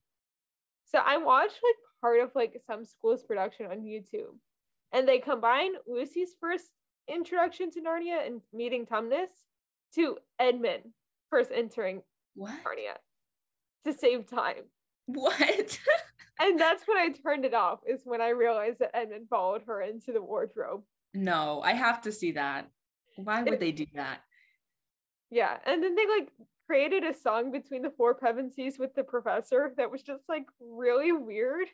So 0.87 0.99
I 1.03 1.17
watched 1.17 1.59
like 1.63 1.75
part 2.01 2.21
of 2.21 2.31
like 2.35 2.59
some 2.65 2.85
school's 2.85 3.23
production 3.23 3.67
on 3.67 3.81
YouTube, 3.81 4.35
and 4.91 5.07
they 5.07 5.19
combine 5.19 5.71
Lucy's 5.87 6.35
first 6.39 6.65
introduction 7.07 7.71
to 7.71 7.81
Narnia 7.81 8.25
and 8.25 8.41
meeting 8.53 8.85
Tumnus 8.85 9.29
to 9.95 10.17
Edmund 10.39 10.83
first 11.29 11.51
entering 11.53 12.01
What? 12.35 12.53
Narnia 12.65 12.95
to 13.85 13.97
save 13.97 14.29
time. 14.29 14.63
What? 15.05 15.79
And 16.39 16.59
that's 16.59 16.83
when 16.87 16.97
I 16.97 17.09
turned 17.09 17.45
it 17.45 17.53
off. 17.53 17.79
Is 17.87 18.01
when 18.03 18.21
I 18.21 18.29
realized 18.29 18.79
that 18.79 18.95
Edmund 18.95 19.27
followed 19.29 19.63
her 19.67 19.81
into 19.81 20.11
the 20.11 20.21
wardrobe. 20.21 20.83
no, 21.13 21.61
I 21.63 21.71
have 21.73 22.01
to 22.01 22.11
see 22.11 22.33
that. 22.33 22.69
Why 23.15 23.41
would 23.41 23.53
It- 23.53 23.59
they 23.61 23.71
do 23.71 23.85
that? 23.93 24.19
Yeah, 25.29 25.57
and 25.65 25.81
then 25.81 25.95
they 25.95 26.05
like 26.07 26.29
created 26.67 27.03
a 27.05 27.13
song 27.13 27.51
between 27.51 27.81
the 27.83 27.91
four 27.91 28.13
Pevensies 28.19 28.77
with 28.77 28.93
the 28.95 29.03
professor 29.03 29.73
that 29.77 29.89
was 29.91 30.03
just 30.03 30.27
like 30.27 30.45
really 30.59 31.11
weird. 31.13 31.67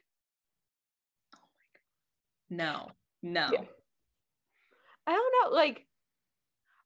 No, 2.49 2.91
no. 3.23 3.47
Yeah. 3.51 3.63
I 5.07 5.11
don't 5.11 5.33
know, 5.51 5.55
like 5.55 5.87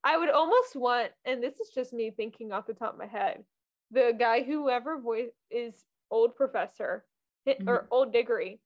I 0.03 0.17
would 0.17 0.29
almost 0.29 0.75
want, 0.75 1.11
and 1.25 1.43
this 1.43 1.59
is 1.59 1.69
just 1.73 1.91
me 1.91 2.11
thinking 2.11 2.51
off 2.51 2.67
the 2.67 2.73
top 2.73 2.93
of 2.93 2.99
my 2.99 3.07
head, 3.07 3.43
the 3.91 4.13
guy 4.17 4.43
whoever 4.43 4.99
voice 4.99 5.31
is 5.49 5.83
old 6.11 6.35
professor 6.35 7.03
hi- 7.45 7.53
mm-hmm. 7.53 7.69
or 7.69 7.87
old 7.91 8.11
Diggory 8.13 8.59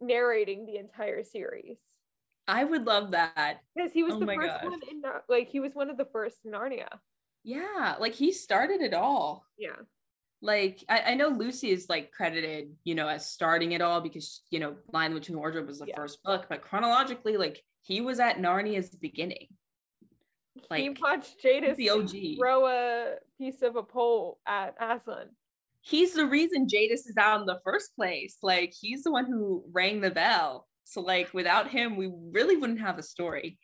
narrating 0.00 0.66
the 0.66 0.76
entire 0.76 1.24
series 1.24 1.78
I 2.48 2.62
would 2.62 2.86
love 2.86 3.10
that. 3.10 3.58
because 3.74 3.92
he 3.92 4.04
was 4.04 4.14
Oh 4.14 4.20
the 4.20 4.26
first 4.26 4.62
one 4.62 4.80
in 4.88 5.00
Nar- 5.00 5.24
like 5.28 5.48
he 5.48 5.58
was 5.58 5.74
one 5.74 5.90
of 5.90 5.96
the 5.96 6.04
first 6.04 6.36
in 6.44 6.52
Narnia. 6.52 6.86
Yeah, 7.42 7.96
like 7.98 8.14
he 8.14 8.30
started 8.32 8.82
it 8.82 8.94
all. 8.94 9.44
Yeah, 9.58 9.74
Like 10.42 10.84
I, 10.88 11.00
I 11.00 11.14
know 11.14 11.26
Lucy 11.28 11.70
is 11.70 11.88
like 11.88 12.12
credited, 12.12 12.72
you 12.84 12.94
know, 12.94 13.08
as 13.08 13.28
starting 13.28 13.72
it 13.72 13.80
all 13.80 14.00
because 14.00 14.42
you 14.50 14.60
know, 14.60 14.76
Lion, 14.92 15.12
Witch, 15.14 15.26
and 15.28 15.34
the 15.34 15.40
Wardrobe 15.40 15.66
was 15.66 15.80
the 15.80 15.86
Yeah. 15.88 15.96
first 15.96 16.22
book, 16.22 16.46
but 16.48 16.62
chronologically, 16.62 17.36
like 17.36 17.64
he 17.82 18.00
was 18.00 18.20
at 18.20 18.36
Narnia's 18.38 18.90
beginning. 18.90 19.48
he 20.54 20.88
Like, 20.90 20.98
watched 21.02 21.40
Jadis 21.42 21.76
the 21.76 21.90
OG. 21.90 22.36
throw 22.38 22.66
a 22.68 23.14
piece 23.38 23.62
of 23.62 23.74
a 23.74 23.82
pole 23.82 24.38
at 24.46 24.74
Aslan. 24.80 25.30
He's 25.88 26.14
the 26.14 26.26
reason 26.26 26.68
Jadis 26.68 27.06
is 27.06 27.16
out 27.16 27.40
in 27.40 27.46
the 27.46 27.60
first 27.62 27.94
place. 27.94 28.38
Like 28.42 28.74
he's 28.78 29.04
the 29.04 29.12
one 29.12 29.26
who 29.26 29.64
rang 29.72 30.00
the 30.00 30.10
bell. 30.10 30.66
So 30.82 31.00
like 31.00 31.32
without 31.32 31.70
him, 31.70 31.96
we 31.96 32.10
really 32.32 32.56
wouldn't 32.56 32.80
have 32.80 32.98
a 32.98 33.04
story. 33.04 33.58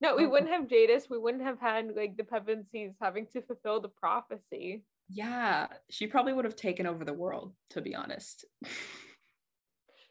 No, 0.00 0.16
we 0.16 0.26
wouldn't 0.26 0.50
have 0.50 0.68
Jadis. 0.68 1.08
We 1.08 1.18
wouldn't 1.18 1.44
have 1.44 1.60
had 1.60 1.94
like 1.94 2.16
the 2.16 2.24
Pevensies 2.24 2.94
having 3.00 3.26
to 3.34 3.42
fulfill 3.42 3.80
the 3.80 3.88
prophecy. 3.88 4.82
Yeah, 5.08 5.68
she 5.90 6.08
probably 6.08 6.32
would 6.32 6.44
have 6.44 6.56
taken 6.56 6.86
over 6.86 7.04
the 7.04 7.12
world, 7.12 7.54
to 7.70 7.80
be 7.80 7.94
honest. 7.94 8.44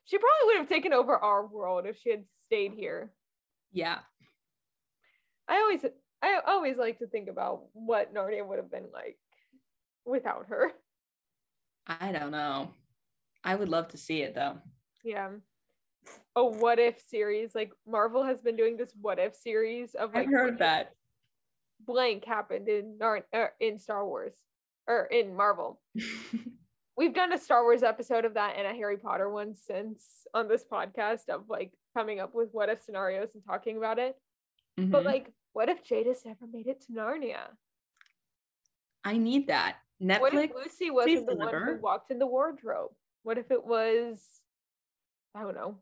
She 0.06 0.18
probably 0.18 0.46
would 0.46 0.58
have 0.58 0.70
taken 0.70 0.94
over 0.94 1.18
our 1.18 1.46
world 1.46 1.86
if 1.86 1.98
she 2.00 2.10
had 2.10 2.24
stayed 2.46 2.72
here. 2.74 3.12
yeah. 3.72 4.00
I 5.48 5.58
always, 5.58 5.84
I 6.22 6.40
always 6.48 6.78
like 6.78 7.00
to 7.00 7.08
think 7.08 7.28
about 7.28 7.64
what 7.74 8.14
Narnia 8.14 8.48
would 8.48 8.60
have 8.60 8.72
been 8.72 8.88
like 8.94 9.18
without 10.06 10.46
her. 10.50 10.72
I 11.90 12.12
don't 12.12 12.32
know. 12.32 12.70
I 13.44 13.56
would 13.56 13.70
love 13.70 13.88
to 13.90 13.98
see 13.98 14.22
it 14.22 14.36
though. 14.36 14.58
Yeah. 15.04 15.30
A 16.36 16.46
what 16.46 16.78
if 16.80 17.00
series. 17.02 17.56
Like 17.56 17.72
Marvel 17.88 18.24
has 18.24 18.42
been 18.42 18.56
doing 18.56 18.78
this 18.78 18.94
what 19.02 19.20
if 19.20 19.36
series 19.36 19.96
of 19.96 20.14
like 20.14 20.28
I've 20.28 20.32
heard 20.34 20.60
that. 20.60 20.94
blank 21.86 22.26
happened 22.26 22.68
in 22.70 22.98
Nar- 23.00 23.26
er, 23.34 23.54
in 23.60 23.80
Star 23.80 24.06
Wars 24.06 24.34
or 24.88 25.06
in 25.06 25.36
Marvel. 25.36 25.80
we've 26.98 27.14
done 27.14 27.34
a 27.34 27.38
Star 27.40 27.64
Wars 27.64 27.82
episode 27.84 28.26
of 28.26 28.36
that 28.36 28.56
and 28.58 28.68
a 28.68 28.74
Harry 28.74 28.98
Potter 28.98 29.30
one 29.30 29.56
since 29.56 30.26
on 30.34 30.48
this 30.48 30.64
podcast 30.72 31.30
of 31.30 31.50
like 31.50 31.72
coming 31.96 32.20
up 32.20 32.36
with 32.36 32.50
what 32.52 32.70
if 32.70 32.82
scenarios 32.84 33.30
and 33.34 33.44
talking 33.46 33.78
about 33.78 33.98
it. 34.00 34.16
But 34.78 35.02
Mhm. 35.04 35.06
like, 35.06 35.32
what 35.54 35.70
if 35.70 35.84
Jadis 35.84 36.26
never 36.26 36.46
made 36.52 36.68
it 36.68 36.82
to 36.86 36.94
Narnia? 36.94 37.40
I 39.04 39.18
need 39.18 39.48
that. 39.48 39.78
What 40.00 40.34
if 40.34 40.52
Lucy 40.56 40.90
wasn't 40.90 41.28
the 41.28 41.36
one 41.36 41.54
who 41.54 41.78
walked 41.82 42.12
in 42.12 42.20
the 42.20 42.28
wardrobe? 42.28 42.92
What 43.24 43.38
if 43.38 43.52
it 43.52 43.66
was, 43.66 44.24
I 45.36 45.44
don't 45.44 45.56
know, 45.56 45.76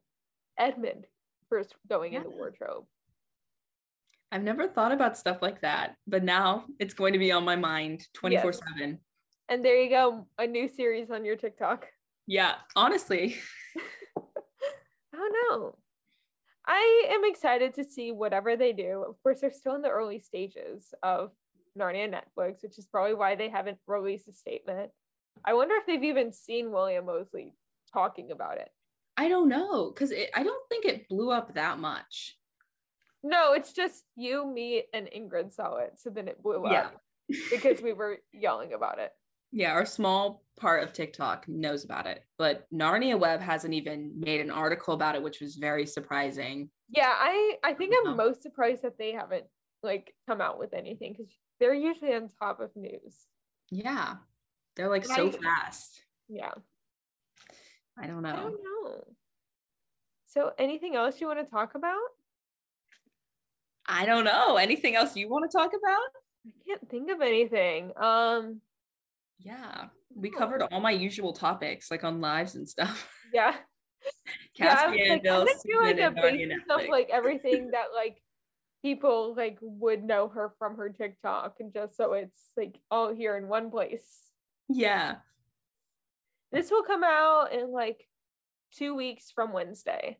Edmund 0.58 1.06
first 1.50 1.76
going 1.88 2.14
in 2.14 2.24
the 2.24 2.30
wardrobe? 2.30 2.86
I've 4.32 4.44
never 4.44 4.68
thought 4.68 4.92
about 4.92 5.18
stuff 5.18 5.42
like 5.42 5.62
that, 5.62 5.96
but 6.06 6.24
now 6.24 6.66
it's 6.80 6.94
going 6.94 7.14
to 7.14 7.20
be 7.20 7.32
on 7.32 7.46
my 7.46 7.56
mind 7.56 8.06
24 8.14 8.54
7. 8.54 9.00
And 9.50 9.64
there 9.64 9.82
you 9.82 9.90
go, 9.90 10.28
a 10.38 10.46
new 10.46 10.68
series 10.68 11.12
on 11.12 11.24
your 11.24 11.38
TikTok. 11.38 11.88
Yeah, 12.26 12.56
honestly. 12.76 13.38
I 14.18 15.18
don't 15.18 15.36
know. 15.50 15.78
I 16.66 17.06
am 17.12 17.22
excited 17.24 17.76
to 17.76 17.86
see 17.86 18.12
whatever 18.12 18.58
they 18.58 18.74
do. 18.74 19.06
Of 19.08 19.16
course, 19.24 19.40
they're 19.40 19.52
still 19.54 19.76
in 19.76 19.82
the 19.82 19.90
early 19.90 20.20
stages 20.20 20.94
of 21.02 21.32
Narnia 21.78 22.10
Netflix, 22.14 22.64
which 22.64 22.78
is 22.78 22.86
probably 22.88 23.14
why 23.14 23.36
they 23.36 23.50
haven't 23.50 23.78
released 23.88 24.28
a 24.28 24.34
statement. 24.34 24.92
I 25.46 25.54
wonder 25.54 25.76
if 25.76 25.86
they've 25.86 26.04
even 26.04 26.34
seen 26.34 26.72
William 26.72 27.06
Moseley 27.06 27.54
talking 27.94 28.32
about 28.32 28.58
it. 28.58 28.70
I 29.16 29.28
don't 29.30 29.50
know 29.50 29.92
because 29.92 30.12
I 30.36 30.44
don't 30.44 30.70
think 30.70 30.86
it 30.86 31.08
blew 31.10 31.32
up 31.32 31.56
that 31.56 31.80
much. 31.80 32.38
No, 33.24 33.54
it's 33.54 33.74
just 33.74 34.04
you, 34.16 34.46
me, 34.52 34.84
and 34.94 35.08
Ingrid 35.16 35.54
saw 35.54 35.78
it. 35.78 35.94
So 35.98 36.10
then 36.10 36.28
it 36.28 36.42
blew 36.42 36.64
Yeah. 36.70 36.88
up 36.88 37.02
because 37.52 37.82
we 37.82 37.94
were 37.94 38.18
yelling 38.32 38.74
about 38.74 39.00
it. 39.00 39.12
Yeah, 39.52 39.72
our 39.74 39.86
small 39.86 40.44
part 40.60 40.84
of 40.84 40.92
TikTok 40.94 41.48
knows 41.48 41.86
about 41.86 42.06
it, 42.06 42.22
but 42.38 42.68
Narnia 42.74 43.18
Web 43.18 43.40
hasn't 43.42 43.74
even 43.74 44.12
made 44.20 44.42
an 44.42 44.52
article 44.52 44.94
about 44.94 45.16
it, 45.16 45.24
which 45.24 45.40
was 45.40 45.56
very 45.56 45.86
surprising. 45.86 46.70
Yeah, 46.90 47.12
I 47.16 47.58
I 47.64 47.74
think 47.74 47.94
I'm 47.98 48.14
Oh. 48.14 48.16
most 48.16 48.42
surprised 48.44 48.82
that 48.84 48.98
they 48.98 49.14
haven't 49.14 49.46
like 49.84 50.14
come 50.28 50.42
out 50.42 50.60
with 50.60 50.74
anything 50.74 51.14
because 51.18 51.32
they're 51.60 51.74
usually 51.74 52.14
on 52.14 52.30
top 52.40 52.60
of 52.60 52.76
news. 52.76 53.28
Yeah, 53.70 54.16
they're 54.76 54.90
like 54.90 55.04
And 55.06 55.14
so 55.14 55.28
I- 55.28 55.32
fast. 55.32 56.02
Yeah. 56.28 56.52
I 58.00 58.06
don't 58.08 58.22
know. 58.22 58.30
I 58.30 58.36
don't 58.36 58.64
know. 58.64 59.04
So 60.28 60.52
anything 60.60 60.96
else 60.96 61.20
you 61.20 61.28
want 61.28 61.40
to 61.44 61.50
talk 61.50 61.74
about? 61.74 61.98
I 63.88 64.06
don't 64.06 64.26
know. 64.26 64.58
Anything 64.58 64.96
else 64.96 65.16
you 65.16 65.30
want 65.30 65.50
to 65.50 65.58
talk 65.58 65.72
about? 65.72 66.10
I 66.46 66.52
can't 66.68 66.90
think 66.90 67.10
of 67.10 67.22
anything. 67.22 67.92
Um 67.98 68.62
Yeah, 69.40 69.86
we 70.14 70.30
covered 70.30 70.62
all 70.64 70.80
my 70.82 70.92
usual 70.92 71.34
topics, 71.34 71.90
like 71.90 72.04
on 72.04 72.22
lives 72.22 72.56
and 72.56 72.68
stuff. 72.70 73.10
yeah. 73.34 73.56
Yeah, 74.56 74.68
I 74.68 74.88
was 74.88 74.96
Caspian, 74.98 75.10
like, 75.10 75.28
I'm 75.28 75.46
gonna 75.46 75.52
do 75.66 75.82
like 75.82 76.00
a 76.00 76.12
basis 76.22 76.64
of 76.70 76.88
like 76.90 77.10
everything 77.12 77.72
that 77.72 77.88
like 77.96 78.22
people 78.88 79.34
like 79.36 79.58
would 79.62 80.02
know 80.02 80.30
her 80.30 80.54
from 80.58 80.78
her 80.78 80.88
TikTok 80.88 81.56
and 81.60 81.74
just 81.74 81.98
so 81.98 82.14
it's 82.14 82.40
like 82.56 82.80
all 82.90 83.14
here 83.14 83.36
in 83.36 83.50
one 83.50 83.70
place. 83.70 84.08
Yeah. 84.70 85.16
This 86.54 86.72
will 86.72 86.84
come 86.84 87.04
out 87.04 87.52
in 87.52 87.74
like 87.74 88.08
two 88.74 88.96
weeks 88.96 89.30
from 89.30 89.52
Wednesday. 89.52 90.20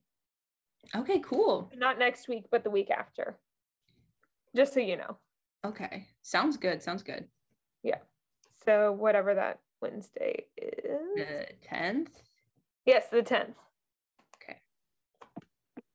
Okay, 0.94 1.20
cool. 1.20 1.72
Not 1.78 1.98
next 1.98 2.28
week, 2.28 2.48
but 2.52 2.66
the 2.66 2.70
week 2.70 2.92
after. 2.92 3.38
Just 4.54 4.74
so 4.74 4.82
you 4.82 4.98
know. 4.98 5.18
Okay. 5.66 6.08
Sounds 6.22 6.58
good. 6.58 6.84
Sounds 6.84 7.04
good. 7.04 7.26
Yeah. 7.84 8.00
So 8.66 8.92
whatever 8.92 9.34
that 9.34 9.60
Wednesday 9.82 10.44
is. 10.58 11.16
The 11.16 11.48
10th. 11.72 12.10
Yes, 12.86 13.08
the 13.10 13.22
10th. 13.22 13.54
Okay. 14.36 14.60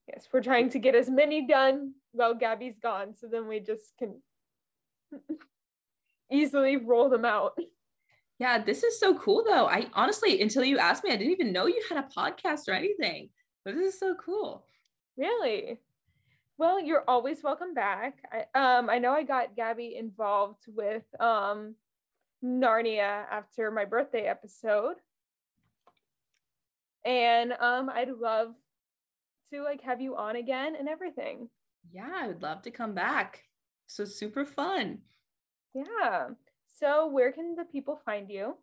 Yes, 0.09 0.27
we're 0.33 0.43
trying 0.43 0.71
to 0.71 0.79
get 0.79 0.95
as 0.95 1.11
many 1.11 1.47
done 1.47 1.93
while 2.13 2.35
Gaby's 2.35 2.79
gone, 2.79 3.15
so 3.15 3.27
then 3.27 3.49
we 3.49 3.61
just 3.61 3.93
can 3.99 4.23
easily 6.31 6.77
roll 6.77 7.09
them 7.09 7.25
out. 7.25 7.59
Yeah, 8.39 8.59
this 8.59 8.83
is 8.83 8.99
so 8.99 9.17
cool 9.19 9.45
though. 9.45 9.67
I 9.67 9.87
honestly, 9.95 10.41
until 10.43 10.65
you 10.65 10.79
asked 10.79 11.05
me, 11.05 11.13
I 11.13 11.17
didn't 11.17 11.33
even 11.33 11.53
know 11.53 11.67
you 11.67 11.83
had 11.89 11.99
a 11.99 12.09
podcast 12.17 12.69
or 12.69 12.73
anything. 12.73 13.29
But 13.65 13.77
this 13.77 13.95
is 13.95 14.01
so 14.01 14.15
cool. 14.15 14.65
Really? 15.17 15.79
Well, 16.59 16.81
you're 16.81 17.05
always 17.07 17.43
welcome 17.43 17.75
back. 17.75 18.19
I 18.55 18.79
um 18.79 18.91
I 18.91 18.99
know 18.99 19.13
I 19.13 19.23
got 19.23 19.57
Gabby 19.57 19.97
involved 19.97 20.65
with 20.67 21.05
um 21.21 21.77
Narnia 22.45 23.25
after 23.31 23.71
my 23.71 23.85
birthday 23.85 24.23
episode. 24.23 24.97
And 27.05 27.53
um 27.53 27.91
I'd 27.91 28.11
love 28.11 28.55
to 29.53 29.63
like 29.63 29.83
have 29.83 30.01
you 30.01 30.17
on 30.17 30.37
again 30.37 30.75
and 30.77 30.89
everything. 30.89 31.49
Yeah, 31.91 32.11
I 32.15 32.29
would 32.29 32.43
love 32.43 32.63
to 32.63 32.71
come 32.71 32.95
back. 32.95 33.43
So 33.87 34.05
super 34.05 34.45
fun. 34.45 34.99
Yeah. 35.75 36.29
So 36.79 37.09
where 37.09 37.33
can 37.33 37.55
the 37.55 37.65
people 37.65 38.01
find 38.05 38.31
you? 38.31 38.57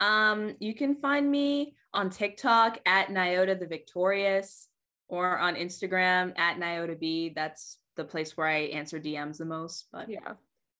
Um, 0.00 0.56
you 0.60 0.74
can 0.74 0.94
find 0.96 1.30
me 1.30 1.74
on 1.92 2.10
TikTok 2.10 2.78
at 2.86 3.08
Niyota 3.08 3.58
the 3.58 3.66
Victorious 3.66 4.68
or 5.08 5.38
on 5.38 5.54
Instagram 5.56 6.38
at 6.38 6.58
Niyota 6.58 6.98
B. 6.98 7.32
That's 7.34 7.78
the 7.96 8.04
place 8.04 8.36
where 8.36 8.46
I 8.46 8.60
answer 8.68 8.98
DMs 9.00 9.38
the 9.38 9.44
most. 9.44 9.86
But 9.92 10.08
yeah, 10.08 10.34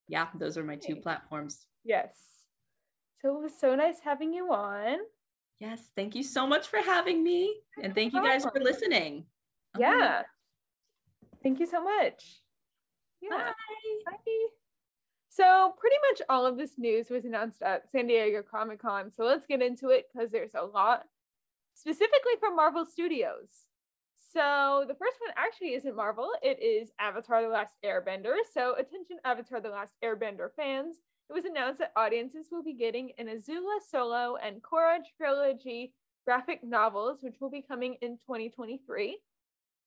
Yeah. 0.09 0.29
those 0.39 0.57
are 0.57 0.65
my 0.65 0.77
two 0.77 0.97
platforms. 0.97 1.67
Yes. 1.85 2.15
So 3.21 3.37
it 3.37 3.43
was 3.43 3.53
so 3.59 3.75
nice 3.75 4.01
having 4.01 4.33
you 4.33 4.53
on. 4.53 4.99
Yes, 5.59 5.91
thank 5.95 6.15
you 6.15 6.23
so 6.23 6.47
much 6.47 6.69
for 6.69 6.79
having 6.79 7.23
me. 7.23 7.55
And 7.83 7.95
thank 7.95 8.15
you 8.15 8.23
guys 8.23 8.45
for 8.45 8.61
listening. 8.61 9.27
Yeah. 9.79 10.23
Thank 11.43 11.61
you 11.61 11.67
so 11.67 11.83
much. 11.83 12.43
Yeah. 13.21 13.31
Bye. 13.31 13.53
Bye. 14.07 14.17
So 15.31 15.75
pretty 15.79 15.97
much 16.11 16.23
all 16.29 16.45
of 16.45 16.59
this 16.59 16.73
news 16.77 17.09
was 17.09 17.25
announced 17.25 17.63
at 17.63 17.91
San 17.91 18.07
Diego 18.09 18.43
Comic 18.43 18.83
Con. 18.83 19.11
So 19.11 19.25
let's 19.25 19.47
get 19.47 19.63
into 19.63 19.89
it 19.89 20.07
because 20.13 20.31
there's 20.31 20.55
a 20.55 20.65
lot 20.65 21.05
specifically 21.75 22.35
from 22.39 22.57
Marvel 22.57 22.85
Studios. 22.85 23.49
So 24.33 24.85
the 24.87 24.95
first 24.95 25.17
one 25.21 25.35
actually 25.37 25.75
isn't 25.75 25.97
Marvel, 25.97 26.31
it 26.43 26.63
is 26.63 26.91
Avatar 27.01 27.43
The 27.43 27.49
Last 27.49 27.75
Airbender. 27.85 28.35
So 28.53 28.75
attention 28.75 29.19
Avatar 29.25 29.61
The 29.61 29.71
Last 29.71 29.95
Airbender 30.05 30.49
fans. 30.55 30.97
It 31.29 31.33
was 31.33 31.45
announced 31.45 31.79
that 31.79 31.93
audiences 31.97 32.47
will 32.51 32.63
be 32.63 32.75
getting 32.75 33.13
an 33.19 33.27
Azula 33.27 33.79
Solo 33.89 34.37
and 34.37 34.63
Korra 34.63 34.99
trilogy 35.17 35.95
graphic 36.25 36.63
novels, 36.63 37.19
which 37.23 37.37
will 37.41 37.51
be 37.51 37.63
coming 37.63 37.97
in 38.03 38.19
2023. 38.19 39.19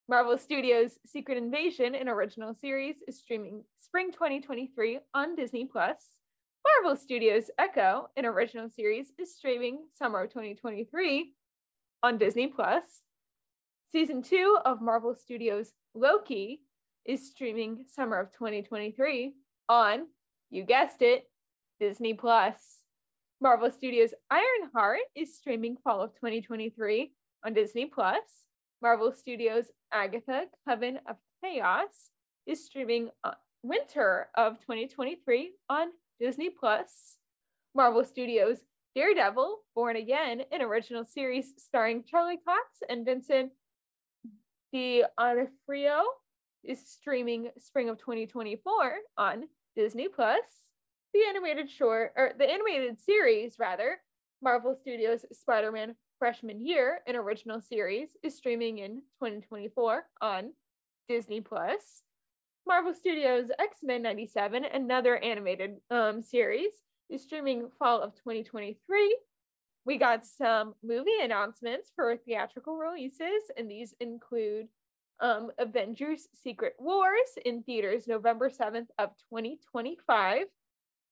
Marvel 0.09 0.37
Studios' 0.37 0.99
Secret 1.05 1.37
Invasion, 1.37 1.95
an 1.95 2.09
original 2.09 2.53
series, 2.53 2.97
is 3.07 3.17
streaming 3.19 3.63
spring 3.77 4.11
2023 4.11 4.99
on 5.13 5.33
Disney 5.35 5.65
Plus. 5.65 5.95
Marvel 6.65 6.99
Studios' 6.99 7.49
Echo, 7.57 8.09
an 8.17 8.25
original 8.25 8.69
series, 8.69 9.13
is 9.17 9.33
streaming 9.33 9.79
summer 9.93 10.27
2023 10.27 11.33
on 12.03 12.17
Disney 12.17 12.47
Plus. 12.47 12.83
Season 13.93 14.21
two 14.21 14.57
of 14.65 14.81
Marvel 14.81 15.15
Studios' 15.15 15.71
Loki 15.95 16.59
is 17.05 17.29
streaming 17.29 17.85
summer 17.87 18.19
of 18.19 18.33
2023 18.33 19.35
on, 19.69 20.07
you 20.49 20.63
guessed 20.65 21.01
it, 21.01 21.29
Disney 21.79 22.13
Plus. 22.13 22.81
Marvel 23.39 23.71
Studios' 23.71 24.13
Ironheart 24.29 24.99
is 25.15 25.37
streaming 25.37 25.77
fall 25.81 26.01
of 26.01 26.13
2023 26.15 27.13
on 27.45 27.53
Disney 27.53 27.85
Plus. 27.85 28.19
Marvel 28.83 29.13
Studios' 29.13 29.71
Agatha 29.93 30.43
Coven 30.67 30.99
of 31.07 31.15
Chaos 31.41 32.11
is 32.45 32.65
streaming 32.65 33.11
winter 33.63 34.27
of 34.35 34.59
2023 34.59 35.53
on 35.69 35.87
Disney 36.19 36.49
Plus. 36.49 37.17
Marvel 37.73 38.03
Studios' 38.03 38.59
Daredevil, 38.93 39.59
Born 39.73 39.95
Again, 39.95 40.43
an 40.51 40.61
original 40.61 41.05
series 41.05 41.53
starring 41.57 42.03
Charlie 42.03 42.41
Cox 42.45 42.83
and 42.89 43.05
Vincent 43.05 43.53
D'Onofrio, 44.73 46.01
is 46.65 46.85
streaming 46.85 47.51
spring 47.57 47.87
of 47.87 47.97
2024 47.99 48.97
on 49.17 49.45
Disney 49.77 50.09
Plus. 50.09 50.43
The 51.13 51.21
animated 51.29 51.69
short, 51.71 52.11
or 52.17 52.33
the 52.37 52.51
animated 52.51 52.99
series 52.99 53.55
rather, 53.57 54.01
Marvel 54.41 54.75
Studios' 54.75 55.25
Spider-Man 55.31 55.95
Freshman 56.23 56.65
Year, 56.65 57.01
an 57.05 57.17
original 57.17 57.59
series, 57.59 58.07
is 58.23 58.33
streaming 58.33 58.77
in 58.77 59.01
2024 59.19 60.05
on 60.21 60.53
Disney 61.09 61.41
Plus. 61.41 62.01
Marvel 62.65 62.93
Studios 62.93 63.49
X-Men 63.59 64.03
97, 64.03 64.63
another 64.63 65.17
animated 65.17 65.81
um, 65.91 66.21
series, 66.21 66.71
is 67.09 67.23
streaming 67.23 67.67
fall 67.77 67.99
of 67.99 68.15
2023. 68.15 69.17
We 69.83 69.97
got 69.97 70.25
some 70.25 70.75
movie 70.81 71.19
announcements 71.21 71.91
for 71.93 72.15
theatrical 72.15 72.77
releases, 72.77 73.51
and 73.57 73.69
these 73.69 73.93
include 73.99 74.69
um, 75.19 75.51
Avengers 75.57 76.29
Secret 76.41 76.75
Wars 76.79 77.37
in 77.43 77.63
theaters 77.63 78.07
November 78.07 78.49
7th 78.49 78.87
of 78.97 79.09
2025. 79.29 80.45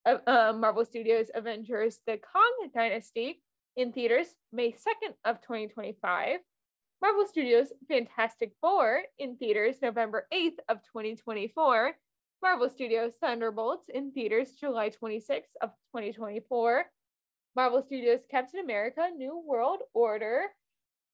Uh, 0.06 0.16
uh, 0.26 0.54
Marvel 0.56 0.86
Studios 0.86 1.26
Avengers 1.34 2.00
The 2.06 2.12
Kang 2.12 2.70
Dynasty 2.74 3.42
in 3.76 3.92
theaters 3.92 4.34
May 4.52 4.72
2nd 4.72 5.14
of 5.24 5.40
2025. 5.40 6.40
Marvel 7.00 7.26
Studios 7.26 7.72
Fantastic 7.88 8.52
Four 8.60 9.02
in 9.18 9.36
theaters 9.36 9.76
November 9.82 10.26
8th 10.32 10.58
of 10.68 10.78
2024. 10.84 11.92
Marvel 12.42 12.68
Studios 12.68 13.14
Thunderbolts 13.20 13.88
in 13.88 14.12
theaters 14.12 14.52
July 14.58 14.90
26th 14.90 15.54
of 15.60 15.70
2024. 15.94 16.84
Marvel 17.54 17.82
Studios 17.82 18.20
Captain 18.30 18.60
America 18.60 19.08
New 19.16 19.42
World 19.46 19.80
Order 19.94 20.44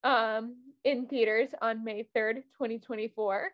um, 0.04 0.56
in 0.84 1.06
theaters 1.06 1.50
on 1.60 1.84
May 1.84 2.06
3rd, 2.16 2.42
2024. 2.56 3.50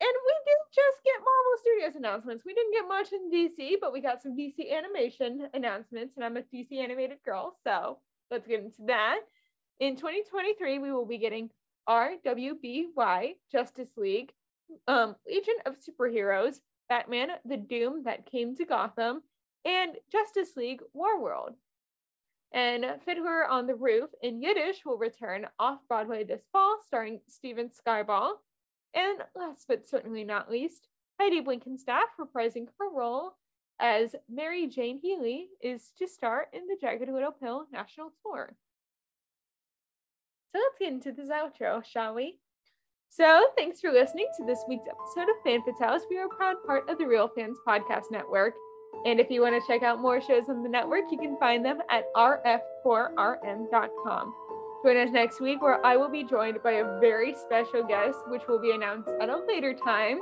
And 0.00 0.10
we 0.26 0.34
did 0.44 0.56
just 0.74 1.04
get 1.04 1.14
Marvel 1.20 1.60
Studios 1.60 1.96
announcements. 1.96 2.44
We 2.44 2.54
didn't 2.54 2.72
get 2.72 2.88
much 2.88 3.12
in 3.12 3.30
DC, 3.30 3.76
but 3.80 3.92
we 3.92 4.00
got 4.00 4.20
some 4.20 4.36
DC 4.36 4.72
animation 4.72 5.48
announcements, 5.54 6.16
and 6.16 6.24
I'm 6.24 6.36
a 6.36 6.42
DC 6.42 6.72
animated 6.72 7.18
girl, 7.24 7.56
so 7.62 7.98
let's 8.32 8.48
get 8.48 8.60
into 8.60 8.82
that. 8.86 9.20
In 9.78 9.94
2023, 9.94 10.78
we 10.78 10.90
will 10.90 11.04
be 11.04 11.18
getting 11.18 11.50
RWBY 11.88 13.34
Justice 13.52 13.90
League, 13.96 14.32
um, 14.88 15.14
Legion 15.26 15.54
of 15.66 15.76
Superheroes, 15.76 16.56
Batman 16.88 17.28
the 17.44 17.58
Doom 17.58 18.04
that 18.04 18.26
came 18.26 18.56
to 18.56 18.64
Gotham, 18.64 19.22
and 19.64 19.92
Justice 20.10 20.56
League 20.56 20.80
Warworld. 20.96 21.54
And 22.52 22.86
Fiddler 23.04 23.46
on 23.46 23.66
the 23.66 23.74
Roof 23.74 24.10
in 24.22 24.42
Yiddish 24.42 24.84
will 24.84 24.98
return 24.98 25.46
off 25.58 25.80
Broadway 25.88 26.24
this 26.24 26.42
fall, 26.52 26.78
starring 26.86 27.20
Steven 27.28 27.70
Skybell. 27.70 28.32
And 28.94 29.18
last 29.34 29.66
but 29.68 29.86
certainly 29.86 30.24
not 30.24 30.50
least, 30.50 30.88
Heidi 31.20 31.40
Blickenstaff 31.40 32.08
reprising 32.20 32.68
her 32.78 32.90
role 32.94 33.34
as 33.82 34.14
Mary 34.30 34.68
Jane 34.68 34.98
Healy 34.98 35.48
is 35.60 35.90
to 35.98 36.06
star 36.06 36.46
in 36.52 36.68
the 36.68 36.76
Jagged 36.80 37.10
Little 37.10 37.32
Pill 37.32 37.66
national 37.72 38.12
tour. 38.22 38.54
So 40.52 40.58
let's 40.58 40.78
get 40.78 40.92
into 40.92 41.10
this 41.12 41.30
outro, 41.30 41.84
shall 41.84 42.14
we? 42.14 42.38
So 43.10 43.48
thanks 43.58 43.80
for 43.80 43.90
listening 43.90 44.28
to 44.38 44.46
this 44.46 44.60
week's 44.68 44.86
episode 44.88 45.28
of 45.28 45.34
Fan 45.44 45.62
Fatales. 45.62 46.02
We 46.08 46.18
are 46.18 46.26
a 46.26 46.36
proud 46.36 46.56
part 46.64 46.88
of 46.88 46.98
the 46.98 47.06
Real 47.06 47.28
Fans 47.36 47.58
Podcast 47.66 48.04
Network. 48.10 48.54
And 49.04 49.18
if 49.18 49.30
you 49.30 49.42
want 49.42 49.60
to 49.60 49.66
check 49.66 49.82
out 49.82 50.00
more 50.00 50.20
shows 50.20 50.48
on 50.48 50.62
the 50.62 50.68
network, 50.68 51.04
you 51.10 51.18
can 51.18 51.36
find 51.38 51.64
them 51.64 51.80
at 51.90 52.04
rf4rm.com. 52.14 54.34
Join 54.84 54.96
us 54.96 55.10
next 55.10 55.40
week 55.40 55.60
where 55.60 55.84
I 55.84 55.96
will 55.96 56.10
be 56.10 56.22
joined 56.24 56.62
by 56.62 56.72
a 56.72 57.00
very 57.00 57.34
special 57.34 57.82
guest, 57.82 58.18
which 58.28 58.42
will 58.48 58.60
be 58.60 58.72
announced 58.72 59.10
at 59.20 59.28
a 59.28 59.44
later 59.46 59.74
time. 59.74 60.20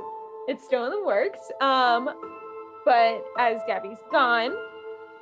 It's 0.49 0.65
still 0.65 0.87
in 0.87 0.91
the 0.91 1.05
works. 1.05 1.41
Um, 1.61 2.09
but 2.85 3.25
as 3.39 3.61
Gaby's 3.67 3.99
gone, 4.11 4.55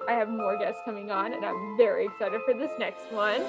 I 0.09 0.13
have 0.13 0.29
more 0.29 0.57
guests 0.57 0.81
coming 0.85 1.11
on, 1.11 1.35
and 1.35 1.45
I'm 1.45 1.77
very 1.77 2.07
excited 2.07 2.41
for 2.47 2.55
this 2.55 2.71
next 2.79 3.13
one. 3.13 3.43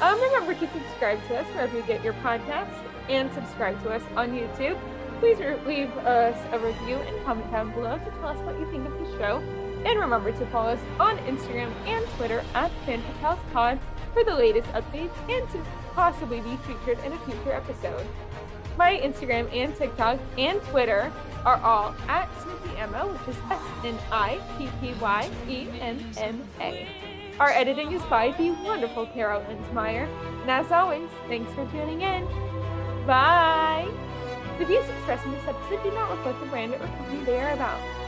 Um, 0.00 0.20
remember 0.20 0.54
to 0.54 0.72
subscribe 0.72 1.24
to 1.28 1.38
us 1.38 1.46
wherever 1.54 1.76
you 1.76 1.82
get 1.84 2.02
your 2.02 2.14
podcasts 2.14 2.76
and 3.08 3.32
subscribe 3.32 3.80
to 3.84 3.90
us 3.90 4.02
on 4.16 4.30
YouTube. 4.30 4.78
Please 5.20 5.38
leave 5.66 5.90
us 5.98 6.36
a 6.52 6.58
review 6.58 6.96
and 6.96 7.24
comment 7.24 7.50
down 7.52 7.72
below 7.72 7.98
to 7.98 8.10
tell 8.18 8.28
us 8.28 8.38
what 8.38 8.58
you 8.58 8.68
think 8.70 8.86
of 8.86 8.92
the 8.98 9.18
show. 9.18 9.38
And 9.84 10.00
remember 10.00 10.32
to 10.32 10.46
follow 10.46 10.70
us 10.70 10.80
on 10.98 11.18
Instagram 11.18 11.72
and 11.86 12.06
Twitter 12.16 12.42
at 12.54 12.70
FanFataleSPod 12.86 13.78
for 14.12 14.24
the 14.24 14.34
latest 14.34 14.68
updates 14.68 15.16
and 15.28 15.48
to 15.50 15.64
possibly 15.94 16.40
be 16.40 16.56
featured 16.66 16.98
in 17.04 17.12
a 17.12 17.18
future 17.20 17.52
episode. 17.52 18.06
My 18.80 18.96
Instagram 18.96 19.54
and 19.54 19.76
TikTok 19.76 20.18
and 20.38 20.58
Twitter 20.62 21.12
are 21.44 21.60
all 21.60 21.94
at 22.08 22.30
Snippy 22.40 22.78
Emma, 22.78 23.06
which 23.08 23.36
is 23.36 23.42
S 23.50 23.60
N 23.84 23.98
I 24.10 24.40
P 24.56 24.70
P 24.80 24.94
Y 24.98 25.30
E 25.50 25.68
N 25.80 26.02
M 26.16 26.42
A. 26.60 26.88
Our 27.38 27.50
editing 27.50 27.92
is 27.92 28.00
by 28.04 28.30
the 28.38 28.52
wonderful 28.64 29.04
Carol 29.08 29.42
Linsmeyer. 29.42 30.08
And 30.40 30.50
as 30.50 30.72
always, 30.72 31.10
thanks 31.28 31.52
for 31.52 31.66
tuning 31.66 32.00
in. 32.00 32.24
Bye! 33.06 33.86
The 34.58 34.64
views 34.64 34.88
expressed 34.88 35.26
in 35.26 35.32
this 35.32 35.46
episode 35.46 35.82
do 35.82 35.90
not 35.90 36.10
reflect 36.16 36.40
the 36.40 36.46
brand 36.46 36.72
or 36.72 36.78
company 36.78 37.22
they 37.24 37.38
are 37.38 37.52
about. 37.52 37.99